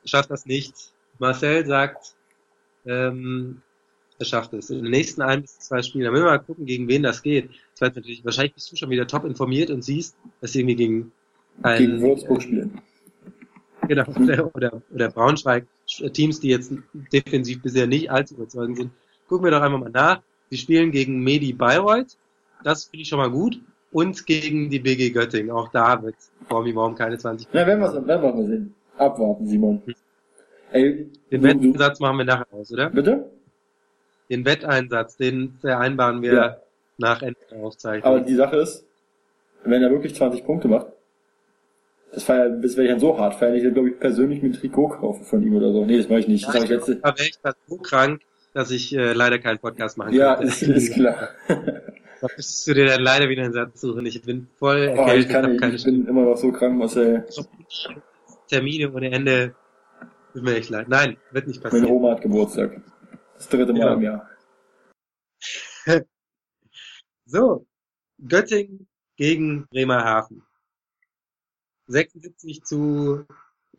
schafft 0.06 0.32
das 0.32 0.46
nicht. 0.46 0.74
Marcel 1.20 1.66
sagt, 1.66 2.16
ähm, 2.86 3.62
er 4.18 4.26
schafft 4.26 4.54
es. 4.54 4.70
In 4.70 4.84
den 4.84 4.92
nächsten 4.92 5.22
ein 5.22 5.42
bis 5.42 5.60
zwei 5.60 5.82
Spielen, 5.82 6.06
da 6.06 6.12
müssen 6.12 6.26
wir 6.26 6.32
mal 6.32 6.40
gucken, 6.40 6.66
gegen 6.66 6.88
wen 6.88 7.04
das 7.04 7.22
geht. 7.22 7.50
Das 7.74 7.82
weiß 7.82 7.96
natürlich, 7.96 8.26
wahrscheinlich 8.26 8.54
bist 8.54 8.72
du 8.72 8.76
schon 8.76 8.90
wieder 8.90 9.08
top 9.08 9.26
informiert 9.26 9.70
und 9.70 9.84
siehst, 9.84 10.16
dass 10.42 10.52
sie 10.52 10.60
irgendwie 10.60 10.76
gegen 10.76 11.12
ein, 11.62 11.78
gegen 11.78 12.02
Würzburg 12.02 12.42
spielen. 12.42 12.82
Genau, 13.88 14.06
oder, 14.08 14.56
oder, 14.56 14.82
oder 14.94 15.10
Braunschweig, 15.10 15.66
Teams, 16.14 16.40
die 16.40 16.50
jetzt 16.50 16.74
defensiv 17.14 17.62
bisher 17.62 17.88
nicht 17.88 18.12
allzu 18.12 18.36
überzeugend 18.36 18.78
sind. 18.78 18.92
Gucken 19.28 19.46
wir 19.46 19.52
doch 19.52 19.62
einfach 19.62 19.80
mal 19.80 19.90
nach. 19.90 20.22
Sie 20.50 20.58
spielen 20.58 20.92
gegen 20.92 21.24
Medi 21.24 21.54
Bayreuth. 21.54 22.18
Das 22.64 22.86
finde 22.86 23.04
ich 23.04 23.08
schon 23.08 23.20
mal 23.20 23.32
gut. 23.32 23.60
Und 23.92 24.26
gegen 24.26 24.70
die 24.70 24.80
BG 24.80 25.10
Göttingen. 25.10 25.52
Auch 25.52 25.70
da 25.72 26.02
wird 26.04 26.16
Formi 26.48 26.76
Worm 26.76 26.96
keine 26.96 27.18
20 27.18 27.48
Na, 27.52 27.66
werden 27.66 27.80
wir, 27.80 28.08
werden 28.08 28.22
wir 28.22 28.34
mal 28.34 28.46
sehen. 28.46 28.76
Abwarten, 28.98 29.48
Simon. 29.48 29.82
Hm. 29.86 29.96
Ey, 30.72 31.10
den 31.32 31.44
Wetteinsatz 31.44 32.00
machen 32.00 32.18
wir 32.18 32.26
nachher 32.26 32.48
aus, 32.52 32.72
oder? 32.72 32.90
Bitte? 32.90 33.32
Den 34.30 34.46
Wetteinsatz, 34.46 35.18
den 35.18 35.58
vereinbaren 35.62 36.22
wir 36.22 36.34
ja. 36.34 36.58
nach 36.98 37.24
Ende 37.24 37.40
der 37.50 37.60
Aufzeichnung. 37.60 38.04
Aber 38.04 38.20
die 38.20 38.36
Sache 38.36 38.58
ist, 38.58 38.86
wenn 39.64 39.82
er 39.82 39.90
wirklich 39.90 40.14
20 40.14 40.46
Punkte 40.46 40.68
macht, 40.68 40.88
das, 42.12 42.28
war 42.30 42.38
ja, 42.38 42.50
das 42.50 42.76
wäre 42.76 42.86
ich 42.86 42.92
dann 42.92 43.00
so 43.00 43.18
hart 43.18 43.36
feiern, 43.36 43.56
ich 43.56 43.74
glaube 43.74 43.90
ich 43.90 44.00
persönlich 44.00 44.42
mit 44.42 44.56
Trikot 44.56 44.90
kaufe 44.90 45.24
von 45.24 45.42
ihm 45.42 45.56
oder 45.56 45.72
so. 45.72 45.86
Nee, 45.86 45.98
das 45.98 46.10
mache 46.10 46.20
ich 46.20 46.28
nicht. 46.28 46.48
Das 46.48 46.56
ja, 46.56 46.64
ich 46.64 46.70
letzte. 46.70 47.04
Wäre 47.04 47.16
ich 47.20 47.40
dann 47.42 47.54
so 47.68 47.78
krank, 47.78 48.22
dass 48.54 48.72
ich 48.72 48.96
äh, 48.96 49.14
leider 49.14 49.40
keinen 49.40 49.60
Podcast 49.60 49.98
machen 49.98 50.14
ja, 50.14 50.36
kann. 50.36 50.44
Ja, 50.46 50.50
ist, 50.50 50.62
ist 50.62 50.94
klar. 50.94 51.30
Da 52.22 52.28
müsstest 52.36 52.68
du 52.68 52.74
dir 52.74 52.86
dann 52.86 53.02
leider 53.02 53.30
wieder 53.30 53.44
einen 53.44 53.54
Satz 53.54 53.82
suchen. 53.82 54.06
Ich 54.06 54.22
bin 54.22 54.48
voll 54.58 54.80
erkältet. 54.80 55.36
Oh, 55.36 55.50
ich 55.50 55.60
kann 55.60 55.72
nicht, 55.72 55.80
ich 55.80 55.84
bin 55.86 56.06
immer 56.08 56.24
noch 56.24 56.38
so 56.38 56.52
krank, 56.52 56.78
Marcel. 56.78 57.26
Termine 58.48 58.92
ohne 58.92 59.12
Ende. 59.12 59.56
Tut 60.34 60.44
mir 60.44 60.56
echt 60.56 60.70
leid. 60.70 60.90
Nein, 60.90 61.18
wird 61.32 61.48
nicht 61.48 61.62
passieren. 61.62 61.86
Meine 61.86 61.96
Oma 61.96 62.12
hat 62.12 62.22
Geburtstag. 62.22 62.82
Das 63.36 63.48
dritte 63.48 63.74
Mal 63.74 63.80
ja. 63.80 63.94
im 63.94 64.02
Jahr. 64.02 64.30
so. 67.26 67.66
Göttingen 68.28 68.88
gegen 69.16 69.66
Bremerhaven. 69.70 70.44
76 71.88 72.64
zu 72.64 73.26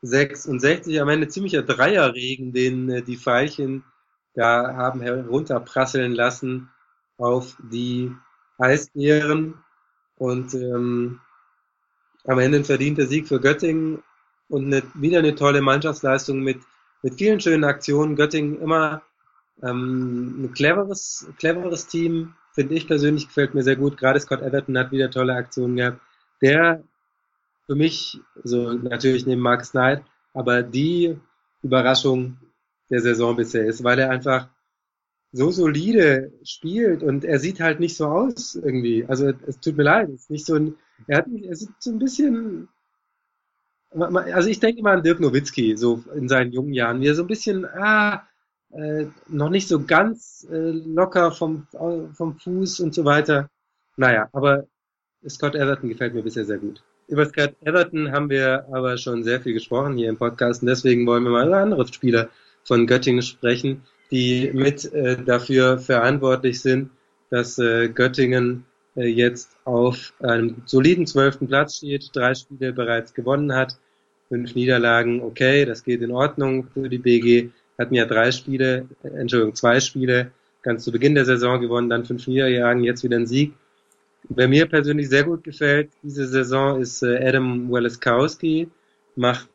66, 0.03 1.01
am 1.01 1.09
Ende 1.09 1.29
ziemlicher 1.29 1.63
Dreierregen, 1.63 2.53
den 2.53 2.89
äh, 2.91 3.03
die 3.03 3.17
Pfeilchen 3.17 3.85
da 4.35 4.75
haben 4.75 5.01
herunterprasseln 5.01 6.13
lassen 6.13 6.71
auf 7.19 7.57
die 7.71 8.13
Eisbären. 8.61 9.55
Und 10.17 10.55
ähm, 10.55 11.21
am 12.25 12.39
Ende 12.39 12.59
ein 12.59 12.65
verdienter 12.65 13.07
Sieg 13.07 13.27
für 13.27 13.41
Göttingen 13.41 14.03
und 14.49 14.67
eine, 14.67 14.83
wieder 14.95 15.21
eine 15.21 15.35
tolle 15.35 15.63
Mannschaftsleistung 15.63 16.41
mit, 16.41 16.61
mit 17.03 17.15
vielen 17.15 17.41
schönen 17.41 17.65
Aktionen. 17.65 18.17
Göttingen 18.17 18.61
immer 18.61 19.03
ähm, 19.63 20.45
ein 20.45 20.53
cleveres, 20.53 21.27
cleveres 21.39 21.87
Team, 21.87 22.35
finde 22.53 22.75
ich 22.75 22.87
persönlich, 22.87 23.29
gefällt 23.29 23.55
mir 23.55 23.63
sehr 23.63 23.77
gut. 23.77 23.97
Gerade 23.97 24.21
Scott 24.21 24.43
Everton 24.43 24.79
hat 24.79 24.93
wieder 24.93 25.11
tolle 25.11 25.35
Aktionen 25.35 25.77
gehabt. 25.77 26.01
Der 26.43 26.83
für 27.67 27.75
mich, 27.75 28.21
so 28.43 28.73
natürlich 28.73 29.27
neben 29.27 29.41
Mark 29.41 29.63
Knight, 29.71 30.03
aber 30.35 30.63
die 30.63 31.17
Überraschung 31.63 32.37
der 32.91 33.01
Saison 33.01 33.37
bisher 33.37 33.65
ist, 33.65 33.85
weil 33.85 33.99
er 33.99 34.11
einfach 34.11 34.49
so 35.33 35.51
solide 35.51 36.33
spielt 36.43 37.03
und 37.03 37.25
er 37.25 37.39
sieht 37.39 37.61
halt 37.61 37.81
nicht 37.81 37.97
so 37.97 38.07
aus 38.07 38.55
irgendwie. 38.57 39.05
Also 39.07 39.33
es 39.47 39.61
tut 39.61 39.77
mir 39.77 39.85
leid, 39.85 40.09
es 40.09 40.23
ist 40.23 40.31
nicht 40.31 40.47
so 40.47 40.55
ein, 40.55 40.75
er 41.07 41.19
hat 41.19 41.27
er 41.29 41.57
sieht 41.57 41.71
so 41.79 41.91
ein 41.91 41.99
bisschen, 41.99 42.69
also 43.93 44.49
ich 44.49 44.61
denke 44.61 44.83
mal 44.83 44.97
an 44.97 45.03
Dirk 45.03 45.21
Nowitzki, 45.21 45.77
so 45.77 46.03
in 46.15 46.29
seinen 46.29 46.53
jungen 46.53 46.73
Jahren, 46.73 47.01
wie 47.01 47.07
er 47.07 47.15
so 47.15 47.23
ein 47.23 47.29
bisschen, 47.29 47.65
ah, 47.65 48.27
äh, 48.73 49.07
noch 49.29 49.51
nicht 49.51 49.69
so 49.69 49.85
ganz 49.85 50.47
äh, 50.51 50.71
locker 50.71 51.33
vom, 51.33 51.67
vom 52.13 52.39
Fuß 52.39 52.81
und 52.81 52.95
so 52.95 53.05
weiter. 53.05 53.51
Naja, 53.97 54.29
aber 54.33 54.67
Scott 55.29 55.55
Everton 55.55 55.89
gefällt 55.89 56.15
mir 56.15 56.23
bisher 56.23 56.45
sehr 56.45 56.59
gut. 56.59 56.83
Über 57.09 57.27
Scott 57.27 57.57
Everton 57.63 58.13
haben 58.13 58.31
wir 58.31 58.67
aber 58.73 58.97
schon 58.97 59.25
sehr 59.25 59.41
viel 59.41 59.53
gesprochen 59.53 59.97
hier 59.97 60.09
im 60.09 60.17
Podcast 60.17 60.63
und 60.63 60.69
deswegen 60.69 61.07
wollen 61.07 61.25
wir 61.25 61.31
mal 61.31 61.47
über 61.47 61.59
andere 61.59 61.87
Spieler 61.93 62.31
von 62.65 62.87
Göttingen 62.87 63.23
sprechen, 63.23 63.83
die 64.11 64.51
mit 64.53 64.93
äh, 64.93 65.23
dafür 65.23 65.79
verantwortlich 65.79 66.61
sind, 66.61 66.91
dass 67.31 67.59
äh, 67.59 67.89
Göttingen 67.89 68.65
äh, 68.97 69.07
jetzt 69.07 69.57
auf 69.65 70.13
einem 70.21 70.63
soliden 70.67 71.07
zwölften 71.07 71.47
Platz 71.47 71.77
steht, 71.77 72.11
drei 72.13 72.35
Spiele 72.35 72.73
bereits 72.73 73.15
gewonnen 73.15 73.55
hat, 73.55 73.79
fünf 74.29 74.55
Niederlagen, 74.55 75.23
okay, 75.23 75.65
das 75.65 75.85
geht 75.85 76.03
in 76.03 76.11
Ordnung 76.11 76.69
für 76.73 76.89
die 76.89 76.99
BG, 76.99 77.51
hatten 77.79 77.95
ja 77.95 78.05
drei 78.05 78.33
Spiele, 78.33 78.89
äh, 79.03 79.09
Entschuldigung, 79.09 79.55
zwei 79.55 79.81
Spiele 79.81 80.33
ganz 80.63 80.85
zu 80.85 80.93
Beginn 80.93 81.15
der 81.15 81.25
Saison 81.25 81.61
gewonnen, 81.61 81.89
dann 81.89 82.05
fünf 82.05 82.27
Niederlagen, 82.27 82.83
jetzt 82.83 83.03
wieder 83.05 83.17
ein 83.17 83.27
Sieg. 83.27 83.55
Wer 84.29 84.49
mir 84.49 84.67
persönlich 84.67 85.09
sehr 85.09 85.25
gut 85.25 85.45
gefällt 85.45 85.91
diese 86.03 86.27
Saison 86.27 86.81
ist 86.81 87.03
äh, 87.03 87.17
Adam 87.27 87.71
Weleskowski, 87.71 88.69
macht 89.17 89.49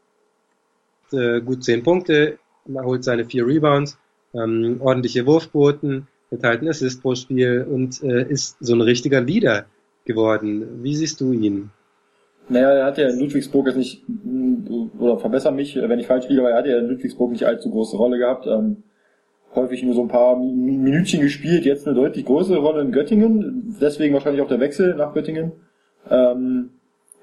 äh, 1.12 1.42
gut 1.42 1.64
zehn 1.64 1.84
Punkte, 1.84 2.40
holt 2.68 3.04
seine 3.04 3.26
vier 3.26 3.46
Rebounds, 3.46 3.98
ähm, 4.36 4.78
ordentliche 4.82 5.26
Wurfquoten, 5.26 6.08
geteilten 6.30 6.68
Assist 6.68 7.02
pro 7.02 7.16
Spiel 7.16 7.66
und 7.70 8.04
äh, 8.04 8.24
ist 8.30 8.58
so 8.60 8.74
ein 8.74 8.82
richtiger 8.82 9.22
Leader 9.22 9.66
geworden. 10.06 10.84
Wie 10.84 10.96
siehst 10.96 11.22
du 11.22 11.32
ihn? 11.32 11.72
Naja, 12.48 12.72
er 12.72 12.86
hat 12.86 12.98
ja 12.98 13.10
in 13.10 13.20
Ludwigsburg 13.20 13.68
jetzt 13.68 13.78
nicht, 13.78 14.04
oder 15.00 15.18
verbessere 15.18 15.52
mich, 15.54 15.76
wenn 15.76 16.00
ich 16.00 16.06
falsch 16.06 16.30
liege, 16.30 16.42
aber 16.42 16.52
er 16.52 16.58
hat 16.58 16.68
ja 16.68 16.78
in 16.78 16.88
Ludwigsburg 16.88 17.32
nicht 17.32 17.46
allzu 17.46 17.72
große 17.72 17.98
Rolle 17.98 18.20
gehabt. 18.20 18.46
Ähm, 18.46 18.84
häufig 19.56 19.84
nur 19.84 19.96
so 19.96 20.02
ein 20.02 20.10
paar 20.10 20.36
Minütchen 20.36 21.22
gespielt, 21.22 21.66
jetzt 21.66 21.88
eine 21.88 21.96
deutlich 21.96 22.26
größere 22.26 22.58
Rolle 22.58 22.82
in 22.82 22.92
Göttingen, 22.92 23.78
deswegen 23.82 24.14
wahrscheinlich 24.14 24.42
auch 24.42 24.48
der 24.48 24.60
Wechsel 24.60 24.96
nach 24.96 25.14
Göttingen. 25.14 25.54
Ähm, 26.10 26.72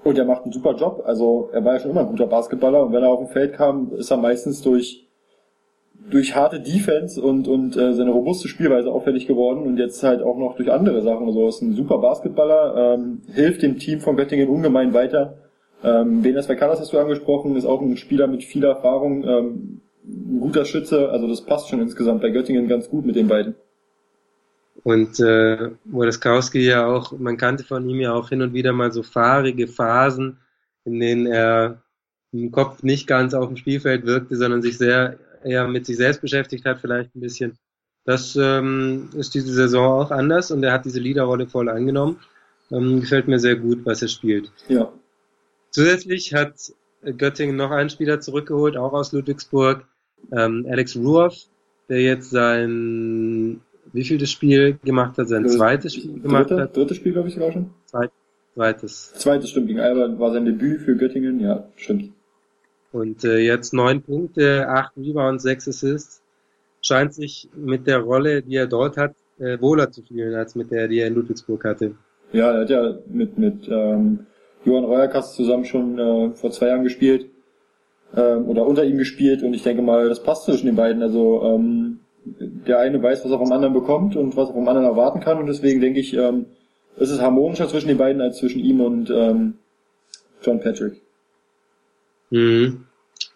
und 0.03 0.19
er 0.19 0.25
macht 0.25 0.43
einen 0.43 0.53
super 0.53 0.75
Job, 0.75 1.03
also 1.05 1.51
er 1.53 1.65
war 1.65 1.75
ja 1.75 1.81
schon 1.81 1.93
immer 1.93 2.01
ein 2.01 2.09
guter 2.09 2.27
Basketballer 2.27 2.87
und 2.87 2.93
wenn 2.93 3.03
er 3.03 3.11
auf 3.11 3.21
dem 3.21 3.29
Feld 3.29 3.53
kam, 3.53 3.93
ist 3.93 4.11
er 4.11 4.17
meistens 4.17 4.63
durch 4.63 5.07
durch 6.11 6.35
harte 6.35 6.61
Defense 6.61 7.21
und, 7.21 7.49
und 7.49 7.77
äh, 7.77 7.95
seine 7.95 8.11
robuste 8.11 8.49
Spielweise 8.49 8.91
auffällig 8.91 9.27
geworden 9.27 9.63
und 9.63 9.79
jetzt 9.79 10.03
halt 10.03 10.23
auch 10.23 10.37
noch 10.37 10.57
durch 10.57 10.71
andere 10.71 11.01
Sachen. 11.03 11.27
Also 11.27 11.49
ist 11.49 11.63
ein 11.63 11.75
super 11.75 11.99
Basketballer, 11.99 12.95
ähm, 12.95 13.23
hilft 13.33 13.63
dem 13.63 13.79
Team 13.79 14.01
von 14.01 14.17
Göttingen 14.17 14.49
ungemein 14.49 14.93
weiter. 14.93 15.39
Ähm, 15.83 16.23
Benes 16.23 16.49
Vekalas 16.49 16.81
hast 16.81 16.93
du 16.93 16.99
angesprochen, 16.99 17.57
ist 17.57 17.65
auch 17.65 17.81
ein 17.81 17.97
Spieler 17.97 18.27
mit 18.27 18.45
viel 18.45 18.65
Erfahrung, 18.65 19.25
ähm, 19.25 19.81
ein 20.05 20.41
guter 20.41 20.65
Schütze, 20.65 21.11
also 21.11 21.29
das 21.29 21.43
passt 21.43 21.69
schon 21.69 21.81
insgesamt 21.81 22.23
bei 22.23 22.31
Göttingen 22.31 22.69
ganz 22.69 22.89
gut 22.89 23.07
mit 23.07 23.17
den 23.17 23.29
beiden. 23.29 23.55
Und 24.85 25.21
äh, 25.21 25.71
Wodeskowski 25.85 26.61
ja 26.61 26.87
auch, 26.87 27.13
man 27.19 27.37
kannte 27.37 27.65
von 27.65 27.89
ihm 27.89 28.01
ja 28.01 28.13
auch 28.13 28.31
hin 28.31 28.43
und 28.43 28.53
wieder 28.53 28.73
mal 28.73 28.91
so 28.91 29.03
fahrige 29.03 29.69
Phasen, 29.69 30.39
in 30.85 30.99
denen 30.99 31.27
er 31.27 31.83
im 32.33 32.51
Kopf 32.51 32.83
nicht 32.83 33.07
ganz 33.07 33.35
auf 33.35 33.47
dem 33.47 33.57
Spielfeld 33.57 34.07
wirkte, 34.07 34.37
sondern 34.37 34.63
sich 34.63 34.79
sehr 34.79 35.19
eher 35.45 35.67
mit 35.69 35.87
sich 35.87 35.97
selbst 35.97 36.21
beschäftigt 36.21 36.65
hat, 36.65 36.81
vielleicht 36.81 37.15
ein 37.15 37.21
bisschen. 37.21 37.59
Das 38.05 38.37
ähm, 38.37 39.11
ist 39.15 39.35
diese 39.35 39.53
Saison 39.53 40.03
auch 40.03 40.11
anders 40.11 40.51
und 40.51 40.63
er 40.63 40.73
hat 40.73 40.85
diese 40.85 40.99
Leaderrolle 40.99 41.47
voll 41.47 41.69
angenommen. 41.69 42.19
Ähm, 42.71 43.01
gefällt 43.01 43.29
mir 43.29 43.39
sehr 43.39 43.57
gut, 43.57 43.85
was 43.85 44.03
er 44.03 44.09
spielt. 44.09 44.51
Ja. 44.69 44.93
Zusätzlich 45.71 46.35
hat 46.35 46.73
Göttingen 47.17 47.57
noch 47.57 47.71
einen 47.71 47.91
Spieler 47.91 48.21
zurückgeholt, 48.21 48.77
auch 48.77 48.93
aus 48.93 49.13
Ludwigsburg, 49.13 49.87
ähm, 50.33 50.67
Alex 50.69 50.97
Ruoff, 50.97 51.37
der 51.89 52.01
jetzt 52.01 52.31
sein 52.31 53.61
wie 53.93 54.05
viel 54.05 54.19
das 54.19 54.31
Spiel 54.31 54.79
gemacht 54.85 55.19
hat, 55.19 55.29
sein 55.29 55.49
zweites 55.49 55.95
Spiel 55.95 56.21
gemacht 56.21 56.51
dritte, 56.51 56.63
hat. 56.63 56.77
Drittes 56.77 56.97
Spiel, 56.97 57.13
glaube 57.13 57.29
ich, 57.29 57.35
sogar 57.35 57.53
schon. 57.53 57.71
Zweites. 58.55 59.13
Zweites 59.15 59.51
stimmt, 59.51 59.69
gegen 59.69 59.81
Alba 59.81 60.19
war 60.19 60.33
sein 60.33 60.45
Debüt 60.45 60.83
für 60.83 60.97
Göttingen, 60.97 61.41
ja, 61.41 61.69
stimmt. 61.77 62.13
Und 62.93 63.25
äh, 63.25 63.39
jetzt 63.39 63.73
neun 63.73 64.03
Punkte, 64.03 64.69
acht 64.69 64.97
Rebounds, 64.97 65.43
sechs 65.43 65.67
Assists. 65.67 66.23
Scheint 66.83 67.15
sich 67.15 67.49
mit 67.55 67.87
der 67.87 67.99
Rolle, 67.99 68.43
die 68.43 68.57
er 68.57 68.67
dort 68.67 68.97
hat, 68.97 69.15
äh, 69.39 69.61
wohler 69.61 69.91
zu 69.91 70.03
fühlen, 70.03 70.35
als 70.35 70.55
mit 70.55 70.71
der, 70.71 70.89
die 70.89 70.99
er 70.99 71.07
in 71.07 71.15
Ludwigsburg 71.15 71.65
hatte. 71.65 71.95
Ja, 72.33 72.53
er 72.53 72.61
hat 72.63 72.71
ja 72.71 72.99
mit, 73.07 73.39
mit 73.39 73.69
ähm, 73.69 74.27
Johann 74.65 74.85
Reuerkast 74.85 75.35
zusammen 75.35 75.65
schon 75.65 75.99
äh, 75.99 76.31
vor 76.35 76.51
zwei 76.51 76.69
Jahren 76.69 76.85
gespielt 76.85 77.27
ähm, 78.17 78.49
oder 78.49 78.67
unter 78.67 78.85
ihm 78.85 78.99
gespielt 78.99 79.43
und 79.43 79.55
ich 79.55 79.63
denke 79.63 79.83
mal, 79.83 80.09
das 80.09 80.23
passt 80.23 80.45
zwischen 80.45 80.67
den 80.67 80.77
beiden. 80.77 81.03
Also 81.03 81.43
ähm, 81.45 82.01
der 82.25 82.79
eine 82.79 83.03
weiß, 83.03 83.25
was 83.25 83.31
er 83.31 83.39
vom 83.39 83.53
anderen 83.53 83.75
bekommt 83.75 84.17
und 84.17 84.37
was 84.37 84.49
er 84.49 84.55
vom 84.55 84.69
anderen 84.69 84.87
erwarten 84.87 85.21
kann 85.21 85.39
und 85.39 85.47
deswegen 85.47 85.81
denke 85.81 86.01
ich, 86.01 86.15
ähm, 86.15 86.47
es 86.97 87.11
ist 87.11 87.21
harmonischer 87.21 87.69
zwischen 87.69 87.89
den 87.89 87.99
beiden 87.99 88.21
als 88.21 88.39
zwischen 88.39 88.61
ihm 88.61 88.81
und 88.81 89.11
ähm, 89.11 89.55
John 90.43 90.61
Patrick. 90.61 91.01
Mhm. 92.33 92.87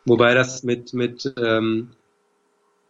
Wobei 0.06 0.34
das 0.34 0.62
mit, 0.62 0.94
mit, 0.94 1.34
ähm, 1.36 1.90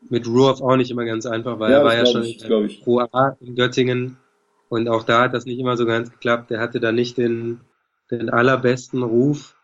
mit 0.09 0.27
Ruoff 0.27 0.63
auch 0.63 0.77
nicht 0.77 0.91
immer 0.91 1.05
ganz 1.05 1.27
einfach 1.27 1.59
war. 1.59 1.69
Ja, 1.71 1.79
er 1.79 1.85
war 1.85 1.97
ja 1.97 2.07
schon 2.07 2.23
ich, 2.23 2.45
ich. 2.45 2.83
Pro 2.83 3.01
A 3.01 3.37
in 3.41 3.57
Göttingen 3.57 4.17
und 4.69 4.89
auch 4.89 5.03
da 5.03 5.23
hat 5.23 5.35
das 5.35 5.47
nicht 5.47 5.59
immer 5.59 5.77
so 5.77 5.85
ganz 5.85 6.11
geklappt. 6.11 6.53
Er 6.53 6.61
hatte 6.61 6.79
da 6.79 6.93
nicht 6.93 7.19
den, 7.19 7.61
den 8.11 8.31
allerbesten 8.31 9.03
Ruf. 9.03 9.57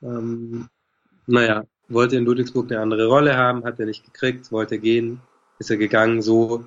Ähm, 0.00 0.68
naja, 1.26 1.64
wollte 1.88 2.16
in 2.16 2.24
Ludwigsburg 2.24 2.70
eine 2.70 2.80
andere 2.80 3.06
Rolle 3.06 3.36
haben, 3.36 3.64
hat 3.64 3.80
er 3.80 3.86
nicht 3.86 4.04
gekriegt, 4.04 4.52
wollte 4.52 4.78
gehen, 4.78 5.20
ist 5.58 5.70
er 5.70 5.76
gegangen. 5.76 6.22
So 6.22 6.64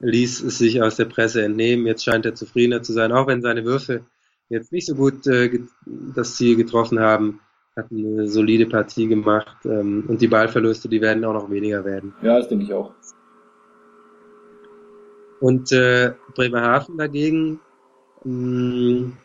ließ 0.00 0.42
es 0.42 0.58
sich 0.58 0.82
aus 0.82 0.96
der 0.96 1.06
Presse 1.06 1.42
entnehmen. 1.42 1.86
Jetzt 1.86 2.04
scheint 2.04 2.26
er 2.26 2.34
zufriedener 2.34 2.82
zu 2.82 2.92
sein, 2.92 3.12
auch 3.12 3.26
wenn 3.26 3.40
seine 3.40 3.64
Würfe 3.64 4.04
jetzt 4.50 4.72
nicht 4.72 4.86
so 4.86 4.94
gut 4.94 5.26
äh, 5.26 5.60
das 5.86 6.34
Ziel 6.36 6.56
getroffen 6.56 7.00
haben. 7.00 7.40
Hat 7.76 7.90
eine 7.90 8.26
solide 8.26 8.66
Partie 8.66 9.06
gemacht 9.06 9.56
ähm, 9.64 10.04
und 10.08 10.20
die 10.20 10.28
Ballverluste, 10.28 10.88
die 10.88 11.00
werden 11.00 11.24
auch 11.24 11.32
noch 11.32 11.50
weniger 11.50 11.84
werden. 11.84 12.14
Ja, 12.22 12.36
das 12.38 12.48
denke 12.48 12.64
ich 12.64 12.74
auch. 12.74 12.92
Und 15.40 15.72
äh, 15.72 16.12
Bremerhaven 16.34 16.98
dagegen 16.98 17.60
mh, 18.24 18.32
mm, 18.32 19.16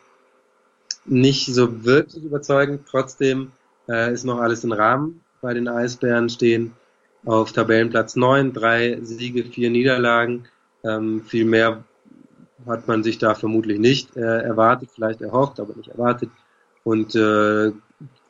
nicht 1.06 1.54
so 1.54 1.84
wirklich 1.86 2.24
überzeugend. 2.24 2.88
Trotzdem 2.90 3.52
äh, 3.88 4.14
ist 4.14 4.24
noch 4.24 4.40
alles 4.40 4.64
im 4.64 4.72
Rahmen. 4.72 5.22
Bei 5.42 5.54
den 5.54 5.68
Eisbären 5.68 6.30
stehen 6.30 6.74
auf 7.26 7.52
Tabellenplatz 7.52 8.16
9, 8.16 8.54
drei 8.54 9.00
Siege, 9.02 9.44
vier 9.44 9.70
Niederlagen. 9.70 10.46
Ähm, 10.84 11.24
viel 11.24 11.46
mehr 11.46 11.84
hat 12.66 12.88
man 12.88 13.04
sich 13.04 13.18
da 13.18 13.36
vermutlich 13.36 13.80
nicht 13.80 14.16
äh, 14.16 14.22
erwartet, 14.22 14.90
vielleicht 14.94 15.22
erhofft, 15.22 15.60
aber 15.60 15.76
nicht 15.76 15.90
erwartet. 15.90 16.30
Und 16.84 17.16
äh, 17.16 17.72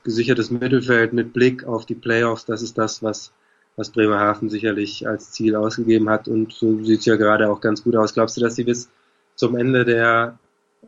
gesichertes 0.05 0.51
Mittelfeld 0.51 1.11
mit 1.11 1.33
Blick 1.33 1.65
auf 1.65 1.85
die 1.85 1.95
Playoffs, 1.95 2.45
das 2.45 2.61
ist 2.61 2.77
das, 2.77 3.03
was, 3.03 3.33
was 3.75 3.89
Bremerhaven 3.89 4.49
sicherlich 4.49 5.05
als 5.05 5.33
Ziel 5.33 5.57
ausgegeben 5.57 6.09
hat. 6.09 6.29
Und 6.29 6.53
so 6.53 6.81
sieht 6.85 7.01
es 7.01 7.05
ja 7.05 7.17
gerade 7.17 7.49
auch 7.49 7.59
ganz 7.59 7.83
gut 7.83 7.97
aus. 7.97 8.13
Glaubst 8.13 8.37
du, 8.37 8.41
dass 8.41 8.55
sie 8.55 8.63
bis 8.63 8.89
zum 9.35 9.57
Ende 9.57 9.83
der 9.83 10.39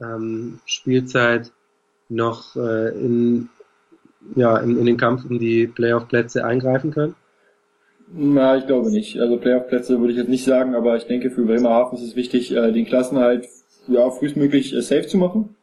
ähm, 0.01 0.59
Spielzeit 0.65 1.51
noch 2.07 2.55
äh, 2.55 2.89
in, 2.91 3.49
ja, 4.36 4.57
in, 4.57 4.80
in 4.80 4.86
den 4.86 4.97
Kampf 4.97 5.26
um 5.30 5.39
die 5.39 5.68
Playoff-Plätze 5.68 6.45
eingreifen 6.45 6.91
können? 6.91 7.15
Na, 8.13 8.55
ich 8.55 8.68
glaube 8.68 8.89
nicht. 8.89 9.20
Also 9.20 9.36
Playoff-Plätze 9.38 9.99
würde 9.99 10.13
ich 10.13 10.20
jetzt 10.20 10.30
nicht 10.30 10.45
sagen, 10.45 10.76
aber 10.76 10.95
ich 10.95 11.07
denke 11.07 11.30
für 11.30 11.43
Bremerhaven 11.43 11.97
ist 11.97 12.05
es 12.05 12.15
wichtig, 12.15 12.55
äh, 12.55 12.72
den 12.72 12.86
Klassenhalt 12.86 13.49
ja, 13.88 14.09
frühestmöglich 14.09 14.74
äh, 14.74 14.82
safe 14.82 15.07
zu 15.07 15.18
machen. 15.18 15.55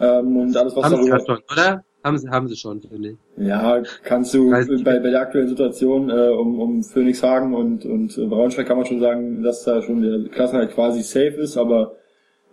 Ähm, 0.00 0.36
und 0.36 0.56
alles, 0.56 0.74
was 0.74 0.84
haben 0.84 1.06
darüber... 1.06 1.20
Schon, 1.26 1.38
oder? 1.50 1.84
Haben 2.04 2.18
sie, 2.18 2.28
haben 2.28 2.48
sie 2.48 2.56
schon, 2.56 2.80
finde 2.80 3.10
ich. 3.10 3.16
Ja, 3.36 3.80
kannst 4.02 4.34
du 4.34 4.50
bei, 4.50 4.98
bei 4.98 5.10
der 5.10 5.20
aktuellen 5.20 5.48
Situation 5.48 6.10
äh, 6.10 6.30
um, 6.30 6.58
um 6.58 6.82
Phoenixhagen 6.82 7.54
und, 7.54 7.84
und 7.84 8.16
Braunschweig 8.28 8.66
kann 8.66 8.76
man 8.76 8.86
schon 8.86 9.00
sagen, 9.00 9.42
dass 9.42 9.62
da 9.62 9.82
schon 9.82 10.02
der 10.02 10.28
Klassenhalt 10.30 10.72
quasi 10.72 11.02
safe 11.02 11.40
ist, 11.40 11.56
aber 11.56 11.94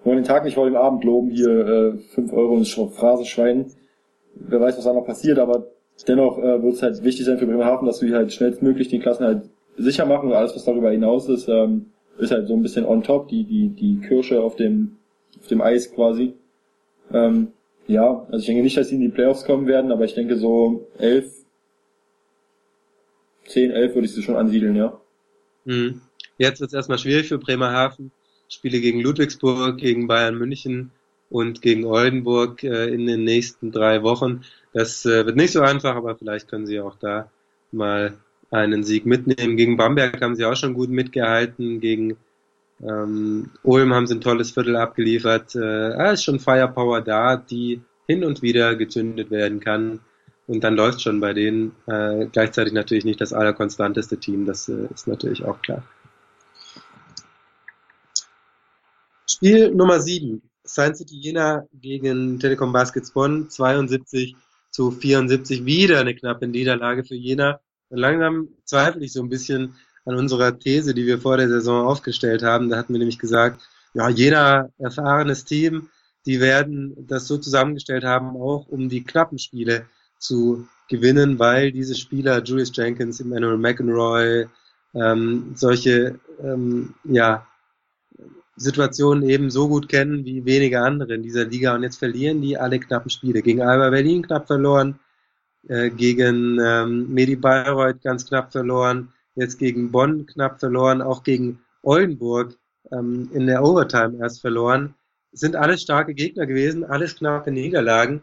wollen 0.03 0.17
den 0.17 0.25
Tag 0.25 0.43
nicht 0.43 0.53
vor 0.53 0.65
dem 0.65 0.75
Abend 0.75 1.03
loben, 1.03 1.31
hier 1.31 1.49
äh, 1.49 1.97
5 1.97 2.31
Euro 2.33 2.57
ins 2.57 2.71
Phrasenschwein. 2.71 3.71
Wer 4.35 4.61
weiß, 4.61 4.77
was 4.77 4.85
da 4.85 4.93
noch 4.93 5.05
passiert, 5.05 5.39
aber 5.39 5.65
dennoch 6.07 6.37
äh, 6.37 6.61
wird 6.61 6.75
es 6.75 6.83
halt 6.83 7.03
wichtig 7.03 7.25
sein 7.25 7.39
für 7.39 7.47
Bremerhaven, 7.47 7.87
dass 7.87 8.01
wir 8.01 8.15
halt 8.15 8.31
schnellstmöglich 8.31 8.89
den 8.89 9.01
Klassen 9.01 9.25
halt 9.25 9.49
sicher 9.77 10.05
machen 10.05 10.29
und 10.29 10.35
alles, 10.35 10.55
was 10.55 10.65
darüber 10.65 10.91
hinaus 10.91 11.27
ist, 11.27 11.47
ähm, 11.47 11.87
ist 12.19 12.31
halt 12.31 12.47
so 12.47 12.53
ein 12.53 12.61
bisschen 12.61 12.85
on 12.85 13.01
top, 13.01 13.29
die, 13.29 13.45
die, 13.45 13.69
die 13.69 13.99
Kirsche 14.07 14.41
auf 14.41 14.55
dem, 14.55 14.97
auf 15.39 15.47
dem 15.47 15.61
Eis 15.61 15.91
quasi. 15.91 16.33
Ähm, 17.11 17.49
ja, 17.89 18.27
also 18.27 18.37
ich 18.37 18.45
denke 18.45 18.61
nicht, 18.61 18.77
dass 18.77 18.89
sie 18.89 18.95
in 18.95 19.01
die 19.01 19.09
Playoffs 19.09 19.45
kommen 19.45 19.65
werden, 19.65 19.91
aber 19.91 20.05
ich 20.05 20.13
denke 20.13 20.37
so 20.37 20.87
elf, 20.99 21.33
zehn, 23.47 23.71
elf 23.71 23.95
würde 23.95 24.05
ich 24.05 24.13
sie 24.13 24.21
schon 24.21 24.35
ansiedeln, 24.35 24.75
ja. 24.75 25.01
Mhm. 25.65 26.01
Jetzt 26.37 26.61
wird 26.61 26.69
es 26.69 26.75
erstmal 26.75 26.99
schwierig 26.99 27.27
für 27.27 27.39
Bremerhaven. 27.39 28.11
Spiele 28.47 28.79
gegen 28.79 29.01
Ludwigsburg, 29.01 29.77
gegen 29.77 30.07
Bayern 30.07 30.37
München 30.37 30.91
und 31.31 31.63
gegen 31.63 31.83
Oldenburg 31.85 32.63
äh, 32.63 32.93
in 32.93 33.07
den 33.07 33.23
nächsten 33.23 33.71
drei 33.71 34.03
Wochen. 34.03 34.41
Das 34.71 35.03
äh, 35.07 35.25
wird 35.25 35.35
nicht 35.35 35.51
so 35.51 35.61
einfach, 35.61 35.95
aber 35.95 36.15
vielleicht 36.15 36.47
können 36.47 36.67
sie 36.67 36.79
auch 36.79 36.95
da 36.95 37.31
mal 37.71 38.19
einen 38.51 38.83
Sieg 38.83 39.07
mitnehmen. 39.07 39.57
Gegen 39.57 39.77
Bamberg 39.77 40.21
haben 40.21 40.35
sie 40.35 40.45
auch 40.45 40.55
schon 40.55 40.75
gut 40.75 40.89
mitgehalten. 40.89 41.79
Gegen 41.79 42.17
ähm, 42.81 43.51
Ulm 43.63 43.93
haben 43.93 44.07
sie 44.07 44.15
ein 44.15 44.21
tolles 44.21 44.51
Viertel 44.51 44.75
abgeliefert. 44.75 45.55
Äh, 45.55 46.13
ist 46.13 46.23
schon 46.23 46.39
Firepower 46.39 47.01
da, 47.01 47.35
die 47.35 47.81
hin 48.07 48.23
und 48.23 48.41
wieder 48.41 48.75
gezündet 48.75 49.31
werden 49.31 49.59
kann. 49.59 49.99
Und 50.47 50.63
dann 50.63 50.75
läuft 50.75 51.01
schon 51.01 51.19
bei 51.19 51.33
denen. 51.33 51.75
Äh, 51.85 52.27
gleichzeitig 52.31 52.73
natürlich 52.73 53.05
nicht 53.05 53.21
das 53.21 53.33
allerkonstanteste 53.33 54.17
Team, 54.17 54.45
das 54.45 54.67
äh, 54.69 54.87
ist 54.93 55.07
natürlich 55.07 55.43
auch 55.43 55.61
klar. 55.61 55.83
Spiel 59.27 59.71
Nummer 59.71 59.99
7. 59.99 60.41
Science 60.65 60.99
City 60.99 61.17
Jena 61.17 61.67
gegen 61.73 62.39
Telekom 62.39 62.73
Baskets 62.73 63.11
Bonn. 63.11 63.49
72 63.49 64.35
zu 64.71 64.91
74. 64.91 65.65
Wieder 65.65 65.99
eine 65.99 66.15
knappe 66.15 66.47
Niederlage 66.47 67.03
für 67.03 67.15
Jena. 67.15 67.59
Und 67.89 67.97
langsam 67.97 68.49
zweifle 68.65 69.03
ich 69.03 69.13
so 69.13 69.21
ein 69.21 69.29
bisschen 69.29 69.75
an 70.05 70.15
unserer 70.15 70.57
These, 70.57 70.93
die 70.93 71.05
wir 71.05 71.19
vor 71.19 71.37
der 71.37 71.49
Saison 71.49 71.85
aufgestellt 71.85 72.43
haben. 72.43 72.69
Da 72.69 72.77
hatten 72.77 72.93
wir 72.93 72.99
nämlich 72.99 73.19
gesagt, 73.19 73.61
ja, 73.93 74.09
Jena 74.09 74.69
erfahrenes 74.77 75.45
Team, 75.45 75.89
die 76.25 76.39
werden 76.39 76.95
das 77.07 77.27
so 77.27 77.37
zusammengestellt 77.37 78.03
haben, 78.03 78.37
auch 78.37 78.67
um 78.67 78.89
die 78.89 79.03
knappen 79.03 79.39
Spiele 79.39 79.85
zu 80.19 80.67
gewinnen, 80.89 81.39
weil 81.39 81.71
diese 81.71 81.95
Spieler, 81.95 82.43
Julius 82.43 82.71
Jenkins, 82.75 83.19
Emmanuel 83.19 83.57
McEnroy, 83.57 84.47
ähm, 84.93 85.51
solche 85.55 86.19
ähm, 86.43 86.95
ja, 87.03 87.47
Situationen 88.55 89.27
eben 89.29 89.49
so 89.49 89.69
gut 89.69 89.87
kennen 89.87 90.25
wie 90.25 90.45
wenige 90.45 90.81
andere 90.81 91.13
in 91.13 91.23
dieser 91.23 91.45
Liga 91.45 91.75
und 91.75 91.83
jetzt 91.83 91.97
verlieren 91.97 92.41
die 92.41 92.57
alle 92.57 92.79
knappen 92.79 93.09
Spiele. 93.09 93.41
Gegen 93.41 93.61
Alba 93.61 93.89
Berlin 93.89 94.23
knapp 94.23 94.47
verloren, 94.47 94.99
äh, 95.67 95.89
gegen 95.89 96.59
ähm, 96.59 97.13
Medi 97.13 97.35
Bayreuth 97.35 98.01
ganz 98.01 98.25
knapp 98.25 98.51
verloren, 98.51 99.13
jetzt 99.35 99.57
gegen 99.59 99.91
Bonn 99.91 100.25
knapp 100.25 100.59
verloren, 100.59 101.01
auch 101.01 101.23
gegen 101.23 101.59
Oldenburg 101.81 102.57
ähm, 102.91 103.29
in 103.33 103.47
der 103.47 103.63
Overtime 103.63 104.17
erst 104.19 104.41
verloren. 104.41 104.95
Sind 105.31 105.55
alles 105.55 105.81
starke 105.81 106.13
Gegner 106.13 106.45
gewesen, 106.45 106.83
alles 106.83 107.15
knappe 107.15 107.51
Niederlagen, 107.51 108.21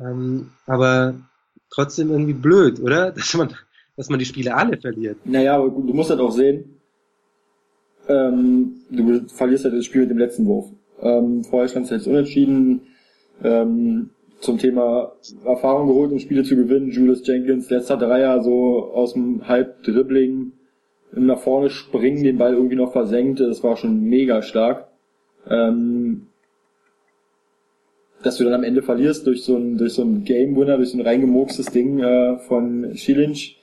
ähm, 0.00 0.50
aber 0.66 1.14
trotzdem 1.70 2.10
irgendwie 2.10 2.34
blöd, 2.34 2.80
oder? 2.80 3.12
Dass 3.16 3.34
man, 3.34 3.54
dass 3.96 4.08
man 4.08 4.18
die 4.18 4.24
Spiele 4.24 4.54
alle 4.54 4.78
verliert. 4.78 5.18
Naja, 5.24 5.56
aber 5.56 5.68
du 5.68 5.92
musst 5.92 6.10
halt 6.10 6.20
auch 6.20 6.32
sehen, 6.32 6.80
ähm, 8.08 8.82
du 8.90 9.28
verlierst 9.28 9.64
halt 9.64 9.74
das 9.74 9.84
Spiel 9.84 10.02
mit 10.02 10.10
dem 10.10 10.18
letzten 10.18 10.46
Wurf. 10.46 10.70
Ähm, 11.00 11.44
vorher 11.44 11.68
stand 11.68 11.86
es 11.86 11.90
jetzt 11.90 12.06
unentschieden. 12.06 12.82
Ähm, 13.42 14.10
zum 14.42 14.58
Thema 14.58 15.12
Erfahrung 15.44 15.88
geholt, 15.88 16.12
um 16.12 16.18
Spiele 16.18 16.42
zu 16.42 16.56
gewinnen. 16.56 16.90
Julius 16.90 17.26
Jenkins, 17.26 17.70
letzter 17.70 17.96
Dreier, 17.96 18.42
so 18.42 18.92
aus 18.92 19.14
dem 19.14 19.48
Halbdribbling 19.48 20.52
nach 21.12 21.38
vorne 21.38 21.70
springen, 21.70 22.22
den 22.22 22.38
Ball 22.38 22.54
irgendwie 22.54 22.76
noch 22.76 22.92
versenkt. 22.92 23.40
Das 23.40 23.62
war 23.62 23.76
schon 23.76 24.02
mega 24.02 24.42
stark. 24.42 24.88
Ähm, 25.48 26.26
dass 28.22 28.36
du 28.36 28.44
dann 28.44 28.54
am 28.54 28.62
Ende 28.62 28.82
verlierst 28.82 29.26
durch 29.26 29.42
so 29.42 29.56
ein, 29.56 29.78
durch 29.78 29.94
so 29.94 30.02
ein 30.02 30.24
Game 30.24 30.56
Winner, 30.56 30.76
durch 30.76 30.90
so 30.90 30.98
ein 30.98 31.06
reingemurkstes 31.06 31.66
Ding 31.66 31.98
äh, 31.98 32.38
von 32.38 32.94
Schilinch. 32.94 33.58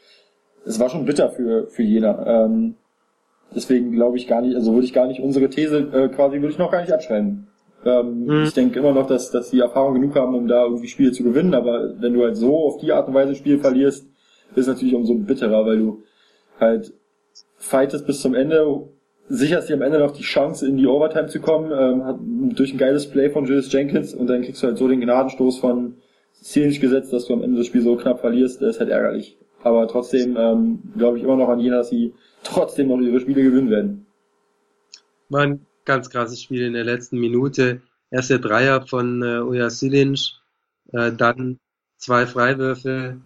Das 0.65 0.79
war 0.79 0.89
schon 0.89 1.05
bitter 1.05 1.29
für, 1.29 1.67
für 1.67 1.83
jeder. 1.83 2.25
Ähm, 2.27 2.75
Deswegen 3.55 3.91
glaube 3.91 4.17
ich 4.17 4.27
gar 4.27 4.41
nicht, 4.41 4.55
also 4.55 4.73
würde 4.73 4.85
ich 4.85 4.93
gar 4.93 5.07
nicht 5.07 5.21
unsere 5.21 5.49
These 5.49 5.79
äh, 5.91 6.09
quasi 6.09 6.39
würde 6.39 6.53
ich 6.53 6.59
noch 6.59 6.71
gar 6.71 6.81
nicht 6.81 6.93
abschreiben. 6.93 7.47
Ähm, 7.85 8.25
mhm. 8.25 8.43
Ich 8.43 8.53
denke 8.53 8.79
immer 8.79 8.93
noch, 8.93 9.07
dass, 9.07 9.31
dass 9.31 9.51
die 9.51 9.59
Erfahrung 9.59 9.93
genug 9.95 10.15
haben, 10.15 10.35
um 10.35 10.47
da 10.47 10.65
irgendwie 10.65 10.87
Spiele 10.87 11.11
zu 11.11 11.23
gewinnen, 11.23 11.53
aber 11.53 11.93
wenn 11.99 12.13
du 12.13 12.23
halt 12.23 12.35
so 12.35 12.65
auf 12.65 12.77
die 12.77 12.91
Art 12.91 13.07
und 13.07 13.13
Weise 13.13 13.35
Spiel 13.35 13.59
verlierst, 13.59 14.05
ist 14.55 14.57
es 14.57 14.67
natürlich 14.67 14.95
umso 14.95 15.15
bitterer, 15.15 15.65
weil 15.65 15.77
du 15.77 16.03
halt 16.59 16.93
fightest 17.57 18.05
bis 18.05 18.21
zum 18.21 18.35
Ende, 18.35 18.89
sicherst 19.29 19.69
dir 19.69 19.75
am 19.75 19.81
Ende 19.81 19.99
noch 19.99 20.11
die 20.11 20.23
Chance, 20.23 20.67
in 20.67 20.77
die 20.77 20.87
Overtime 20.87 21.27
zu 21.27 21.39
kommen, 21.39 21.71
ähm, 21.71 22.03
hat, 22.03 22.19
durch 22.57 22.73
ein 22.73 22.77
geiles 22.77 23.09
Play 23.09 23.29
von 23.29 23.45
Julius 23.45 23.71
Jenkins 23.71 24.13
und 24.13 24.27
dann 24.27 24.41
kriegst 24.41 24.61
du 24.61 24.67
halt 24.67 24.77
so 24.77 24.87
den 24.87 25.01
Gnadenstoß 25.01 25.59
von 25.59 25.95
Ziel 26.33 26.67
nicht 26.67 26.81
gesetzt, 26.81 27.13
dass 27.13 27.25
du 27.25 27.33
am 27.33 27.43
Ende 27.43 27.57
das 27.57 27.67
Spiel 27.67 27.81
so 27.81 27.95
knapp 27.95 28.19
verlierst, 28.19 28.61
das 28.61 28.75
ist 28.75 28.79
halt 28.79 28.89
ärgerlich. 28.89 29.37
Aber 29.61 29.87
trotzdem 29.87 30.37
ähm, 30.37 30.79
glaube 30.97 31.17
ich 31.17 31.23
immer 31.23 31.35
noch 31.35 31.49
an 31.49 31.59
jena, 31.59 31.77
dass 31.77 31.89
sie 31.89 32.13
trotzdem 32.43 32.87
noch 32.87 32.99
ihre 32.99 33.19
Spiele 33.19 33.43
gewinnen 33.43 33.69
werden. 33.69 34.05
Ein 35.31 35.65
ganz 35.89 36.11
krasses 36.11 36.39
Spiel 36.39 36.61
in 36.61 36.73
der 36.73 36.83
letzten 36.83 37.19
Minute. 37.19 37.81
Erst 38.11 38.29
der 38.29 38.37
Dreier 38.37 38.85
von 38.85 39.23
äh, 39.23 39.39
Oja 39.39 39.71
Silinch, 39.71 40.39
äh, 40.93 41.11
dann 41.11 41.59
zwei 41.97 42.27
Freiwürfe 42.27 43.17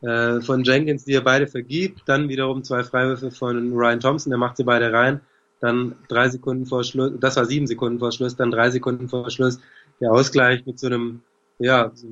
äh, 0.00 0.40
von 0.40 0.64
Jenkins, 0.64 1.04
die 1.04 1.12
er 1.12 1.20
beide 1.20 1.46
vergibt, 1.46 2.02
dann 2.06 2.30
wiederum 2.30 2.64
zwei 2.64 2.84
Freiwürfe 2.84 3.30
von 3.30 3.74
Ryan 3.74 4.00
Thompson, 4.00 4.30
der 4.30 4.38
macht 4.38 4.56
sie 4.56 4.64
beide 4.64 4.94
rein, 4.94 5.20
dann 5.60 5.94
drei 6.08 6.30
Sekunden 6.30 6.64
vor 6.64 6.84
Schluss, 6.84 7.12
das 7.20 7.36
war 7.36 7.44
sieben 7.44 7.66
Sekunden 7.66 7.98
vor 7.98 8.12
Schluss, 8.12 8.34
dann 8.34 8.50
drei 8.50 8.70
Sekunden 8.70 9.10
vor 9.10 9.30
Schluss. 9.30 9.60
Der 10.00 10.10
Ausgleich 10.10 10.64
mit 10.64 10.78
so 10.78 10.86
einem, 10.86 11.20
ja, 11.58 11.90
so, 11.94 12.06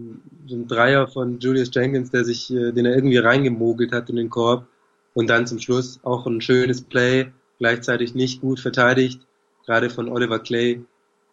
so 0.46 0.54
einem 0.54 0.68
Dreier 0.68 1.08
von 1.08 1.38
Julius 1.40 1.70
Jenkins, 1.72 2.10
der 2.10 2.24
sich, 2.24 2.52
äh, 2.52 2.72
den 2.72 2.84
er 2.84 2.94
irgendwie 2.94 3.18
reingemogelt 3.18 3.92
hat 3.92 4.10
in 4.10 4.16
den 4.16 4.28
Korb. 4.28 4.66
Und 5.14 5.30
dann 5.30 5.46
zum 5.46 5.60
Schluss 5.60 6.00
auch 6.02 6.26
ein 6.26 6.42
schönes 6.42 6.82
Play, 6.82 7.32
gleichzeitig 7.58 8.14
nicht 8.14 8.42
gut 8.42 8.60
verteidigt, 8.60 9.20
gerade 9.66 9.90
von 9.90 10.08
Oliver 10.08 10.38
Clay. 10.38 10.84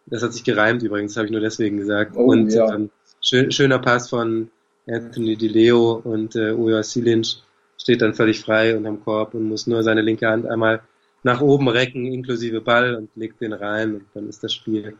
Das 0.06 0.22
hat 0.22 0.32
sich 0.32 0.44
gereimt 0.44 0.82
übrigens, 0.82 1.16
habe 1.16 1.26
ich 1.26 1.32
nur 1.32 1.40
deswegen 1.40 1.76
gesagt. 1.76 2.16
Oh, 2.16 2.24
und 2.24 2.52
ja. 2.52 2.74
ähm, 2.74 2.90
schön, 3.20 3.52
schöner 3.52 3.78
Pass 3.78 4.10
von 4.10 4.50
Anthony 4.88 5.36
DiLeo 5.36 6.00
und 6.04 6.34
äh, 6.34 6.52
Oya 6.52 6.82
Silinch 6.82 7.42
steht 7.78 8.02
dann 8.02 8.14
völlig 8.14 8.40
frei 8.40 8.76
und 8.76 8.86
am 8.86 9.04
Korb 9.04 9.34
und 9.34 9.48
muss 9.48 9.66
nur 9.66 9.82
seine 9.82 10.02
linke 10.02 10.28
Hand 10.28 10.46
einmal 10.46 10.82
nach 11.22 11.40
oben 11.40 11.68
recken, 11.68 12.06
inklusive 12.06 12.60
Ball 12.60 12.96
und 12.96 13.10
legt 13.14 13.40
den 13.40 13.52
rein 13.52 13.94
und 13.94 14.04
dann 14.14 14.28
ist 14.28 14.42
das 14.42 14.52
Spiel 14.52 14.96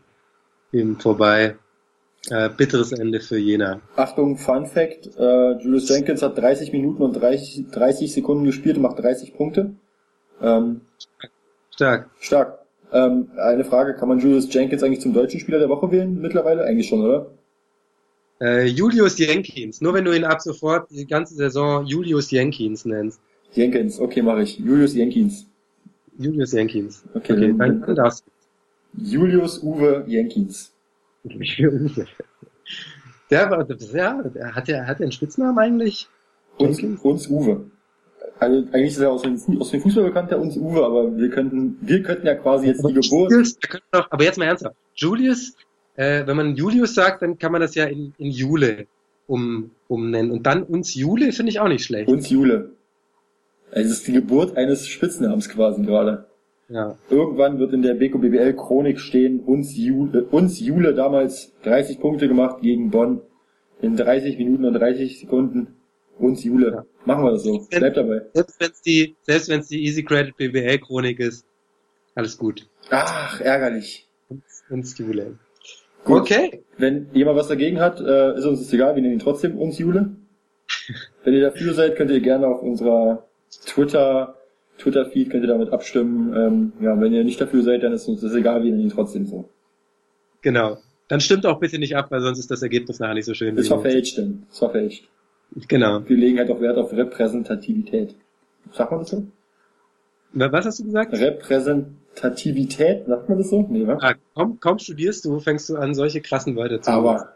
eben 0.73 0.99
vorbei. 1.01 1.57
Äh, 2.31 2.51
bitteres 2.51 2.93
Ende 2.93 3.19
für 3.19 3.37
Jena. 3.37 3.81
Achtung, 3.97 4.37
Fun 4.37 4.67
Fact, 4.67 5.11
äh, 5.19 5.53
Julius 5.59 5.89
Jenkins 5.89 6.23
hat 6.23 6.39
30 6.39 6.73
Minuten 6.73 7.03
und 7.03 7.15
30, 7.15 7.67
30 7.73 8.13
Sekunden 8.13 8.45
gespielt 8.45 8.77
und 8.77 8.83
macht 8.83 9.01
30 9.01 9.35
Punkte. 9.35 9.75
Ähm, 10.41 10.83
Stark. 11.71 12.11
stark. 12.21 12.62
Ähm, 12.93 13.29
eine 13.39 13.65
Frage, 13.65 13.95
kann 13.95 14.09
man 14.09 14.19
Julius 14.19 14.53
Jenkins 14.53 14.83
eigentlich 14.83 15.01
zum 15.01 15.13
deutschen 15.15 15.41
Spieler 15.41 15.59
der 15.59 15.69
Woche 15.69 15.91
wählen 15.91 16.21
mittlerweile? 16.21 16.65
Eigentlich 16.65 16.89
schon, 16.89 17.01
oder? 17.03 17.31
Äh, 18.41 18.67
Julius 18.67 19.19
Jenkins. 19.19 19.81
Nur 19.81 19.95
wenn 19.95 20.05
du 20.05 20.13
ihn 20.15 20.25
ab 20.25 20.41
sofort 20.43 20.91
die 20.91 21.07
ganze 21.07 21.35
Saison 21.35 21.87
Julius 21.87 22.31
Jenkins 22.31 22.85
nennst. 22.85 23.21
Jenkins, 23.53 23.99
okay, 24.01 24.23
mache 24.23 24.43
ich. 24.43 24.59
Julius 24.59 24.95
Jenkins. 24.95 25.47
Julius 26.19 26.53
Jenkins. 26.53 27.05
Okay, 27.15 27.33
Okay, 27.33 27.55
dann- 27.57 27.81
dann 27.83 27.95
darfst 27.95 28.25
Julius 28.95 29.63
Uwe 29.63 30.05
Jenkins. 30.07 30.73
du. 31.25 31.39
Der 33.31 33.51
war, 33.51 33.67
ja, 33.95 34.23
der 34.25 34.55
hat 34.55 34.69
er, 34.69 34.87
hat 34.87 35.01
er 35.01 35.05
einen 35.05 35.13
Spitznamen 35.13 35.59
eigentlich? 35.59 36.07
Uns, 36.59 36.83
uns 37.03 37.29
Uwe. 37.29 37.65
Also 38.43 38.67
eigentlich 38.73 38.91
ist 38.91 38.99
er 38.99 39.13
aus 39.13 39.23
dem, 39.23 39.41
aus 39.61 39.71
dem 39.71 39.81
Fußball 39.81 40.03
bekannt, 40.03 40.33
der 40.33 40.41
uns 40.41 40.57
Uwe, 40.57 40.85
aber 40.85 41.17
wir 41.17 41.31
könnten, 41.31 41.79
wir 41.81 42.03
könnten 42.03 42.27
ja 42.27 42.35
quasi 42.35 42.67
jetzt 42.67 42.85
die 42.85 42.93
Geburt. 42.93 43.31
Julius, 43.31 43.57
doch, 43.93 44.11
aber 44.11 44.25
jetzt 44.25 44.37
mal 44.37 44.47
ernsthaft. 44.47 44.75
Julius, 44.97 45.55
äh, 45.95 46.27
wenn 46.27 46.37
man 46.37 46.57
Julius 46.57 46.93
sagt, 46.93 47.23
dann 47.23 47.39
kann 47.39 47.53
man 47.53 47.61
das 47.61 47.77
ja 47.77 47.85
in, 47.85 48.15
in 48.19 48.33
Jule 48.33 48.89
um, 49.29 49.71
umnennen. 49.87 50.33
Und 50.33 50.45
dann 50.45 50.65
uns 50.65 50.93
Jule 50.93 51.31
finde 51.31 51.51
ich 51.51 51.61
auch 51.61 51.69
nicht 51.69 51.85
schlecht. 51.85 52.09
Uns 52.09 52.31
Jule. 52.31 52.71
Also 53.71 53.93
es 53.93 53.99
ist 53.99 54.09
die 54.09 54.13
Geburt 54.13 54.57
eines 54.57 54.89
Spitznamens 54.89 55.49
quasi 55.49 55.83
gerade. 55.83 56.27
Ja. 56.69 56.97
Irgendwann 57.11 57.61
wird 57.61 57.73
in 57.73 57.83
der 57.83 57.95
Beko 57.95 58.19
BBL 58.19 58.55
Chronik 58.55 58.99
stehen, 58.99 59.39
uns 59.39 59.77
Jule, 59.77 60.25
uns 60.25 60.59
Jule 60.59 60.95
damals 60.95 61.53
30 61.63 62.01
Punkte 62.01 62.27
gemacht 62.27 62.61
gegen 62.61 62.91
Bonn 62.91 63.21
in 63.81 63.95
30 63.95 64.37
Minuten 64.37 64.65
und 64.65 64.75
30 64.75 65.21
Sekunden. 65.21 65.77
Uns 66.19 66.45
Jule. 66.45 66.71
Ja. 66.71 66.85
Machen 67.05 67.25
wir 67.25 67.33
das 67.33 67.43
so. 67.43 67.67
Bleibt 67.71 67.97
dabei. 67.97 68.23
Selbst 68.33 68.61
wenn 68.61 68.71
es 68.71 68.83
die, 68.83 69.17
selbst 69.23 69.49
wenn 69.49 69.61
es 69.61 69.69
die 69.69 69.85
Easy 69.85 70.05
Credit 70.05 70.37
BBL 70.37 70.79
Chronik 70.79 71.19
ist, 71.21 71.45
alles 72.15 72.37
gut. 72.39 72.69
Ach, 72.91 73.41
ärgerlich. 73.41 74.09
Uns, 74.29 74.65
uns 74.71 74.99
Jule. 74.99 75.39
Gut. 76.05 76.21
Okay. 76.21 76.63
Wenn 76.79 77.09
jemand 77.13 77.39
was 77.39 77.49
dagegen 77.49 77.81
hat, 77.81 78.01
äh, 78.01 78.37
ist 78.37 78.45
uns 78.45 78.61
das 78.61 78.73
egal, 78.73 78.95
wir 78.95 79.03
nennen 79.03 79.15
ihn 79.15 79.21
trotzdem 79.21 79.57
uns 79.59 79.79
Jule. 79.79 80.17
Wenn 81.25 81.35
ihr 81.35 81.43
dafür 81.43 81.75
seid, 81.75 81.97
könnt 81.97 82.11
ihr 82.11 82.21
gerne 82.21 82.47
auf 82.49 82.63
unserer 82.63 83.27
Twitter, 83.67 84.37
Twitter-Feed 84.79 85.31
könnt 85.31 85.45
ihr 85.45 85.49
damit 85.49 85.73
abstimmen. 85.73 86.35
Ähm, 86.35 86.73
ja, 86.81 87.01
wenn 87.01 87.13
ihr 87.13 87.25
nicht 87.25 87.41
dafür 87.41 87.63
seid, 87.63 87.83
dann 87.83 87.93
ist 87.93 88.09
uns 88.09 88.21
das 88.21 88.35
egal, 88.35 88.65
wir 88.65 88.71
nennen 88.71 88.85
ihn 88.85 88.91
trotzdem 88.91 89.27
so. 89.27 89.49
Genau. 90.41 90.79
Dann 91.09 91.21
stimmt 91.21 91.47
auch 91.47 91.61
bitte 91.61 91.79
nicht 91.79 91.95
ab, 91.95 92.11
weil 92.11 92.21
sonst 92.21 92.39
ist 92.39 92.51
das 92.51 92.63
Ergebnis 92.63 92.99
nachher 92.99 93.15
nicht 93.15 93.27
so 93.27 93.35
schön. 93.35 93.57
Ist 93.57 93.69
verfälscht 93.69 94.19
denn. 94.19 94.47
Ist 94.51 94.59
verfälscht. 94.59 95.09
Genau. 95.69 96.01
Wir 96.09 96.17
legen 96.17 96.39
halt 96.39 96.51
auch 96.51 96.61
Wert 96.61 96.79
auf 96.79 96.93
Repräsentativität. 96.93 98.15
Sagt 98.73 98.91
man 98.91 99.01
das 99.01 99.11
so? 99.11 99.27
Was 100.35 100.65
hast 100.67 100.79
du 100.81 100.85
gesagt? 100.85 101.13
Repräsentativität, 101.13 103.07
sagt 103.07 103.29
man 103.29 103.39
das 103.39 103.51
so? 103.51 103.67
Nee, 103.69 103.87
wa? 103.87 103.99
Ah, 104.01 104.15
kaum, 104.35 104.59
kaum 104.61 104.79
studierst 104.79 105.25
du, 105.25 105.39
fängst 105.41 105.69
du 105.69 105.77
an, 105.77 105.95
solche 105.95 106.21
krassen 106.23 106.57
Wörter 106.57 106.81
zu 106.81 106.91
Aber 106.91 107.35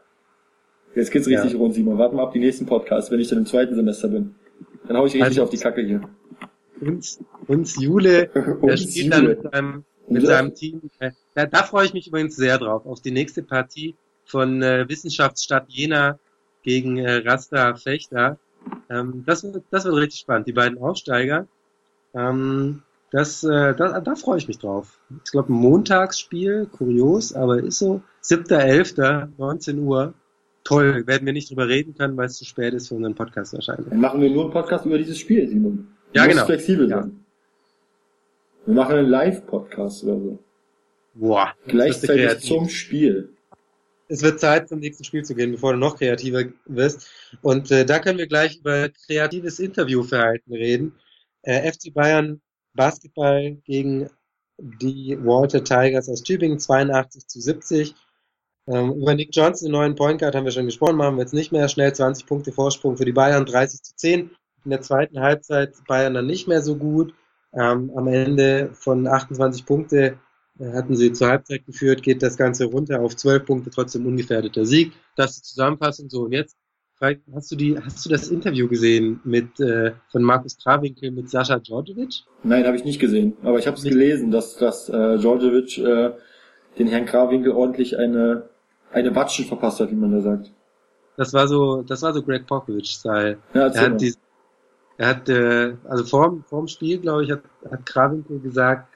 jetzt 0.94 1.10
geht's 1.10 1.26
richtig 1.26 1.52
Ja. 1.52 1.58
rund, 1.58 1.74
Simon. 1.74 1.98
Warten 1.98 2.16
wir 2.16 2.22
ab 2.22 2.32
die 2.32 2.38
nächsten 2.38 2.64
Podcasts, 2.64 3.10
wenn 3.10 3.20
ich 3.20 3.28
dann 3.28 3.38
im 3.40 3.46
zweiten 3.46 3.74
Semester 3.74 4.08
bin. 4.08 4.34
Dann 4.88 4.96
hau 4.96 5.04
ich 5.04 5.12
richtig 5.12 5.24
Also- 5.28 5.42
auf 5.42 5.50
die 5.50 5.58
Kacke 5.58 5.82
hier. 5.82 6.00
uns, 6.80 7.20
uns 7.48 7.78
Jule, 7.80 8.28
der 8.62 8.76
spielt 8.78 9.12
dann 9.12 9.26
mit 9.26 9.42
seinem, 9.42 9.84
mit 10.08 10.26
seinem 10.26 10.54
Team. 10.54 10.80
Äh, 11.00 11.10
Da, 11.34 11.44
da 11.46 11.64
freue 11.64 11.84
ich 11.84 11.92
mich 11.92 12.06
übrigens 12.08 12.36
sehr 12.36 12.56
drauf, 12.58 12.86
auf 12.86 13.02
die 13.02 13.10
nächste 13.10 13.42
Partie 13.42 13.94
von 14.24 14.62
äh, 14.62 14.88
Wissenschaftsstadt 14.88 15.66
Jena 15.68 16.18
gegen 16.66 16.98
äh, 16.98 17.18
Rasta 17.26 17.74
Fechter. 17.76 18.38
Ähm, 18.90 19.22
das, 19.24 19.44
wird, 19.44 19.62
das 19.70 19.84
wird 19.84 19.94
richtig 19.94 20.20
spannend, 20.20 20.48
die 20.48 20.52
beiden 20.52 20.76
Aufsteiger. 20.78 21.46
Ähm, 22.12 22.82
das, 23.12 23.44
äh, 23.44 23.74
da, 23.74 24.00
da 24.00 24.14
freue 24.16 24.38
ich 24.38 24.48
mich 24.48 24.58
drauf. 24.58 24.98
Ich 25.24 25.30
glaube, 25.30 25.52
ein 25.52 25.56
Montagsspiel, 25.56 26.66
kurios, 26.66 27.32
aber 27.32 27.58
ist 27.62 27.78
so. 27.78 28.02
7.11., 28.24 29.28
19 29.38 29.78
Uhr. 29.78 30.12
Toll, 30.64 31.06
werden 31.06 31.24
wir 31.24 31.32
nicht 31.32 31.48
drüber 31.48 31.68
reden 31.68 31.94
können, 31.96 32.16
weil 32.16 32.26
es 32.26 32.36
zu 32.38 32.44
spät 32.44 32.74
ist 32.74 32.88
für 32.88 32.96
unseren 32.96 33.14
Podcast 33.14 33.54
wahrscheinlich. 33.54 33.88
Dann 33.88 34.00
machen 34.00 34.20
wir 34.20 34.28
nur 34.28 34.42
einen 34.44 34.52
Podcast 34.52 34.84
über 34.84 34.98
dieses 34.98 35.16
Spiel, 35.16 35.46
Simon. 35.48 35.86
Du 36.12 36.18
Ja, 36.18 36.26
genau. 36.26 36.44
flexibel 36.44 36.90
Ja. 36.90 37.02
sein. 37.02 37.24
Wir 38.66 38.74
machen 38.74 38.96
einen 38.96 39.08
Live-Podcast 39.08 40.02
oder 40.02 40.18
so. 40.18 40.38
Boah, 41.14 41.52
Gleichzeitig 41.68 42.40
zum 42.40 42.68
Spiel. 42.68 43.30
Es 44.08 44.22
wird 44.22 44.40
Zeit, 44.40 44.68
zum 44.68 44.78
nächsten 44.78 45.04
Spiel 45.04 45.24
zu 45.24 45.34
gehen, 45.34 45.52
bevor 45.52 45.72
du 45.72 45.78
noch 45.78 45.96
kreativer 45.96 46.44
wirst. 46.66 47.08
Und 47.42 47.70
äh, 47.70 47.84
da 47.84 47.98
können 47.98 48.18
wir 48.18 48.26
gleich 48.26 48.58
über 48.58 48.88
kreatives 48.88 49.58
Interviewverhalten 49.58 50.52
reden. 50.52 50.94
Äh, 51.42 51.70
FC 51.70 51.92
Bayern 51.92 52.40
Basketball 52.74 53.56
gegen 53.64 54.08
die 54.58 55.18
Walter 55.20 55.62
Tigers 55.62 56.08
aus 56.08 56.22
Tübingen 56.22 56.58
82 56.58 57.26
zu 57.26 57.40
70. 57.40 57.94
Ähm, 58.68 58.92
über 58.94 59.14
Nick 59.14 59.34
Johnson, 59.34 59.66
den 59.66 59.72
neuen 59.72 59.94
Point 59.94 60.20
Guard, 60.20 60.34
haben 60.34 60.44
wir 60.44 60.52
schon 60.52 60.66
gesprochen, 60.66 60.96
machen 60.96 61.16
wir 61.16 61.22
jetzt 61.22 61.34
nicht 61.34 61.52
mehr. 61.52 61.68
Schnell 61.68 61.94
20 61.94 62.26
Punkte 62.26 62.52
Vorsprung 62.52 62.96
für 62.96 63.04
die 63.04 63.12
Bayern, 63.12 63.46
30 63.46 63.82
zu 63.82 63.96
10. 63.96 64.30
In 64.64 64.70
der 64.70 64.80
zweiten 64.80 65.20
Halbzeit 65.20 65.74
Bayern 65.86 66.14
dann 66.14 66.26
nicht 66.26 66.48
mehr 66.48 66.62
so 66.62 66.76
gut. 66.76 67.14
Ähm, 67.52 67.92
am 67.94 68.08
Ende 68.08 68.70
von 68.74 69.06
28 69.06 69.64
Punkte 69.64 70.18
hatten 70.60 70.96
sie 70.96 71.12
zur 71.12 71.28
Halbzeit 71.28 71.66
geführt, 71.66 72.02
geht 72.02 72.22
das 72.22 72.36
Ganze 72.36 72.66
runter 72.66 73.00
auf 73.00 73.16
12 73.16 73.44
Punkte, 73.44 73.70
trotzdem 73.70 74.06
ungefährdeter 74.06 74.64
Sieg. 74.64 74.92
Das 75.16 75.32
ist 75.32 75.44
die 75.44 75.48
Zusammenfassung 75.50 76.08
so. 76.08 76.22
Und 76.22 76.32
jetzt, 76.32 76.56
hast 77.00 77.50
du 77.52 77.56
die, 77.56 77.78
hast 77.78 78.04
du 78.04 78.10
das 78.10 78.28
Interview 78.28 78.68
gesehen 78.68 79.20
mit 79.24 79.60
äh, 79.60 79.92
von 80.10 80.22
Markus 80.22 80.56
Krawinkel 80.56 81.10
mit 81.10 81.28
Sascha 81.28 81.58
Djordjevic? 81.58 82.24
Nein, 82.42 82.64
habe 82.66 82.76
ich 82.76 82.84
nicht 82.84 83.00
gesehen. 83.00 83.36
Aber 83.42 83.58
ich 83.58 83.66
habe 83.66 83.76
es 83.76 83.82
gelesen, 83.82 84.30
dass, 84.30 84.56
dass 84.56 84.88
äh, 84.88 85.18
Djordjevic 85.18 85.78
äh, 85.78 86.12
den 86.78 86.86
Herrn 86.88 87.06
Krawinkel 87.06 87.52
ordentlich 87.52 87.98
eine, 87.98 88.48
eine 88.92 89.14
Watschen 89.14 89.44
verpasst 89.44 89.80
hat, 89.80 89.90
wie 89.90 89.94
man 89.96 90.12
da 90.12 90.20
sagt. 90.20 90.50
Das 91.16 91.32
war 91.32 91.48
so, 91.48 91.82
das 91.82 92.02
war 92.02 92.12
so 92.12 92.22
Greg 92.22 92.46
Popovich-Style. 92.46 93.38
Ja, 93.54 93.68
Er 93.68 93.80
hat 93.80 94.00
die, 94.00 94.14
er 94.98 95.08
hat, 95.08 95.28
äh, 95.28 95.74
also 95.84 96.04
vorm, 96.04 96.44
vorm 96.48 96.68
Spiel, 96.68 96.98
glaube 96.98 97.24
ich, 97.24 97.30
hat, 97.30 97.42
hat 97.70 97.86
Krawinkel 97.86 98.40
gesagt, 98.40 98.95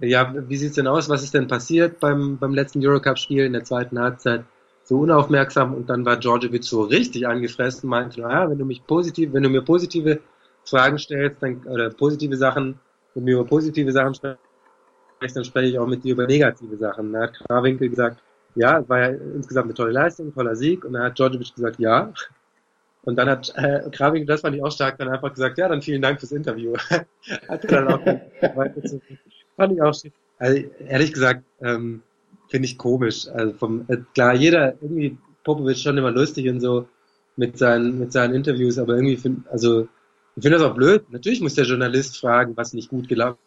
ja, 0.00 0.34
wie 0.48 0.56
sieht's 0.56 0.76
denn 0.76 0.86
aus? 0.86 1.08
Was 1.08 1.22
ist 1.22 1.34
denn 1.34 1.48
passiert 1.48 2.00
beim, 2.00 2.38
beim 2.38 2.54
letzten 2.54 2.84
Eurocup-Spiel 2.84 3.44
in 3.44 3.52
der 3.52 3.64
zweiten 3.64 3.98
Halbzeit? 3.98 4.44
So 4.84 5.00
unaufmerksam 5.00 5.74
und 5.74 5.90
dann 5.90 6.04
war 6.06 6.16
Djordjevic 6.16 6.64
so 6.64 6.82
richtig 6.82 7.26
angefressen, 7.26 7.90
meinte, 7.90 8.22
naja, 8.22 8.48
wenn 8.48 8.58
du 8.58 8.64
mich 8.64 8.86
positiv, 8.86 9.32
wenn 9.32 9.42
du 9.42 9.50
mir 9.50 9.62
positive 9.62 10.20
Fragen 10.64 10.98
stellst, 10.98 11.42
dann, 11.42 11.62
oder 11.66 11.90
positive 11.90 12.36
Sachen, 12.36 12.78
wenn 13.14 13.24
du 13.24 13.30
mir 13.30 13.34
über 13.40 13.44
positive 13.44 13.92
Sachen 13.92 14.14
sprichst, 14.14 15.36
dann 15.36 15.44
spreche 15.44 15.68
ich 15.68 15.78
auch 15.78 15.86
mit 15.86 16.04
dir 16.04 16.12
über 16.12 16.26
negative 16.26 16.76
Sachen. 16.76 17.12
Da 17.12 17.22
hat 17.22 17.34
Krawinkel 17.46 17.90
gesagt, 17.90 18.22
ja, 18.54 18.78
es 18.78 18.88
war 18.88 19.00
ja 19.00 19.08
insgesamt 19.08 19.66
eine 19.66 19.74
tolle 19.74 19.92
Leistung, 19.92 20.28
ein 20.28 20.34
toller 20.34 20.56
Sieg. 20.56 20.84
Und 20.84 20.94
dann 20.94 21.02
hat 21.02 21.18
Djordjevic 21.18 21.54
gesagt, 21.54 21.78
ja. 21.78 22.12
Und 23.02 23.16
dann 23.16 23.28
hat 23.28 23.52
äh, 23.56 23.88
Krawinkel, 23.90 24.26
das 24.26 24.40
fand 24.40 24.56
ich 24.56 24.62
auch 24.62 24.72
stark, 24.72 24.98
dann 24.98 25.08
einfach 25.08 25.32
gesagt, 25.32 25.58
ja, 25.58 25.68
dann 25.68 25.82
vielen 25.82 26.02
Dank 26.02 26.20
fürs 26.20 26.32
Interview. 26.32 26.74
hat 27.48 27.64
er 27.64 27.84
dann 27.84 27.88
auch 27.88 28.04
weiter 28.56 28.82
zu, 28.84 29.00
fand 29.58 29.74
ich 29.74 29.82
auch 29.82 29.92
schön. 29.92 30.12
Also 30.38 30.62
ehrlich 30.86 31.12
gesagt, 31.12 31.44
ähm, 31.60 32.02
finde 32.48 32.66
ich 32.66 32.78
komisch. 32.78 33.28
Also 33.28 33.52
vom, 33.52 33.84
äh, 33.88 33.98
klar, 34.14 34.34
jeder, 34.34 34.74
irgendwie 34.80 35.18
Popovic 35.44 35.76
schon 35.76 35.98
immer 35.98 36.10
lustig 36.10 36.48
und 36.48 36.60
so 36.60 36.88
mit 37.36 37.58
seinen, 37.58 37.98
mit 37.98 38.12
seinen 38.12 38.34
Interviews, 38.34 38.78
aber 38.78 38.94
irgendwie 38.94 39.16
finde, 39.16 39.42
also, 39.50 39.88
ich 40.36 40.42
finde 40.42 40.58
das 40.58 40.66
auch 40.66 40.74
blöd. 40.74 41.04
Natürlich 41.10 41.40
muss 41.40 41.54
der 41.54 41.66
Journalist 41.66 42.18
fragen, 42.18 42.56
was 42.56 42.72
nicht 42.72 42.88
gut 42.88 43.08
gelaufen 43.08 43.38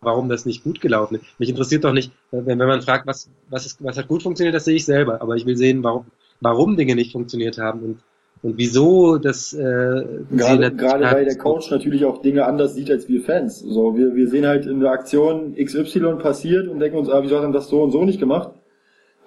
warum 0.00 0.28
das 0.28 0.46
nicht 0.46 0.64
gut 0.64 0.80
gelaufen 0.80 1.16
ist. 1.16 1.24
Mich 1.38 1.50
interessiert 1.50 1.84
doch 1.84 1.92
nicht, 1.92 2.12
wenn, 2.30 2.46
wenn 2.46 2.58
man 2.68 2.82
fragt, 2.82 3.06
was, 3.06 3.30
was, 3.48 3.66
ist, 3.66 3.84
was 3.84 3.98
hat 3.98 4.08
gut 4.08 4.22
funktioniert, 4.22 4.54
das 4.54 4.64
sehe 4.64 4.76
ich 4.76 4.84
selber. 4.84 5.20
Aber 5.20 5.36
ich 5.36 5.46
will 5.46 5.56
sehen, 5.56 5.84
warum, 5.84 6.06
warum 6.40 6.76
Dinge 6.76 6.94
nicht 6.94 7.12
funktioniert 7.12 7.58
haben 7.58 7.80
und, 7.80 8.00
und 8.42 8.56
wieso 8.56 9.18
das 9.18 9.52
äh, 9.52 10.04
Gerade, 10.30 10.72
gerade 10.74 11.04
weil 11.04 11.26
der 11.26 11.36
Coach 11.36 11.70
natürlich 11.70 12.04
auch 12.06 12.22
Dinge 12.22 12.46
anders 12.46 12.74
sieht 12.74 12.90
als 12.90 13.08
wir 13.08 13.20
Fans. 13.22 13.58
So, 13.60 13.96
wir, 13.96 14.14
wir 14.14 14.28
sehen 14.28 14.46
halt 14.46 14.66
in 14.66 14.80
der 14.80 14.92
Aktion 14.92 15.54
XY 15.54 16.16
passiert 16.18 16.66
und 16.66 16.78
denken 16.80 16.96
uns, 16.96 17.10
ah, 17.10 17.22
wieso 17.22 17.36
hat 17.36 17.44
er 17.44 17.52
das 17.52 17.68
so 17.68 17.82
und 17.82 17.90
so 17.90 18.04
nicht 18.04 18.18
gemacht? 18.18 18.52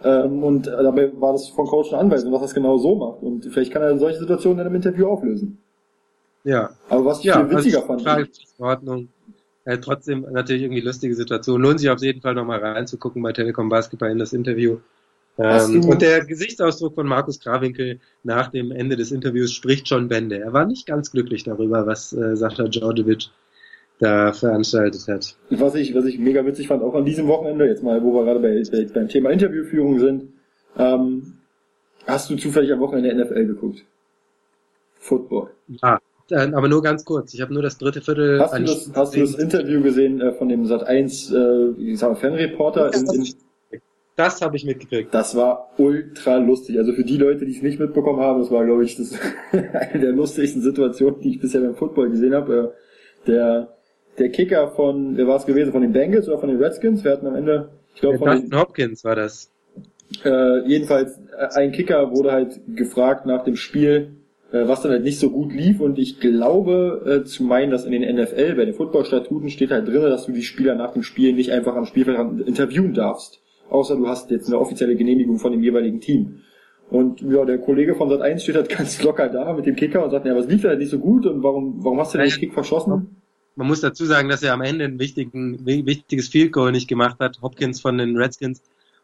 Ähm, 0.03 0.43
und 0.43 0.65
dabei 0.65 1.11
war 1.19 1.33
das 1.33 1.49
vom 1.49 1.67
Coach 1.67 1.93
eine 1.93 2.01
Anweisung, 2.01 2.33
was 2.33 2.41
das 2.41 2.53
genau 2.55 2.77
so 2.77 2.95
macht. 2.95 3.21
Und 3.21 3.45
vielleicht 3.45 3.71
kann 3.71 3.83
er 3.83 3.97
solche 3.99 4.19
Situationen 4.19 4.59
in 4.59 4.65
einem 4.65 4.75
Interview 4.75 5.07
auflösen. 5.07 5.59
Ja, 6.43 6.71
Aber 6.89 7.05
was 7.05 7.19
ich 7.19 7.25
ja, 7.25 7.39
viel 7.39 7.55
witziger 7.55 7.89
also, 7.89 8.03
fand, 8.03 8.29
in 8.57 8.65
Ordnung. 8.65 9.09
Äh, 9.65 9.77
trotzdem 9.77 10.25
natürlich 10.29 10.63
irgendwie 10.63 10.81
lustige 10.81 11.15
Situation. 11.15 11.61
Lohnt 11.61 11.79
sich 11.79 11.89
auf 11.89 12.01
jeden 12.01 12.21
Fall 12.21 12.33
nochmal 12.33 12.59
reinzugucken 12.59 13.21
bei 13.21 13.31
Telekom 13.31 13.69
Basketball 13.69 14.11
in 14.11 14.17
das 14.17 14.33
Interview. 14.33 14.79
Ähm, 15.37 15.85
und 15.85 16.01
der 16.01 16.23
Gesichtsausdruck 16.25 16.93
von 16.93 17.07
Markus 17.07 17.39
Krawinkel 17.39 17.99
nach 18.23 18.49
dem 18.49 18.71
Ende 18.71 18.95
des 18.95 19.11
Interviews 19.11 19.51
spricht 19.51 19.87
schon 19.87 20.07
Bände. 20.07 20.39
Er 20.39 20.53
war 20.53 20.65
nicht 20.65 20.85
ganz 20.85 21.11
glücklich 21.11 21.43
darüber, 21.43 21.87
was 21.87 22.13
äh, 22.13 22.35
Sascha 22.35 22.67
Djordjevic 22.67 23.29
da 23.99 24.33
veranstaltet 24.33 25.07
hat. 25.07 25.35
Was 25.49 25.75
ich, 25.75 25.95
was 25.95 26.05
ich 26.05 26.19
mega 26.19 26.45
witzig 26.45 26.67
fand, 26.67 26.83
auch 26.83 26.93
an 26.93 27.05
diesem 27.05 27.27
Wochenende, 27.27 27.65
jetzt 27.65 27.83
mal, 27.83 28.03
wo 28.03 28.13
wir 28.13 28.25
gerade 28.25 28.39
bei, 28.39 28.61
bei, 28.71 28.85
beim 28.93 29.07
Thema 29.07 29.31
Interviewführung 29.31 29.99
sind, 29.99 30.33
ähm, 30.77 31.33
hast 32.05 32.29
du 32.29 32.35
zufällig 32.35 32.71
am 32.71 32.79
Wochenende 32.79 33.15
NFL 33.15 33.45
geguckt? 33.45 33.85
Football. 34.99 35.49
Ja, 35.81 35.99
aber 36.29 36.67
nur 36.67 36.81
ganz 36.81 37.05
kurz. 37.05 37.33
Ich 37.33 37.41
habe 37.41 37.53
nur 37.53 37.61
das 37.61 37.77
dritte 37.77 38.01
Viertel. 38.01 38.39
Hast 38.39 38.57
du 38.57 38.63
das, 38.63 38.91
hast 38.95 39.15
du 39.15 39.19
das 39.19 39.35
Interview 39.35 39.81
gesehen 39.81 40.21
äh, 40.21 40.33
von 40.33 40.47
dem 40.49 40.65
Sat 40.65 40.83
1 40.83 41.31
äh, 41.31 41.97
Fanreporter? 41.97 42.93
In, 42.93 43.05
in, 43.13 43.27
das 44.15 44.41
habe 44.41 44.55
ich 44.55 44.65
mitgekriegt. 44.65 45.13
das 45.13 45.35
war 45.35 45.71
ultra 45.77 46.37
lustig. 46.37 46.77
Also 46.77 46.93
für 46.93 47.03
die 47.03 47.17
Leute, 47.17 47.45
die 47.45 47.55
es 47.55 47.61
nicht 47.61 47.79
mitbekommen 47.79 48.19
haben, 48.19 48.39
das 48.39 48.51
war, 48.51 48.65
glaube 48.65 48.83
ich, 48.85 48.95
das 48.95 49.17
eine 49.51 49.99
der 49.99 50.11
lustigsten 50.11 50.61
Situationen, 50.61 51.21
die 51.21 51.31
ich 51.31 51.39
bisher 51.39 51.61
beim 51.61 51.75
Football 51.75 52.09
gesehen 52.09 52.33
habe. 52.33 52.73
Äh, 52.75 53.27
der, 53.27 53.73
der 54.17 54.29
Kicker 54.29 54.69
von, 54.71 55.17
wer 55.17 55.27
war 55.27 55.37
es 55.37 55.45
gewesen, 55.45 55.71
von 55.71 55.81
den 55.81 55.93
Bengals 55.93 56.27
oder 56.27 56.39
von 56.39 56.49
den 56.49 56.61
Redskins? 56.61 57.03
Wir 57.03 57.11
hatten 57.11 57.27
am 57.27 57.35
Ende, 57.35 57.69
ich 57.95 58.01
glaube, 58.01 58.17
von 58.17 58.29
den, 58.29 58.41
Dustin 58.41 58.59
Hopkins 58.59 59.03
war 59.03 59.15
das. 59.15 59.51
äh, 60.23 60.67
jedenfalls 60.67 61.17
äh, 61.37 61.47
ein 61.55 61.71
Kicker 61.71 62.11
wurde 62.11 62.31
halt 62.31 62.59
gefragt 62.75 63.25
nach 63.25 63.43
dem 63.43 63.55
Spiel, 63.55 64.17
äh, 64.51 64.67
was 64.67 64.81
dann 64.81 64.91
halt 64.91 65.03
nicht 65.03 65.19
so 65.19 65.29
gut 65.29 65.53
lief 65.53 65.79
und 65.79 65.97
ich 65.97 66.19
glaube 66.19 67.23
äh, 67.23 67.25
zu 67.25 67.43
meinen, 67.43 67.71
dass 67.71 67.85
in 67.85 67.91
den 67.91 68.15
NFL, 68.15 68.55
bei 68.55 68.65
den 68.65 68.73
Footballstatuten 68.73 69.49
steht 69.49 69.71
halt 69.71 69.87
drin, 69.87 70.01
dass 70.01 70.25
du 70.25 70.31
die 70.31 70.43
Spieler 70.43 70.75
nach 70.75 70.93
dem 70.93 71.03
Spiel 71.03 71.33
nicht 71.33 71.51
einfach 71.51 71.75
am 71.75 71.85
Spielfeld 71.85 72.19
interviewen 72.45 72.93
darfst. 72.93 73.42
Außer 73.73 73.95
du 73.97 74.07
hast 74.07 74.29
jetzt 74.31 74.47
eine 74.47 74.59
offizielle 74.59 74.95
Genehmigung 74.95 75.39
von 75.39 75.51
dem 75.51 75.63
jeweiligen 75.63 75.99
Team. 75.99 76.41
Und 76.89 77.21
ja, 77.21 77.43
der 77.43 77.57
Kollege 77.57 77.95
von 77.95 78.07
Sat1 78.09 78.39
steht 78.39 78.55
halt 78.55 78.69
ganz 78.77 79.01
locker 79.01 79.27
da 79.29 79.51
mit 79.53 79.65
dem 79.65 79.75
Kicker 79.75 80.03
und 80.03 80.11
sagt, 80.11 80.25
ja, 80.25 80.35
was 80.35 80.47
lief 80.47 80.61
da 80.61 80.75
nicht 80.75 80.91
so 80.91 80.99
gut 80.99 81.25
und 81.25 81.41
warum, 81.43 81.83
warum 81.83 81.99
hast 81.99 82.13
du 82.13 82.19
denn 82.19 82.29
den 82.29 82.39
Kick 82.39 82.53
verschossen? 82.53 83.15
Man 83.55 83.67
muss 83.67 83.81
dazu 83.81 84.05
sagen, 84.05 84.29
dass 84.29 84.43
er 84.43 84.53
am 84.53 84.61
Ende 84.61 84.85
ein 84.85 84.99
wichtigen, 84.99 85.65
wi- 85.65 85.85
wichtiges 85.85 86.27
Field 86.27 86.51
Goal 86.51 86.71
nicht 86.71 86.87
gemacht 86.87 87.17
hat, 87.19 87.41
Hopkins 87.41 87.81
von 87.81 87.97
den 87.97 88.15
Redskins, 88.17 88.61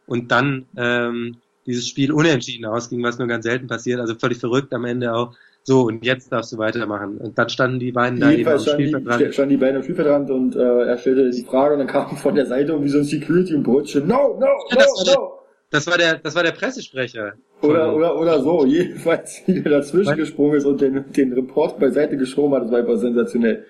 und 0.07 0.32
dann 0.32 0.65
ähm, 0.76 1.38
dieses 1.65 1.88
Spiel 1.88 2.11
unentschieden 2.11 2.65
ausging, 2.65 3.03
was 3.03 3.20
nur 3.20 3.28
ganz 3.28 3.43
selten 3.45 3.67
passiert. 3.67 3.99
Also 3.99 4.15
völlig 4.15 4.39
verrückt 4.39 4.74
am 4.74 4.86
Ende 4.86 5.13
auch. 5.13 5.36
So, 5.70 5.84
und 5.84 6.03
jetzt 6.03 6.32
darfst 6.32 6.51
du 6.51 6.57
weitermachen. 6.57 7.20
Und 7.20 7.38
dann 7.38 7.47
standen 7.47 7.78
die 7.78 7.91
beiden 7.91 8.20
da 8.20 8.32
eben 8.32 8.47
am 8.47 8.57
Jedenfalls 8.57 8.63
standen 8.63 8.82
die, 8.82 8.89
Spielfeld 8.89 9.22
dran. 9.22 9.34
standen 9.34 9.49
die 9.51 9.57
beiden 9.57 9.76
am 9.76 9.84
Spielfeldrand 9.84 10.32
und 10.32 10.55
äh, 10.55 10.86
er 10.88 10.97
stellte 10.97 11.30
die 11.30 11.43
Frage 11.43 11.74
und 11.74 11.80
dann 11.82 11.88
kam 11.88 12.17
von 12.17 12.34
der 12.34 12.47
Seite 12.47 12.72
irgendwie 12.72 12.89
so 12.89 12.97
ein 12.97 13.03
Security 13.03 13.53
und 13.53 13.61
Brötchen, 13.61 14.07
no, 14.07 14.36
no, 14.39 14.47
Ja, 14.72 14.78
no, 14.78 15.13
no. 15.13 15.34
Das 15.70 15.86
war 15.86 15.99
der, 15.99 16.17
das 16.17 16.34
war 16.34 16.41
der 16.41 16.53
Pressesprecher. 16.53 17.34
Oder, 17.61 17.95
oder, 17.95 18.20
oder 18.20 18.41
so. 18.41 18.65
Jedenfalls, 18.65 19.43
wie 19.45 19.61
der 19.61 19.72
dazwischen 19.74 20.09
Was? 20.09 20.17
gesprungen 20.17 20.55
ist 20.55 20.65
und 20.65 20.82
den, 20.82 21.13
den 21.13 21.34
Report 21.34 21.78
beiseite 21.78 22.17
geschoben 22.17 22.55
hat, 22.55 22.63
das 22.63 22.72
war 22.72 22.80
einfach 22.80 22.97
sensationell. 22.97 23.63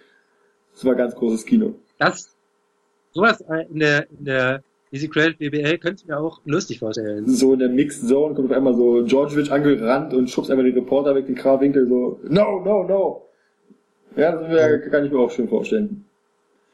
Das 0.72 0.86
war 0.86 0.96
ganz 0.96 1.14
großes 1.16 1.46
Kino. 1.46 1.76
Das, 1.98 2.34
sowas 3.12 3.44
in 3.70 3.80
der, 3.80 4.10
in 4.10 4.24
der 4.24 4.64
Easy 4.92 5.08
Credit 5.08 5.38
BBL 5.38 5.78
könnte 5.78 6.02
ich 6.02 6.08
mir 6.08 6.18
auch 6.20 6.42
lustig 6.46 6.80
vorstellen. 6.80 7.28
So 7.28 7.54
in 7.54 7.60
der 7.60 7.70
Mixed 7.70 8.08
Zone 8.08 8.34
kommt 8.34 8.50
auf 8.52 8.58
einmal 8.58 8.76
so 8.76 9.04
Georgievich 9.06 9.52
angerannt 9.52 10.14
und 10.14 10.30
schubst 10.30 10.50
einfach 10.50 10.64
den 10.64 10.74
Reporter 10.74 11.14
weg, 11.14 11.28
den 11.28 11.36
Krawinkel 11.36 11.88
so, 11.88 12.20
no, 12.28 12.60
no, 12.62 12.84
no. 12.84 13.26
Ja, 14.16 14.32
das 14.32 14.50
wär, 14.50 14.90
kann 14.90 15.06
ich 15.06 15.12
mir 15.12 15.20
auch 15.20 15.30
schön 15.30 15.48
vorstellen. 15.48 16.06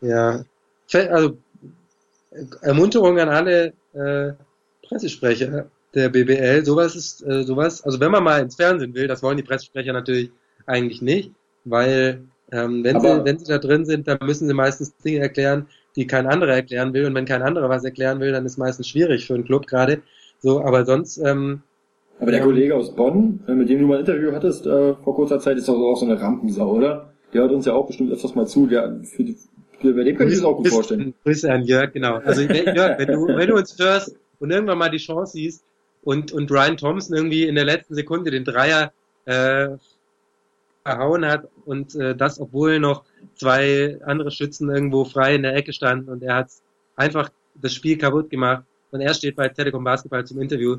Ja. 0.01 0.45
Also, 0.93 1.37
Ermunterung 2.61 3.19
an 3.19 3.29
alle 3.29 3.73
äh, 3.93 4.33
Pressesprecher 4.87 5.67
der 5.93 6.09
BBL. 6.09 6.63
Sowas 6.65 6.95
ist, 6.95 7.25
äh, 7.25 7.43
sowas, 7.43 7.83
also 7.83 7.99
wenn 7.99 8.11
man 8.11 8.23
mal 8.23 8.41
ins 8.41 8.55
Fernsehen 8.55 8.93
will, 8.93 9.07
das 9.07 9.23
wollen 9.23 9.37
die 9.37 9.43
Pressesprecher 9.43 9.93
natürlich 9.93 10.31
eigentlich 10.65 11.01
nicht, 11.01 11.31
weil 11.63 12.21
ähm, 12.51 12.83
wenn, 12.83 12.95
Aber- 12.97 13.19
sie, 13.19 13.25
wenn 13.25 13.39
sie 13.39 13.45
da 13.45 13.57
drin 13.57 13.85
sind, 13.85 14.07
dann 14.07 14.19
müssen 14.21 14.47
sie 14.47 14.53
meistens 14.53 14.95
Dinge 14.97 15.19
erklären, 15.19 15.67
die 15.95 16.07
kein 16.07 16.27
anderer 16.27 16.53
erklären 16.53 16.93
will. 16.93 17.05
Und 17.05 17.15
wenn 17.15 17.25
kein 17.25 17.41
anderer 17.41 17.69
was 17.69 17.83
erklären 17.83 18.19
will, 18.19 18.31
dann 18.31 18.45
ist 18.45 18.57
meistens 18.57 18.87
schwierig 18.87 19.25
für 19.25 19.33
einen 19.33 19.45
Club 19.45 19.67
gerade. 19.67 20.01
So, 20.39 20.61
aber 20.61 20.85
sonst, 20.85 21.17
ähm, 21.17 21.61
Aber 22.19 22.31
der 22.31 22.41
Ja. 22.41 22.45
Kollege 22.45 22.75
aus 22.75 22.95
Bonn, 22.95 23.41
äh, 23.47 23.53
mit 23.53 23.69
dem 23.69 23.79
du 23.79 23.87
mal 23.87 23.95
ein 23.95 23.99
Interview 24.01 24.31
hattest 24.31 24.65
äh, 24.65 24.93
vor 24.95 25.15
kurzer 25.15 25.39
Zeit, 25.39 25.57
ist 25.57 25.67
doch 25.67 25.75
auch 25.75 25.97
so 25.97 26.05
eine 26.05 26.19
Rampensau, 26.21 26.71
oder? 26.71 27.11
Der 27.33 27.41
hört 27.41 27.51
uns 27.51 27.65
ja 27.65 27.73
auch 27.73 27.87
bestimmt 27.87 28.11
öfters 28.11 28.35
mal 28.35 28.47
zu. 28.47 28.67
Der, 28.67 29.01
für 29.03 29.23
die, 29.23 29.35
für, 29.79 29.93
bei 29.93 30.03
dem 30.03 30.17
kann 30.17 30.27
ich 30.27 30.35
das 30.35 30.43
auch 30.43 30.57
gut 30.57 30.69
vorstellen. 30.69 31.13
Grüße 31.23 31.51
an 31.51 31.63
Jörg, 31.63 31.91
genau. 31.91 32.15
Also 32.23 32.41
Jörg, 32.41 32.99
wenn 32.99 33.07
du, 33.07 33.27
wenn 33.27 33.49
du 33.49 33.55
uns 33.55 33.77
hörst 33.79 34.15
und 34.39 34.51
irgendwann 34.51 34.77
mal 34.77 34.89
die 34.89 34.97
Chance 34.97 35.33
siehst 35.33 35.63
und, 36.03 36.31
und 36.31 36.49
Ryan 36.51 36.77
Thompson 36.77 37.15
irgendwie 37.15 37.43
in 37.47 37.55
der 37.55 37.65
letzten 37.65 37.95
Sekunde 37.95 38.31
den 38.31 38.45
Dreier 38.45 38.93
äh, 39.25 39.69
verhauen 40.85 41.25
hat 41.25 41.47
und 41.65 41.95
äh, 41.95 42.15
das, 42.15 42.39
obwohl 42.39 42.79
noch 42.79 43.03
zwei 43.35 43.97
andere 44.05 44.29
Schützen 44.31 44.69
irgendwo 44.69 45.03
frei 45.03 45.35
in 45.35 45.41
der 45.43 45.55
Ecke 45.55 45.73
standen 45.73 46.09
und 46.09 46.21
er 46.23 46.35
hat 46.35 46.49
einfach 46.95 47.29
das 47.55 47.73
Spiel 47.73 47.97
kaputt 47.97 48.29
gemacht 48.29 48.63
und 48.91 49.01
er 49.01 49.13
steht 49.13 49.35
bei 49.35 49.49
Telekom 49.49 49.83
Basketball 49.83 50.25
zum 50.25 50.39
Interview. 50.41 50.77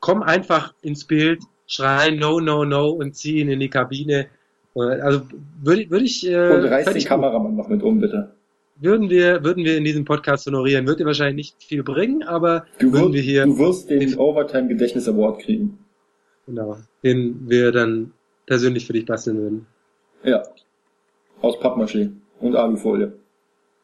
Komm 0.00 0.22
einfach 0.22 0.74
ins 0.82 1.04
Bild, 1.04 1.42
schrei 1.66 2.10
no, 2.10 2.38
no, 2.38 2.64
no 2.64 2.90
und 2.90 3.16
zieh 3.16 3.40
ihn 3.40 3.48
in 3.48 3.60
die 3.60 3.70
Kabine. 3.70 4.26
Äh, 4.76 4.80
Also 5.00 5.22
würde 5.62 5.88
würde 5.90 6.04
ich 6.04 6.26
äh, 6.28 6.36
Und 6.50 6.64
reiß 6.66 6.92
den 6.92 7.04
Kameramann 7.04 7.56
noch 7.56 7.68
mit 7.68 7.82
um, 7.82 7.98
bitte. 7.98 8.32
würden 8.78 9.08
wir, 9.08 9.42
würden 9.42 9.64
wir 9.64 9.78
in 9.78 9.84
diesem 9.84 10.04
Podcast 10.04 10.46
honorieren. 10.46 10.86
Wird 10.86 11.00
dir 11.00 11.06
wahrscheinlich 11.06 11.36
nicht 11.36 11.62
viel 11.64 11.82
bringen, 11.82 12.22
aber 12.24 12.66
Du, 12.78 12.92
würden 12.92 13.04
wirst, 13.04 13.14
wir 13.14 13.22
hier, 13.22 13.44
du 13.46 13.58
wirst 13.58 13.88
den 13.88 14.18
Overtime 14.18 14.68
Gedächtnis 14.68 15.08
Award 15.08 15.40
kriegen. 15.40 15.78
genau, 16.46 16.76
den 17.02 17.48
wir 17.48 17.72
dann 17.72 18.12
persönlich 18.46 18.86
für 18.86 18.92
dich 18.92 19.06
basteln 19.06 19.38
würden. 19.38 19.66
Ja. 20.22 20.42
Aus 21.42 21.56
Pappmaché 21.58 22.10
und 22.40 22.56
Alufolie. 22.56 23.12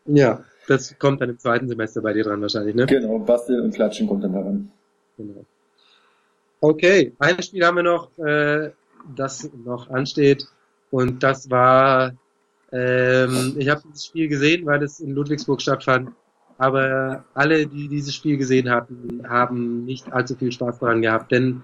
Ja, 0.06 0.44
das 0.66 0.98
kommt 0.98 1.20
dann 1.20 1.30
im 1.30 1.38
zweiten 1.38 1.68
Semester 1.68 2.00
bei 2.00 2.12
dir 2.12 2.24
dran 2.24 2.40
wahrscheinlich, 2.40 2.74
ne? 2.74 2.86
Genau, 2.86 3.18
Basteln 3.18 3.60
und 3.62 3.74
Klatschen 3.74 4.08
kommt 4.08 4.24
dann 4.24 4.32
daran. 4.32 4.70
Genau. 5.16 5.44
Okay, 6.60 7.12
ein 7.18 7.42
Spiel 7.42 7.64
haben 7.64 7.76
wir 7.76 7.82
noch, 7.82 8.16
äh, 8.18 8.70
das 9.16 9.50
noch 9.64 9.90
ansteht 9.90 10.46
und 10.90 11.22
das 11.22 11.50
war, 11.50 12.12
ähm, 12.70 13.56
ich 13.58 13.68
habe 13.68 13.82
dieses 13.88 14.06
Spiel 14.06 14.28
gesehen, 14.28 14.64
weil 14.66 14.82
es 14.82 15.00
in 15.00 15.10
Ludwigsburg 15.10 15.60
stattfand, 15.60 16.10
aber 16.58 17.24
alle, 17.34 17.66
die 17.66 17.88
dieses 17.88 18.14
Spiel 18.14 18.36
gesehen 18.36 18.70
hatten, 18.70 19.28
haben 19.28 19.84
nicht 19.84 20.12
allzu 20.12 20.36
viel 20.36 20.52
Spaß 20.52 20.78
daran 20.78 21.02
gehabt, 21.02 21.32
denn 21.32 21.62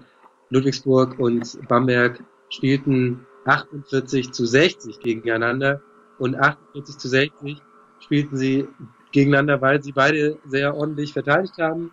Ludwigsburg 0.49 1.17
und 1.19 1.57
Bamberg 1.67 2.21
spielten 2.49 3.25
48 3.45 4.31
zu 4.31 4.45
60 4.45 4.99
gegeneinander 4.99 5.81
und 6.17 6.35
48 6.35 6.97
zu 6.97 7.07
60 7.07 7.61
spielten 7.99 8.37
sie 8.37 8.67
gegeneinander, 9.11 9.61
weil 9.61 9.81
sie 9.81 9.91
beide 9.91 10.37
sehr 10.47 10.75
ordentlich 10.75 11.13
verteidigt 11.13 11.57
haben, 11.57 11.91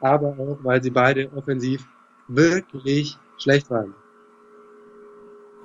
aber 0.00 0.36
auch, 0.38 0.58
weil 0.62 0.82
sie 0.82 0.90
beide 0.90 1.30
offensiv 1.34 1.86
wirklich 2.28 3.16
schlecht 3.38 3.70
waren. 3.70 3.94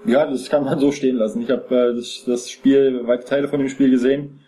Ja, 0.05 0.25
das 0.25 0.49
kann 0.49 0.63
man 0.63 0.79
so 0.79 0.91
stehen 0.91 1.17
lassen. 1.17 1.41
Ich 1.41 1.49
habe 1.49 1.75
äh, 1.75 1.95
das, 1.95 2.23
das 2.25 2.49
Spiel, 2.49 3.05
weite 3.07 3.25
Teile 3.25 3.47
von 3.47 3.59
dem 3.59 3.69
Spiel 3.69 3.91
gesehen 3.91 4.41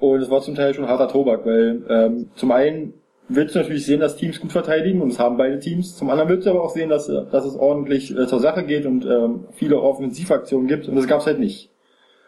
und 0.00 0.20
es 0.20 0.30
war 0.30 0.40
zum 0.40 0.54
Teil 0.54 0.74
schon 0.74 0.88
harter 0.88 1.08
Tobak, 1.08 1.44
weil 1.44 1.84
ähm, 1.88 2.30
zum 2.34 2.52
einen 2.52 2.94
willst 3.28 3.54
du 3.54 3.58
natürlich 3.60 3.84
sehen, 3.86 4.00
dass 4.00 4.16
Teams 4.16 4.40
gut 4.40 4.52
verteidigen 4.52 5.00
und 5.00 5.10
das 5.10 5.18
haben 5.18 5.36
beide 5.36 5.58
Teams. 5.58 5.96
Zum 5.96 6.10
anderen 6.10 6.28
willst 6.30 6.46
du 6.46 6.50
aber 6.50 6.62
auch 6.62 6.74
sehen, 6.74 6.88
dass, 6.88 7.08
äh, 7.08 7.24
dass 7.30 7.44
es 7.44 7.54
ordentlich 7.56 8.16
äh, 8.16 8.26
zur 8.26 8.40
Sache 8.40 8.64
geht 8.64 8.86
und 8.86 9.04
ähm, 9.04 9.44
viele 9.52 9.80
Offensivaktionen 9.80 10.66
gibt 10.66 10.88
und 10.88 10.96
das 10.96 11.06
gab's 11.06 11.26
halt 11.26 11.38
nicht. 11.38 11.70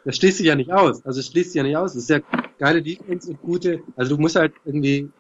Das 0.05 0.16
schließt 0.16 0.38
sich 0.38 0.46
ja 0.46 0.55
nicht 0.55 0.72
aus. 0.72 1.05
Also 1.05 1.20
es 1.20 1.26
schließt 1.26 1.53
sich 1.53 1.59
ja 1.59 1.62
nicht 1.62 1.76
aus. 1.76 1.94
Es 1.94 2.05
ist 2.05 2.11
ja 2.11 2.20
geile 2.59 2.82
Defense 2.82 3.30
und 3.30 3.42
gute, 3.42 3.80
also 3.96 4.16
du 4.16 4.20
musst 4.20 4.36
halt 4.36 4.53
irgendwie 4.64 5.11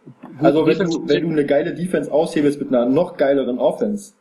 Also 0.40 0.64
wenn 0.64 0.72
Defense 0.72 0.98
du, 0.98 1.08
wenn 1.08 1.22
du 1.22 1.28
eine 1.30 1.44
geile 1.44 1.74
Defense 1.74 2.10
aushebelst 2.10 2.58
mit 2.60 2.68
einer 2.68 2.86
noch 2.86 3.16
geileren 3.16 3.58
Offense, 3.58 4.14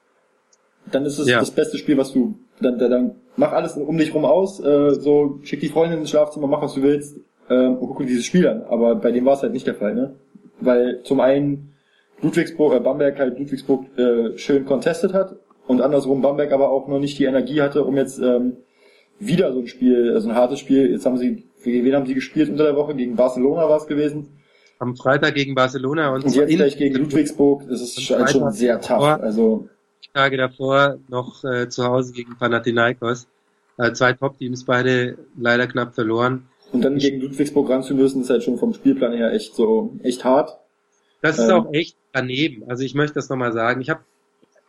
dann 0.92 1.06
ist 1.06 1.20
es 1.20 1.28
Ja. 1.28 1.40
das 1.40 1.52
beste 1.52 1.78
Spiel, 1.78 1.98
was 1.98 2.12
du, 2.14 2.36
dann, 2.62 2.78
dann, 2.78 2.92
dann 2.92 3.16
mach 3.38 3.52
alles 3.54 3.78
um 3.78 3.98
dich 3.98 4.14
rum 4.14 4.26
aus, 4.26 4.60
äh, 4.60 4.96
so 4.96 5.40
schick 5.44 5.60
die 5.62 5.70
Freundin 5.70 6.00
ins 6.00 6.10
Schlafzimmer, 6.10 6.48
mach 6.48 6.62
was 6.62 6.74
du 6.74 6.82
willst 6.82 7.18
ähm, 7.50 7.78
und 7.78 7.88
guck 7.88 8.00
dir 8.00 8.08
dieses 8.08 8.26
Spiel 8.26 8.48
an. 8.48 8.64
Aber 8.64 8.96
bei 8.96 9.12
dem 9.12 9.26
war 9.26 9.34
es 9.36 9.44
halt 9.44 9.54
nicht 9.54 9.68
der 9.68 9.76
Fall, 9.76 9.94
ne? 9.96 10.16
Weil 10.62 11.02
zum 11.04 11.20
einen 11.20 11.74
Ludwigsburg, 12.22 12.74
äh, 12.74 12.80
Bamberg 12.80 13.18
halt 13.20 13.40
Ludwigsburg 13.40 13.86
äh, 13.98 14.38
schön 14.38 14.66
contestet 14.66 15.14
hat 15.14 15.36
und 15.68 15.82
andersrum 15.82 16.22
Bamberg 16.22 16.52
aber 16.52 16.70
auch 16.70 16.88
noch 16.88 17.00
nicht 17.00 17.18
die 17.20 17.26
Energie 17.26 17.62
hatte, 17.62 17.84
um 17.84 17.96
jetzt 17.96 18.20
ähm, 18.20 18.58
wieder 19.20 19.54
so 19.54 19.60
ein 19.60 19.68
Spiel, 19.68 20.14
also 20.14 20.30
ein 20.30 20.36
hartes 20.36 20.60
Spiel, 20.60 20.92
jetzt 20.92 21.06
haben 21.06 21.18
sie, 21.18 21.46
gegen 21.64 21.86
wen 21.86 21.96
haben 21.96 22.06
sie 22.06 22.14
gespielt 22.14 22.50
unter 22.50 22.64
der 22.66 22.76
Woche? 22.76 22.96
Gegen 22.96 23.16
Barcelona 23.16 23.68
war 23.70 23.78
es 23.78 23.88
gewesen. 23.88 24.28
am 24.80 24.96
Freitag 24.96 25.36
gegen 25.36 25.56
Barcelona 25.56 26.14
und, 26.14 26.24
Und 26.26 26.36
jetzt 26.36 26.50
gleich 26.56 26.78
gegen 26.78 26.96
Ludwigsburg, 26.96 27.64
das 27.70 27.82
ist 27.82 28.02
schon, 28.02 28.28
schon 28.28 28.52
sehr 28.52 28.80
tough. 28.82 29.00
davor- 29.00 29.22
Also 29.22 29.68
Tage 30.14 30.38
davor 30.38 30.98
noch 31.08 31.44
äh, 31.44 31.70
zu 31.70 31.84
Hause 31.86 32.14
gegen 32.14 32.36
Panathinaikos. 32.38 33.28
Äh, 33.78 33.94
zwei 33.94 34.14
Top-Teams, 34.14 34.66
beide 34.66 35.18
leider 35.38 35.68
knapp 35.68 35.94
verloren. 35.94 36.48
Und 36.72 36.82
dann 36.82 36.98
gegen 36.98 37.20
Ludwigsburg 37.22 37.70
ran 37.70 37.84
zu 37.84 37.94
müssen, 37.96 38.22
ist 38.22 38.30
halt 38.30 38.44
schon 38.44 38.58
vom 38.58 38.74
Spielplan 38.74 39.14
her 39.14 39.32
echt 39.34 39.56
so 39.56 39.94
echt 40.04 40.24
hart. 40.24 40.58
Das 41.22 41.38
ist 41.40 41.50
Ähm. 41.50 41.52
auch 41.52 41.74
echt 41.74 41.96
daneben. 42.14 42.64
Also 42.70 42.84
ich 42.84 42.96
möchte 42.96 43.16
das 43.16 43.30
nochmal 43.30 43.54
sagen. 43.54 43.82
Ich 43.82 43.90
habe, 43.90 44.02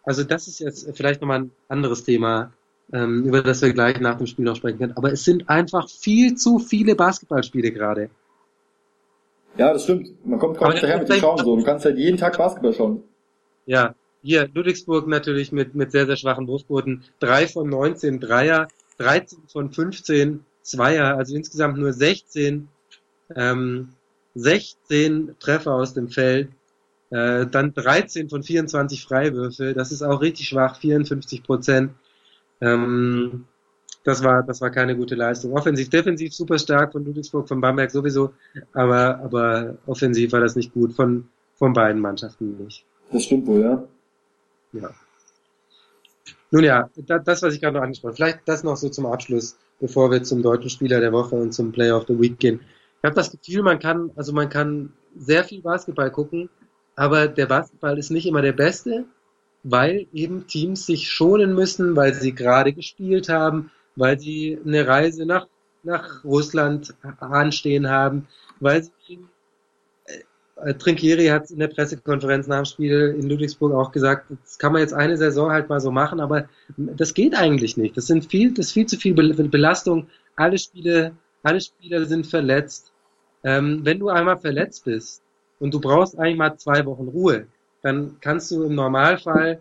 also 0.02 0.24
das 0.24 0.48
ist 0.48 0.58
jetzt 0.60 0.88
vielleicht 0.96 1.20
nochmal 1.20 1.40
ein 1.40 1.50
anderes 1.68 2.04
Thema. 2.04 2.52
ähm, 2.92 3.22
über 3.24 3.40
das 3.40 3.62
wir 3.62 3.72
gleich 3.72 4.00
nach 4.00 4.18
dem 4.18 4.26
Spiel 4.26 4.44
noch 4.44 4.56
sprechen 4.56 4.78
können. 4.78 4.96
Aber 4.96 5.12
es 5.12 5.22
sind 5.24 5.48
einfach 5.48 5.88
viel 5.88 6.34
zu 6.34 6.58
viele 6.58 6.96
Basketballspiele 6.96 7.70
gerade. 7.70 8.10
Ja, 9.56 9.72
das 9.72 9.84
stimmt. 9.84 10.26
Man 10.26 10.40
kommt 10.40 10.58
kaum 10.58 10.72
hinterher 10.72 10.98
mit 10.98 11.08
dem 11.08 11.16
Schauen 11.20 11.38
so. 11.38 11.56
Du 11.56 11.62
kannst 11.64 11.84
halt 11.84 11.98
jeden 11.98 12.16
Tag 12.16 12.36
Basketball 12.36 12.72
schauen. 12.74 13.04
Ja, 13.66 13.94
hier 14.22 14.48
Ludwigsburg 14.52 15.06
natürlich 15.06 15.52
mit, 15.52 15.76
mit 15.76 15.92
sehr, 15.92 16.06
sehr 16.06 16.16
schwachen 16.16 16.48
Wurfquoten. 16.48 17.04
Drei 17.20 17.46
von 17.46 17.68
19 17.68 18.18
Dreier, 18.18 18.66
13 18.98 19.38
von 19.46 19.70
15 19.70 20.44
Zweier, 20.70 21.16
also 21.16 21.34
insgesamt 21.34 21.78
nur 21.78 21.92
16, 21.92 22.68
ähm, 23.34 23.88
16 24.34 25.36
Treffer 25.40 25.74
aus 25.74 25.94
dem 25.94 26.08
Feld. 26.08 26.50
Äh, 27.10 27.46
dann 27.46 27.74
13 27.74 28.28
von 28.28 28.44
24 28.44 29.04
Freiwürfe, 29.04 29.74
das 29.74 29.90
ist 29.90 30.02
auch 30.02 30.20
richtig 30.20 30.46
schwach, 30.46 30.76
54 30.76 31.42
Prozent. 31.42 31.92
Ähm, 32.60 33.46
das 34.04 34.22
war, 34.22 34.44
das 34.44 34.60
war 34.60 34.70
keine 34.70 34.96
gute 34.96 35.16
Leistung. 35.16 35.52
Offensiv, 35.52 35.90
defensiv 35.90 36.32
super 36.32 36.58
stark 36.58 36.92
von 36.92 37.04
Ludwigsburg, 37.04 37.48
von 37.48 37.60
Bamberg 37.60 37.90
sowieso, 37.90 38.32
aber, 38.72 39.18
aber 39.18 39.76
offensiv 39.86 40.32
war 40.32 40.40
das 40.40 40.54
nicht 40.54 40.72
gut 40.72 40.92
von, 40.92 41.28
von 41.56 41.72
beiden 41.72 42.00
Mannschaften 42.00 42.56
nicht. 42.64 42.84
Das 43.10 43.24
stimmt 43.24 43.46
wohl, 43.48 43.60
ja. 43.60 43.82
Ja. 44.72 44.90
Nun 46.52 46.64
ja, 46.64 46.88
das, 46.96 47.42
was 47.42 47.54
ich 47.54 47.60
gerade 47.60 47.76
noch 47.76 47.82
angesprochen 47.82 48.10
habe, 48.10 48.16
vielleicht 48.16 48.40
das 48.46 48.62
noch 48.62 48.76
so 48.76 48.88
zum 48.88 49.06
Abschluss, 49.06 49.56
bevor 49.80 50.10
wir 50.10 50.22
zum 50.22 50.42
deutschen 50.42 50.70
Spieler 50.70 51.00
der 51.00 51.12
Woche 51.12 51.34
und 51.34 51.52
zum 51.52 51.72
Player 51.72 51.96
of 51.96 52.06
the 52.06 52.18
Week 52.18 52.38
gehen. 52.38 52.60
Ich 52.98 53.04
habe 53.04 53.14
das 53.14 53.30
Gefühl, 53.30 53.62
man 53.62 53.78
kann, 53.78 54.10
also 54.14 54.32
man 54.32 54.48
kann 54.48 54.92
sehr 55.16 55.44
viel 55.44 55.62
Basketball 55.62 56.10
gucken, 56.10 56.50
aber 56.96 57.28
der 57.28 57.46
Basketball 57.46 57.98
ist 57.98 58.10
nicht 58.10 58.26
immer 58.26 58.42
der 58.42 58.52
beste, 58.52 59.06
weil 59.62 60.06
eben 60.12 60.46
Teams 60.46 60.86
sich 60.86 61.10
schonen 61.10 61.54
müssen, 61.54 61.96
weil 61.96 62.14
sie 62.14 62.34
gerade 62.34 62.72
gespielt 62.72 63.28
haben, 63.28 63.70
weil 63.96 64.18
sie 64.18 64.58
eine 64.64 64.86
Reise 64.86 65.26
nach, 65.26 65.46
nach 65.82 66.24
Russland 66.24 66.94
anstehen 67.20 67.88
haben, 67.88 68.26
weil 68.60 68.82
sie 68.82 69.18
Trinkieri 70.78 71.26
hat 71.26 71.50
in 71.50 71.58
der 71.58 71.68
Pressekonferenz 71.68 72.46
nach 72.46 72.58
dem 72.58 72.64
Spiel 72.64 73.16
in 73.18 73.28
Ludwigsburg 73.28 73.72
auch 73.74 73.92
gesagt, 73.92 74.26
das 74.42 74.58
kann 74.58 74.72
man 74.72 74.82
jetzt 74.82 74.94
eine 74.94 75.16
Saison 75.16 75.50
halt 75.50 75.68
mal 75.68 75.80
so 75.80 75.90
machen, 75.90 76.20
aber 76.20 76.48
das 76.76 77.14
geht 77.14 77.34
eigentlich 77.34 77.76
nicht. 77.76 77.96
Das 77.96 78.06
sind 78.06 78.26
viel, 78.26 78.52
das 78.52 78.66
ist 78.66 78.72
viel 78.72 78.86
zu 78.86 78.96
viel 78.96 79.14
Belastung. 79.14 80.08
Alle 80.36 80.58
Spiele, 80.58 81.12
alle 81.42 81.60
Spieler 81.60 82.04
sind 82.04 82.26
verletzt. 82.26 82.92
Ähm, 83.42 83.80
wenn 83.84 83.98
du 83.98 84.08
einmal 84.08 84.36
verletzt 84.36 84.84
bist 84.84 85.22
und 85.58 85.72
du 85.72 85.80
brauchst 85.80 86.18
eigentlich 86.18 86.36
mal 86.36 86.56
zwei 86.56 86.84
Wochen 86.84 87.08
Ruhe, 87.08 87.46
dann 87.82 88.16
kannst 88.20 88.50
du 88.50 88.64
im 88.64 88.74
Normalfall 88.74 89.60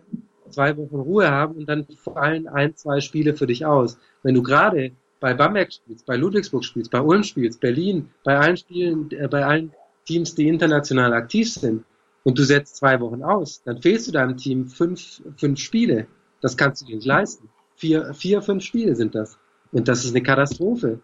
zwei 0.50 0.76
Wochen 0.76 0.96
Ruhe 0.96 1.30
haben 1.30 1.54
und 1.54 1.68
dann 1.68 1.86
fallen 2.02 2.46
ein, 2.48 2.76
zwei 2.76 3.00
Spiele 3.00 3.34
für 3.34 3.46
dich 3.46 3.64
aus. 3.64 3.98
Wenn 4.22 4.34
du 4.34 4.42
gerade 4.42 4.92
bei 5.20 5.34
Bamberg 5.34 5.72
spielst, 5.72 6.06
bei 6.06 6.16
Ludwigsburg 6.16 6.64
spielst, 6.64 6.90
bei 6.90 7.00
Ulm 7.00 7.22
spielst, 7.22 7.60
Berlin, 7.60 8.10
bei 8.24 8.38
allen 8.38 8.56
Spielen, 8.56 9.10
äh, 9.12 9.28
bei 9.28 9.44
allen 9.44 9.72
Teams, 10.10 10.34
die 10.34 10.48
international 10.48 11.12
aktiv 11.12 11.52
sind, 11.52 11.84
und 12.24 12.38
du 12.38 12.42
setzt 12.42 12.76
zwei 12.76 13.00
Wochen 13.00 13.22
aus, 13.22 13.62
dann 13.64 13.80
fehlst 13.80 14.08
du 14.08 14.12
deinem 14.12 14.36
Team 14.36 14.66
fünf, 14.66 15.22
fünf 15.36 15.58
Spiele. 15.58 16.06
Das 16.40 16.56
kannst 16.56 16.82
du 16.82 16.86
dir 16.86 16.96
nicht 16.96 17.06
leisten. 17.06 17.48
Vier, 17.76 18.12
vier, 18.12 18.42
fünf 18.42 18.62
Spiele 18.62 18.94
sind 18.94 19.14
das. 19.14 19.38
Und 19.72 19.88
das 19.88 20.04
ist 20.04 20.14
eine 20.14 20.22
Katastrophe. 20.22 21.00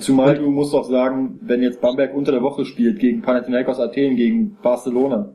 Zumal 0.00 0.36
du 0.36 0.50
musst 0.50 0.74
auch 0.74 0.88
sagen, 0.90 1.38
wenn 1.42 1.62
jetzt 1.62 1.80
Bamberg 1.80 2.12
unter 2.14 2.32
der 2.32 2.42
Woche 2.42 2.64
spielt 2.64 2.98
gegen 2.98 3.22
Panathinaikos 3.22 3.78
Athen, 3.78 4.16
gegen 4.16 4.58
Barcelona, 4.60 5.32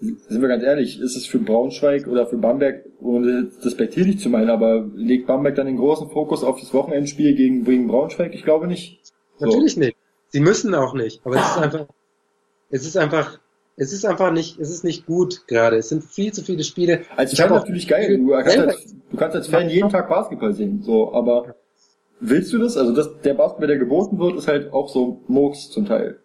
sind 0.00 0.40
wir 0.40 0.48
ganz 0.48 0.64
ehrlich, 0.64 0.98
ist 0.98 1.14
es 1.14 1.26
für 1.26 1.38
Braunschweig 1.38 2.06
oder 2.06 2.26
für 2.26 2.38
Bamberg, 2.38 2.86
ohne 3.00 3.50
despektierlich 3.62 4.18
zu 4.18 4.30
meinen, 4.30 4.48
aber 4.48 4.88
legt 4.94 5.26
Bamberg 5.26 5.56
dann 5.56 5.66
den 5.66 5.76
großen 5.76 6.08
Fokus 6.08 6.42
auf 6.42 6.58
das 6.58 6.72
Wochenendspiel 6.72 7.34
gegen, 7.34 7.64
gegen 7.64 7.86
Braunschweig? 7.86 8.34
Ich 8.34 8.44
glaube 8.44 8.66
nicht. 8.66 8.98
So. 9.36 9.46
Natürlich 9.46 9.76
nicht. 9.76 9.96
Sie 10.30 10.40
müssen 10.40 10.74
auch 10.74 10.94
nicht, 10.94 11.20
aber 11.24 11.36
es 11.36 11.46
ist 11.46 11.58
einfach, 11.58 11.86
es 12.70 12.86
ist 12.86 12.96
einfach, 12.96 13.38
es 13.76 13.92
ist 13.92 14.04
einfach 14.04 14.32
nicht, 14.32 14.58
es 14.58 14.70
ist 14.70 14.84
nicht 14.84 15.06
gut 15.06 15.46
gerade. 15.46 15.76
Es 15.76 15.88
sind 15.88 16.04
viel 16.04 16.32
zu 16.32 16.42
viele 16.42 16.64
Spiele. 16.64 17.02
Also 17.16 17.32
ich 17.32 17.40
Fan 17.40 17.50
natürlich 17.50 17.88
geil. 17.88 18.18
Du 18.18 18.30
kannst, 18.30 18.58
als, 18.58 18.94
du 19.10 19.16
kannst 19.16 19.36
als 19.36 19.48
Fan 19.48 19.68
jeden 19.68 19.88
Tag 19.88 20.08
Basketball 20.08 20.52
sehen, 20.52 20.82
so, 20.82 21.12
aber 21.12 21.56
willst 22.20 22.52
du 22.52 22.58
das? 22.58 22.76
Also 22.76 22.94
das, 22.94 23.10
der 23.22 23.34
Basketball, 23.34 23.68
der 23.68 23.78
geboten 23.78 24.18
wird, 24.18 24.36
ist 24.36 24.48
halt 24.48 24.72
auch 24.72 24.88
so 24.88 25.22
Murks 25.26 25.70
zum 25.70 25.86
Teil. 25.86 26.20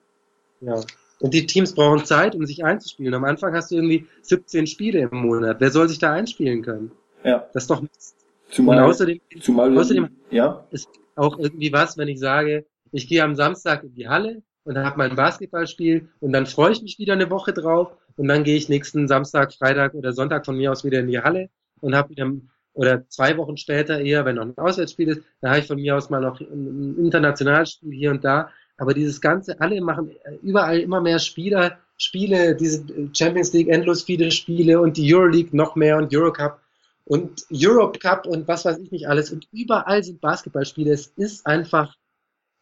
Ja. 0.62 0.82
Und 1.20 1.34
die 1.34 1.46
Teams 1.46 1.74
brauchen 1.74 2.06
Zeit, 2.06 2.36
um 2.36 2.46
sich 2.46 2.64
einzuspielen. 2.64 3.14
Am 3.14 3.24
Anfang 3.24 3.54
hast 3.56 3.72
du 3.72 3.76
irgendwie 3.76 4.06
17 4.22 4.68
Spiele 4.68 5.00
im 5.00 5.18
Monat. 5.18 5.58
Wer 5.60 5.72
soll 5.72 5.88
sich 5.88 5.98
da 5.98 6.12
einspielen 6.12 6.62
können? 6.62 6.92
Ja. 7.24 7.48
Das 7.54 7.64
ist 7.64 7.70
doch 7.70 7.82
nichts. 7.82 8.16
Zumal, 8.52 8.78
Und 8.78 8.90
außerdem, 8.90 9.20
zumal, 9.42 9.78
außerdem 9.78 10.10
ja. 10.30 10.66
ist 10.72 10.88
auch 11.16 11.40
irgendwie 11.40 11.74
was, 11.74 11.98
wenn 11.98 12.08
ich 12.08 12.20
sage, 12.20 12.66
ich 12.92 13.08
gehe 13.08 13.24
am 13.24 13.36
Samstag 13.36 13.84
in 13.84 13.94
die 13.94 14.08
Halle 14.08 14.42
und 14.64 14.78
habe 14.78 14.98
mein 14.98 15.16
Basketballspiel 15.16 16.10
und 16.20 16.34
dann 16.34 16.46
freue 16.46 16.72
ich 16.72 16.82
mich 16.82 17.00
wieder 17.00 17.14
eine 17.14 17.30
Woche 17.30 17.54
drauf 17.54 17.92
und 18.18 18.28
dann 18.28 18.44
gehe 18.44 18.58
ich 18.58 18.70
nächsten 18.70 19.08
Samstag, 19.08 19.54
Freitag 19.54 19.94
oder 19.94 20.14
Sonntag 20.14 20.46
von 20.46 20.58
mir 20.58 20.72
aus 20.72 20.84
wieder 20.84 21.00
in 21.00 21.08
die 21.08 21.20
Halle 21.20 21.50
und 21.82 21.96
habe 21.96 22.10
wieder 22.10 22.32
oder 22.74 23.08
zwei 23.08 23.38
Wochen 23.38 23.56
später 23.56 24.02
eher, 24.02 24.26
wenn 24.26 24.36
noch 24.36 24.44
ein 24.44 24.58
Auswärtsspiel 24.58 25.08
ist, 25.10 25.22
da 25.40 25.50
habe 25.50 25.60
ich 25.60 25.68
von 25.68 25.80
mir 25.80 25.96
aus 25.96 26.10
mal 26.10 26.22
noch 26.22 26.42
ein 26.42 26.98
Internationalspiel 26.98 27.94
hier 27.94 28.12
und 28.12 28.24
da 28.24 28.50
aber 28.78 28.94
dieses 28.94 29.22
Ganze, 29.22 29.60
alle 29.62 29.80
machen 29.82 30.12
überall 30.42 30.80
immer 30.80 31.02
mehr 31.02 31.20
Spieler, 31.20 31.78
Spiele, 31.98 32.56
diese 32.56 32.86
Champions 33.14 33.54
League, 33.54 33.70
endlos 33.70 34.04
viele 34.04 34.32
Spiele 34.32 34.82
und 34.82 34.98
die 34.98 35.14
Euroleague 35.14 35.56
noch 35.56 35.76
mehr 35.76 35.98
und 35.98 36.14
Eurocup 36.14 36.60
und 37.06 37.46
Europe 37.52 38.00
Cup 38.00 38.26
und 38.26 38.48
was 38.48 38.66
weiß 38.66 38.80
ich 38.80 38.92
nicht 38.92 39.08
alles. 39.08 39.32
Und 39.32 39.48
überall 39.54 40.04
sind 40.04 40.20
Basketballspiele. 40.20 40.92
Es 40.92 41.08
ist 41.16 41.46
einfach 41.46 41.96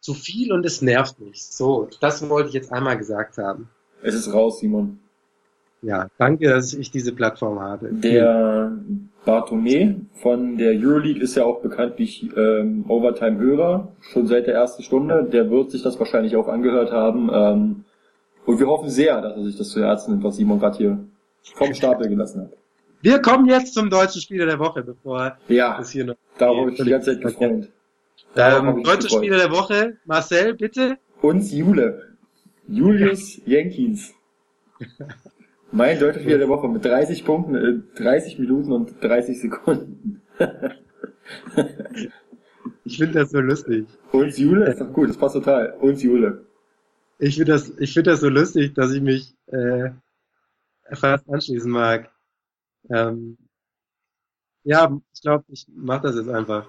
zu 0.04 0.12
viel 0.12 0.52
und 0.52 0.66
es 0.66 0.82
nervt 0.82 1.18
mich. 1.18 1.42
So, 1.46 1.88
das 2.00 2.28
wollte 2.28 2.48
ich 2.48 2.54
jetzt 2.54 2.70
einmal 2.70 2.98
gesagt 2.98 3.38
haben. 3.38 3.70
Es 4.02 4.14
ist 4.14 4.30
raus, 4.34 4.60
Simon. 4.60 4.98
Ja, 5.80 6.08
danke, 6.18 6.50
dass 6.50 6.74
ich 6.74 6.90
diese 6.90 7.12
Plattform 7.12 7.58
habe. 7.58 7.88
Der 7.90 8.76
Bartome 9.24 10.02
von 10.20 10.58
der 10.58 10.72
Euroleague 10.72 11.22
ist 11.22 11.36
ja 11.36 11.46
auch 11.46 11.62
bekanntlich 11.62 12.28
ähm, 12.36 12.84
Overtime-Hörer, 12.86 13.92
schon 14.00 14.26
seit 14.26 14.46
der 14.46 14.54
ersten 14.54 14.82
Stunde. 14.82 15.24
Der 15.24 15.50
wird 15.50 15.70
sich 15.70 15.82
das 15.82 15.98
wahrscheinlich 15.98 16.36
auch 16.36 16.48
angehört 16.48 16.92
haben. 16.92 17.30
Ähm, 17.32 17.84
und 18.44 18.60
wir 18.60 18.66
hoffen 18.66 18.90
sehr, 18.90 19.22
dass 19.22 19.36
er 19.36 19.44
sich 19.44 19.56
das 19.56 19.70
zu 19.70 19.82
Herzen 19.82 20.10
nimmt, 20.10 20.24
was 20.24 20.36
Simon 20.36 20.60
gerade 20.60 20.76
hier 20.76 20.98
vom 21.54 21.72
Stapel 21.72 22.10
gelassen 22.10 22.42
hat. 22.42 22.52
Wir 23.00 23.22
kommen 23.22 23.46
jetzt 23.46 23.72
zum 23.72 23.88
deutschen 23.88 24.20
Spieler 24.20 24.44
der 24.44 24.58
Woche, 24.58 24.82
bevor 24.82 25.38
ja, 25.48 25.78
es 25.80 25.90
hier 25.90 26.04
noch. 26.04 26.16
Darauf 26.36 26.58
habe 26.58 26.72
ich 26.72 26.82
die 26.82 26.90
ganze 26.90 27.12
Zeit 27.12 27.22
gefreut. 27.22 27.68
Ähm, 28.36 28.82
deutsche 28.82 29.08
Spieler 29.08 29.38
der 29.38 29.50
Woche, 29.50 29.98
Marcel, 30.04 30.54
bitte. 30.54 30.98
Uns 31.22 31.52
Jule. 31.52 32.16
Julius 32.66 33.40
Jenkins. 33.46 34.12
Mein 35.72 35.98
deutscher 35.98 36.20
Spieler 36.20 36.38
der 36.38 36.48
Woche 36.48 36.68
mit 36.68 36.84
30 36.84 37.24
Punkten, 37.24 37.54
äh, 37.54 37.80
30 37.96 38.38
Minuten 38.38 38.72
und 38.72 39.02
30 39.02 39.40
Sekunden. 39.40 40.22
ich 42.84 42.96
finde 42.98 43.20
das 43.20 43.30
so 43.30 43.40
lustig. 43.40 43.86
Und 44.12 44.36
Jule 44.36 44.70
ist 44.70 44.80
doch 44.80 44.92
gut, 44.92 45.08
das 45.10 45.16
passt 45.16 45.34
total. 45.34 45.74
Und 45.80 46.02
Jule. 46.02 46.46
Ich 47.18 47.36
finde 47.36 47.52
das, 47.52 47.72
ich 47.78 47.92
finde 47.92 48.10
das 48.10 48.20
so 48.20 48.28
lustig, 48.28 48.74
dass 48.74 48.92
ich 48.92 49.00
mich 49.00 49.34
äh, 49.46 49.90
fast 50.92 51.28
anschließen 51.28 51.70
mag. 51.70 52.10
Ähm, 52.90 53.38
ja, 54.64 54.96
ich 55.12 55.22
glaube, 55.22 55.44
ich 55.48 55.66
mache 55.74 56.02
das 56.02 56.16
jetzt 56.16 56.28
einfach. 56.28 56.68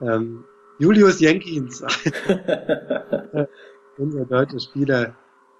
Ähm, 0.00 0.44
Julius 0.78 1.20
Jenkins, 1.20 1.82
unser 3.98 4.24
deutscher 4.24 4.60
Spieler 4.60 5.16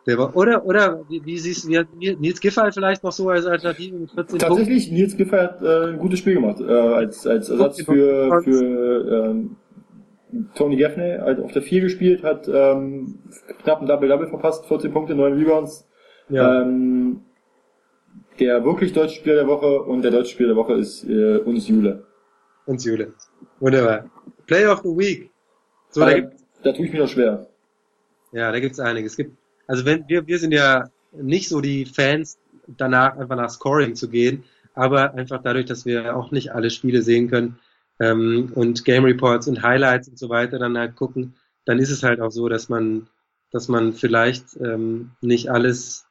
der 0.07 0.19
war, 0.19 0.37
oder, 0.37 0.67
oder, 0.67 1.01
wie, 1.09 1.25
wie 1.25 1.39
siehst 1.39 1.65
du, 1.65 1.71
Nils 1.71 2.41
Giffey 2.41 2.73
vielleicht 2.73 3.03
noch 3.03 3.13
so 3.13 3.31
als 3.31 3.47
Alternative 3.47 3.97
mit 3.97 4.11
14 4.11 4.39
Tatsächlich, 4.39 4.85
Punkten? 4.85 4.95
Nils 4.95 5.17
Giffey 5.17 5.37
hat 5.37 5.63
äh, 5.63 5.93
ein 5.93 5.99
gutes 5.99 6.19
Spiel 6.19 6.35
gemacht, 6.35 6.61
äh, 6.61 6.73
als, 6.73 7.27
als 7.27 7.49
Ersatz 7.49 7.83
für, 7.83 8.43
für 8.43 9.31
ähm, 9.31 9.57
Tony 10.55 10.77
Gaffney, 10.77 11.19
halt 11.19 11.41
auf 11.41 11.53
der 11.53 11.63
4 11.63 11.81
gespielt, 11.81 12.23
hat 12.23 12.49
ähm, 12.49 13.19
knapp 13.63 13.81
ein 13.81 13.87
Double-Double 13.87 14.29
verpasst, 14.29 14.67
14 14.67 14.93
Punkte, 14.93 15.15
9 15.15 15.33
Rebounds. 15.33 15.89
Ja. 16.29 16.63
Ähm, 16.63 17.23
der 18.41 18.65
wirklich 18.65 18.93
deutsche 18.93 19.17
Spieler 19.17 19.37
der 19.37 19.47
Woche 19.47 19.83
und 19.83 20.03
der 20.03 20.11
deutsche 20.11 20.33
Spieler 20.33 20.49
der 20.51 20.57
Woche 20.57 20.75
ist 20.75 21.05
äh, 21.09 21.39
uns 21.39 21.69
Jule. 21.69 22.05
Uns 22.67 22.85
Jule. 22.85 23.15
Wunderbar. 23.61 24.11
Player 24.47 24.73
of 24.73 24.81
the 24.83 24.89
Week. 24.89 25.31
So, 25.91 26.01
da, 26.01 26.21
da, 26.21 26.31
da 26.63 26.73
tue 26.73 26.87
ich 26.87 26.93
mir 26.93 27.01
noch 27.01 27.09
schwer. 27.09 27.47
Ja, 28.33 28.51
da 28.51 28.61
gibt's 28.61 28.81
einiges. 28.81 29.13
Es 29.13 29.17
gibt 29.17 29.37
also 29.67 29.85
wenn 29.85 30.09
wir, 30.09 30.27
wir 30.27 30.39
sind 30.39 30.53
ja 30.53 30.91
nicht 31.13 31.49
so 31.49 31.61
die 31.61 31.87
Fans, 31.87 32.39
danach 32.67 33.17
einfach 33.17 33.37
nach 33.37 33.51
Scoring 33.51 33.95
zu 33.95 34.09
gehen, 34.09 34.45
aber 34.75 35.15
einfach 35.15 35.43
dadurch, 35.43 35.67
dass 35.67 35.87
wir 35.87 36.17
auch 36.17 36.31
nicht 36.31 36.53
alle 36.53 36.71
Spiele 36.71 37.03
sehen 37.03 37.31
können 37.31 37.59
ähm, 38.01 38.53
und 38.55 38.85
Game 38.85 39.05
Reports 39.05 39.47
und 39.49 39.63
Highlights 39.63 40.09
und 40.09 40.19
so 40.19 40.29
weiter 40.29 40.59
dann 40.59 40.77
halt 40.77 40.97
gucken, 40.97 41.35
dann 41.65 41.79
ist 41.79 41.91
es 41.91 42.03
halt 42.03 42.21
auch 42.21 42.31
so, 42.31 42.49
dass 42.49 42.69
man, 42.69 43.09
dass 43.51 43.69
man 43.69 43.93
vielleicht 43.93 44.57
ähm, 44.61 45.13
nicht 45.21 45.51
alles, 45.51 46.07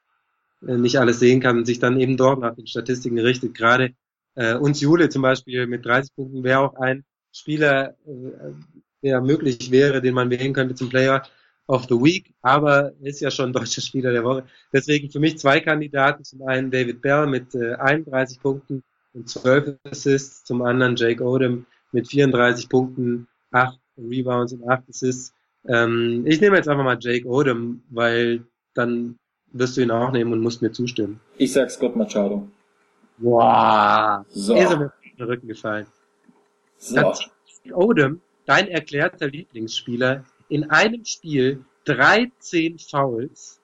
äh, 0.66 0.78
nicht 0.78 0.98
alles 1.00 1.20
sehen 1.20 1.42
kann 1.42 1.58
und 1.58 1.66
sich 1.66 1.80
dann 1.80 2.00
eben 2.00 2.18
dort 2.18 2.40
nach 2.40 2.56
den 2.56 2.68
Statistiken 2.68 3.20
richtet. 3.20 3.54
Gerade 3.56 3.94
Äh, 4.36 4.56
und 4.56 4.82
Jule 4.82 5.10
zum 5.10 5.22
Beispiel 5.22 5.68
mit 5.68 5.86
30 5.86 6.16
Punkten 6.16 6.44
wäre 6.44 6.60
auch 6.60 6.76
ein 6.78 7.04
Spieler, 7.34 7.96
äh, 8.06 8.54
der 9.02 9.22
möglich 9.22 9.72
wäre, 9.72 10.02
den 10.02 10.14
man 10.14 10.30
wählen 10.30 10.54
könnte 10.54 10.76
zum 10.76 10.90
Player 10.90 11.24
of 11.68 11.86
the 11.90 11.96
Week, 11.96 12.34
aber 12.42 12.94
ist 13.02 13.22
ja 13.22 13.32
schon 13.32 13.54
deutscher 13.54 13.82
Spieler 13.82 14.12
der 14.12 14.24
Woche. 14.24 14.46
Deswegen 14.72 15.10
für 15.10 15.20
mich 15.20 15.38
zwei 15.38 15.60
Kandidaten. 15.60 16.24
Zum 16.24 16.44
einen 16.44 16.72
David 16.72 17.02
Bell 17.02 17.28
mit 17.28 17.54
äh, 17.56 17.76
31 17.76 18.40
Punkten 18.42 18.84
und 19.14 19.30
12 19.30 19.78
Assists, 19.90 20.44
zum 20.44 20.62
anderen 20.62 20.96
Jake 20.96 21.24
Odom 21.24 21.66
mit 21.92 22.08
34 22.08 22.70
Punkten, 22.70 23.28
8 23.52 23.78
Rebounds 23.98 24.54
und 24.54 24.68
8 24.68 24.90
Assists. 24.90 25.34
Ähm, 25.68 26.24
ich 26.26 26.42
nehme 26.42 26.58
jetzt 26.58 26.68
einfach 26.68 26.84
mal 26.84 26.98
Jake 27.00 27.28
Odom, 27.28 27.84
weil 27.90 28.44
dann 28.74 29.18
wirst 29.54 29.78
du 29.78 29.82
ihn 29.82 29.92
auch 29.92 30.12
nehmen 30.12 30.34
und 30.34 30.42
musst 30.42 30.62
mir 30.62 30.72
zustimmen. 30.72 31.20
Ich 31.38 31.54
sag 31.54 31.70
Scott 31.70 31.96
Machado. 31.96 32.48
Wow. 33.20 34.26
So. 34.30 34.56
Ist 34.56 34.72
er 34.72 34.78
mir 34.78 34.86
auf 34.88 35.18
den 35.18 35.26
Rücken 35.26 35.48
gefallen. 35.48 35.86
So. 36.84 37.14
Odom, 37.74 38.20
dein 38.46 38.68
erklärter 38.68 39.28
Lieblingsspieler, 39.28 40.26
in 40.50 40.70
einem 40.70 41.06
Spiel 41.06 41.64
13 41.86 42.78
Fouls, 42.78 43.62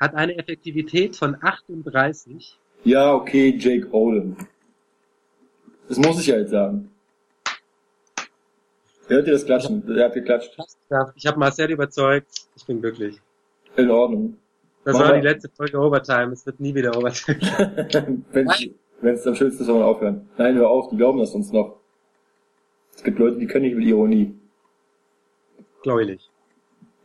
hat 0.00 0.14
eine 0.14 0.36
Effektivität 0.36 1.14
von 1.14 1.36
38. 1.40 2.58
Ja, 2.84 3.14
okay, 3.14 3.54
Jake 3.56 3.88
Odom. 3.92 4.36
Das 5.88 5.98
muss 5.98 6.20
ich 6.20 6.26
ja 6.26 6.38
jetzt 6.38 6.50
sagen. 6.50 6.90
Hört 9.06 9.26
ihr 9.26 9.32
das 9.32 9.44
Klatschen? 9.44 9.86
Der 9.86 10.06
hat 10.06 10.14
geklatscht. 10.14 10.56
Ja, 10.88 11.12
Ich 11.14 11.26
habe 11.26 11.38
Marcel 11.38 11.70
überzeugt. 11.70 12.28
Ich 12.56 12.64
bin 12.64 12.80
glücklich. 12.80 13.20
In 13.76 13.90
Ordnung. 13.90 14.36
Das 14.84 14.94
Mach 14.94 15.02
war 15.02 15.08
mal. 15.10 15.20
die 15.20 15.26
letzte 15.26 15.48
Folge 15.50 15.78
Overtime. 15.78 16.32
Es 16.32 16.46
wird 16.46 16.58
nie 16.58 16.74
wieder 16.74 16.96
Overtime. 16.96 17.38
Wenn 18.32 19.14
es 19.14 19.26
am 19.26 19.34
schönsten 19.34 19.62
ist, 19.62 19.66
soll 19.66 19.78
man 19.78 19.84
aufhören. 19.88 20.28
Nein, 20.36 20.54
hör 20.56 20.68
auf, 20.70 20.88
die 20.90 20.96
glauben 20.96 21.18
das 21.18 21.32
sonst 21.32 21.52
noch. 21.52 21.79
Es 23.00 23.04
gibt 23.04 23.18
Leute, 23.18 23.38
die 23.38 23.46
können 23.46 23.64
nicht 23.64 23.76
mit 23.78 23.86
Ironie. 23.86 24.34
Glaube 25.82 26.02
ich 26.02 26.08
nicht. 26.10 26.30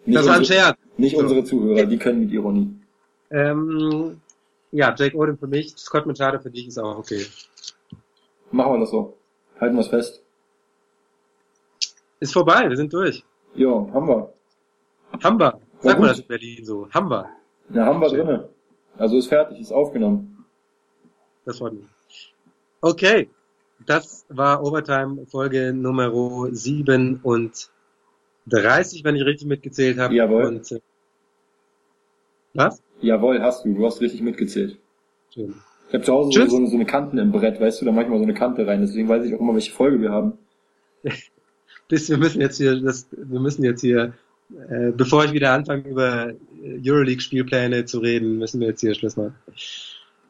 Das 0.08 0.28
war 0.28 0.36
ein 0.36 0.43
Scherz. 0.43 0.78
Nicht 0.98 1.16
So. 1.16 1.22
unsere 1.22 1.41
Zuhörer, 1.46 1.86
die 1.86 1.98
können 1.98 2.20
mit 2.20 2.32
Ironie. 2.34 2.70
Ähm, 3.32 4.20
ja, 4.74 4.93
Jake 4.93 5.16
Odom 5.16 5.38
für 5.38 5.48
mich. 5.48 5.70
Scott 5.78 6.06
Machado 6.06 6.38
für 6.41 6.52
dich 6.52 6.68
ist 6.68 6.78
auch 6.78 6.98
okay. 6.98 7.26
Machen 8.52 8.74
wir 8.74 8.80
das 8.82 8.89
so. 8.91 9.16
Halten 9.58 9.76
wir 9.78 9.82
es 9.84 9.88
fest. 9.88 10.22
Ist 12.20 12.34
vorbei. 12.34 12.68
Wir 12.68 12.76
sind 12.76 12.91
durch. 12.91 13.24
Jo, 13.54 13.89
haben 13.93 14.10
wir. 14.10 14.34
Haben 15.24 15.39
wir. 15.39 15.62
Sag 15.80 15.98
mal 15.98 16.10
das 16.10 16.20
in 16.20 16.28
Berlin 16.28 16.66
so. 16.66 16.89
Haben 16.91 17.10
wir. 17.10 17.30
Ja, 17.70 17.86
haben 17.86 18.02
wir 18.02 18.10
Schön. 18.10 18.20
drinne. 18.26 18.50
Also 18.98 19.18
ist 19.18 19.28
fertig, 19.28 19.62
ist 19.62 19.72
aufgenommen. 19.72 20.46
Das 21.46 21.58
freut 21.60 21.72
mich. 21.72 21.86
Okay, 22.82 23.30
das 23.86 24.26
war 24.30 24.64
Overtime 24.64 25.26
Folge 25.28 25.74
Nummer 25.74 26.12
37, 26.52 27.70
wenn 29.04 29.16
ich 29.16 29.26
richtig 29.26 29.48
mitgezählt 29.48 29.98
habe. 29.98 30.16
Jawohl. 30.16 30.46
Und, 30.46 30.72
äh, 30.72 30.80
was? 32.54 32.82
Jawohl, 33.02 33.42
hast 33.42 33.66
du. 33.66 33.74
Du 33.74 33.86
hast 33.86 34.02
richtig 34.02 34.22
mitgezählt. 34.22 34.78
Schön. 35.34 35.56
Ich 35.88 35.94
habe 35.94 36.04
zu 36.04 36.14
Hause 36.14 36.32
so, 36.32 36.48
so, 36.48 36.66
so 36.66 36.76
eine 36.76 36.86
Kanten 36.86 37.18
im 37.18 37.32
Brett, 37.32 37.60
weißt 37.60 37.82
du, 37.82 37.86
da 37.86 37.92
mache 37.92 38.06
ich 38.06 38.10
mal 38.10 38.18
so 38.18 38.24
eine 38.24 38.34
Kante 38.34 38.66
rein. 38.66 38.82
Deswegen 38.82 39.08
weiß 39.08 39.26
ich 39.26 39.36
auch 39.36 39.40
immer, 39.40 39.54
welche 39.54 39.72
Folge 39.72 40.02
wir 40.02 40.12
haben. 40.12 40.34
Bis 41.88 42.10
wir 42.10 42.18
müssen 42.18 42.42
jetzt 42.42 42.58
hier, 42.58 42.82
das, 42.82 43.08
wir 43.12 43.40
müssen 43.40 43.64
jetzt 43.64 43.82
hier, 43.82 44.14
äh, 44.70 44.92
bevor 44.92 45.26
ich 45.26 45.34
wieder 45.34 45.52
anfange 45.52 45.88
über 45.88 46.30
äh, 46.30 46.82
Euroleague 46.84 47.22
Spielpläne 47.22 47.86
zu 47.86 48.00
reden, 48.00 48.40
müssen 48.40 48.60
wir 48.60 48.70
jetzt 48.70 48.82
hier 48.82 48.96
Schluss 48.96 49.18
machen. 49.18 49.36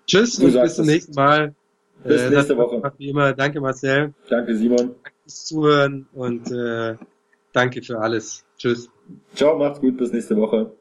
Tschüss 0.06 0.36
Du 0.36 0.48
und 0.48 0.54
bis 0.54 0.76
zum 0.76 0.86
nächsten 0.86 1.14
Mal. 1.14 1.56
Bis 2.04 2.22
Äh, 2.22 2.30
nächste 2.30 2.58
Woche. 2.58 2.92
Wie 2.98 3.10
immer, 3.10 3.34
danke 3.34 3.60
Marcel, 3.62 4.14
Danke, 4.30 4.56
Simon. 4.56 4.78
danke 5.04 5.12
fürs 5.24 5.46
Zuhören 5.46 6.08
und 6.14 6.52
äh, 6.52 6.96
danke 7.54 7.82
für 7.82 8.00
alles. 8.00 8.46
Tschüss. 8.58 8.90
Ciao, 9.36 9.58
macht's 9.58 9.80
gut, 9.80 9.98
bis 9.98 10.12
nächste 10.12 10.36
Woche. 10.38 10.72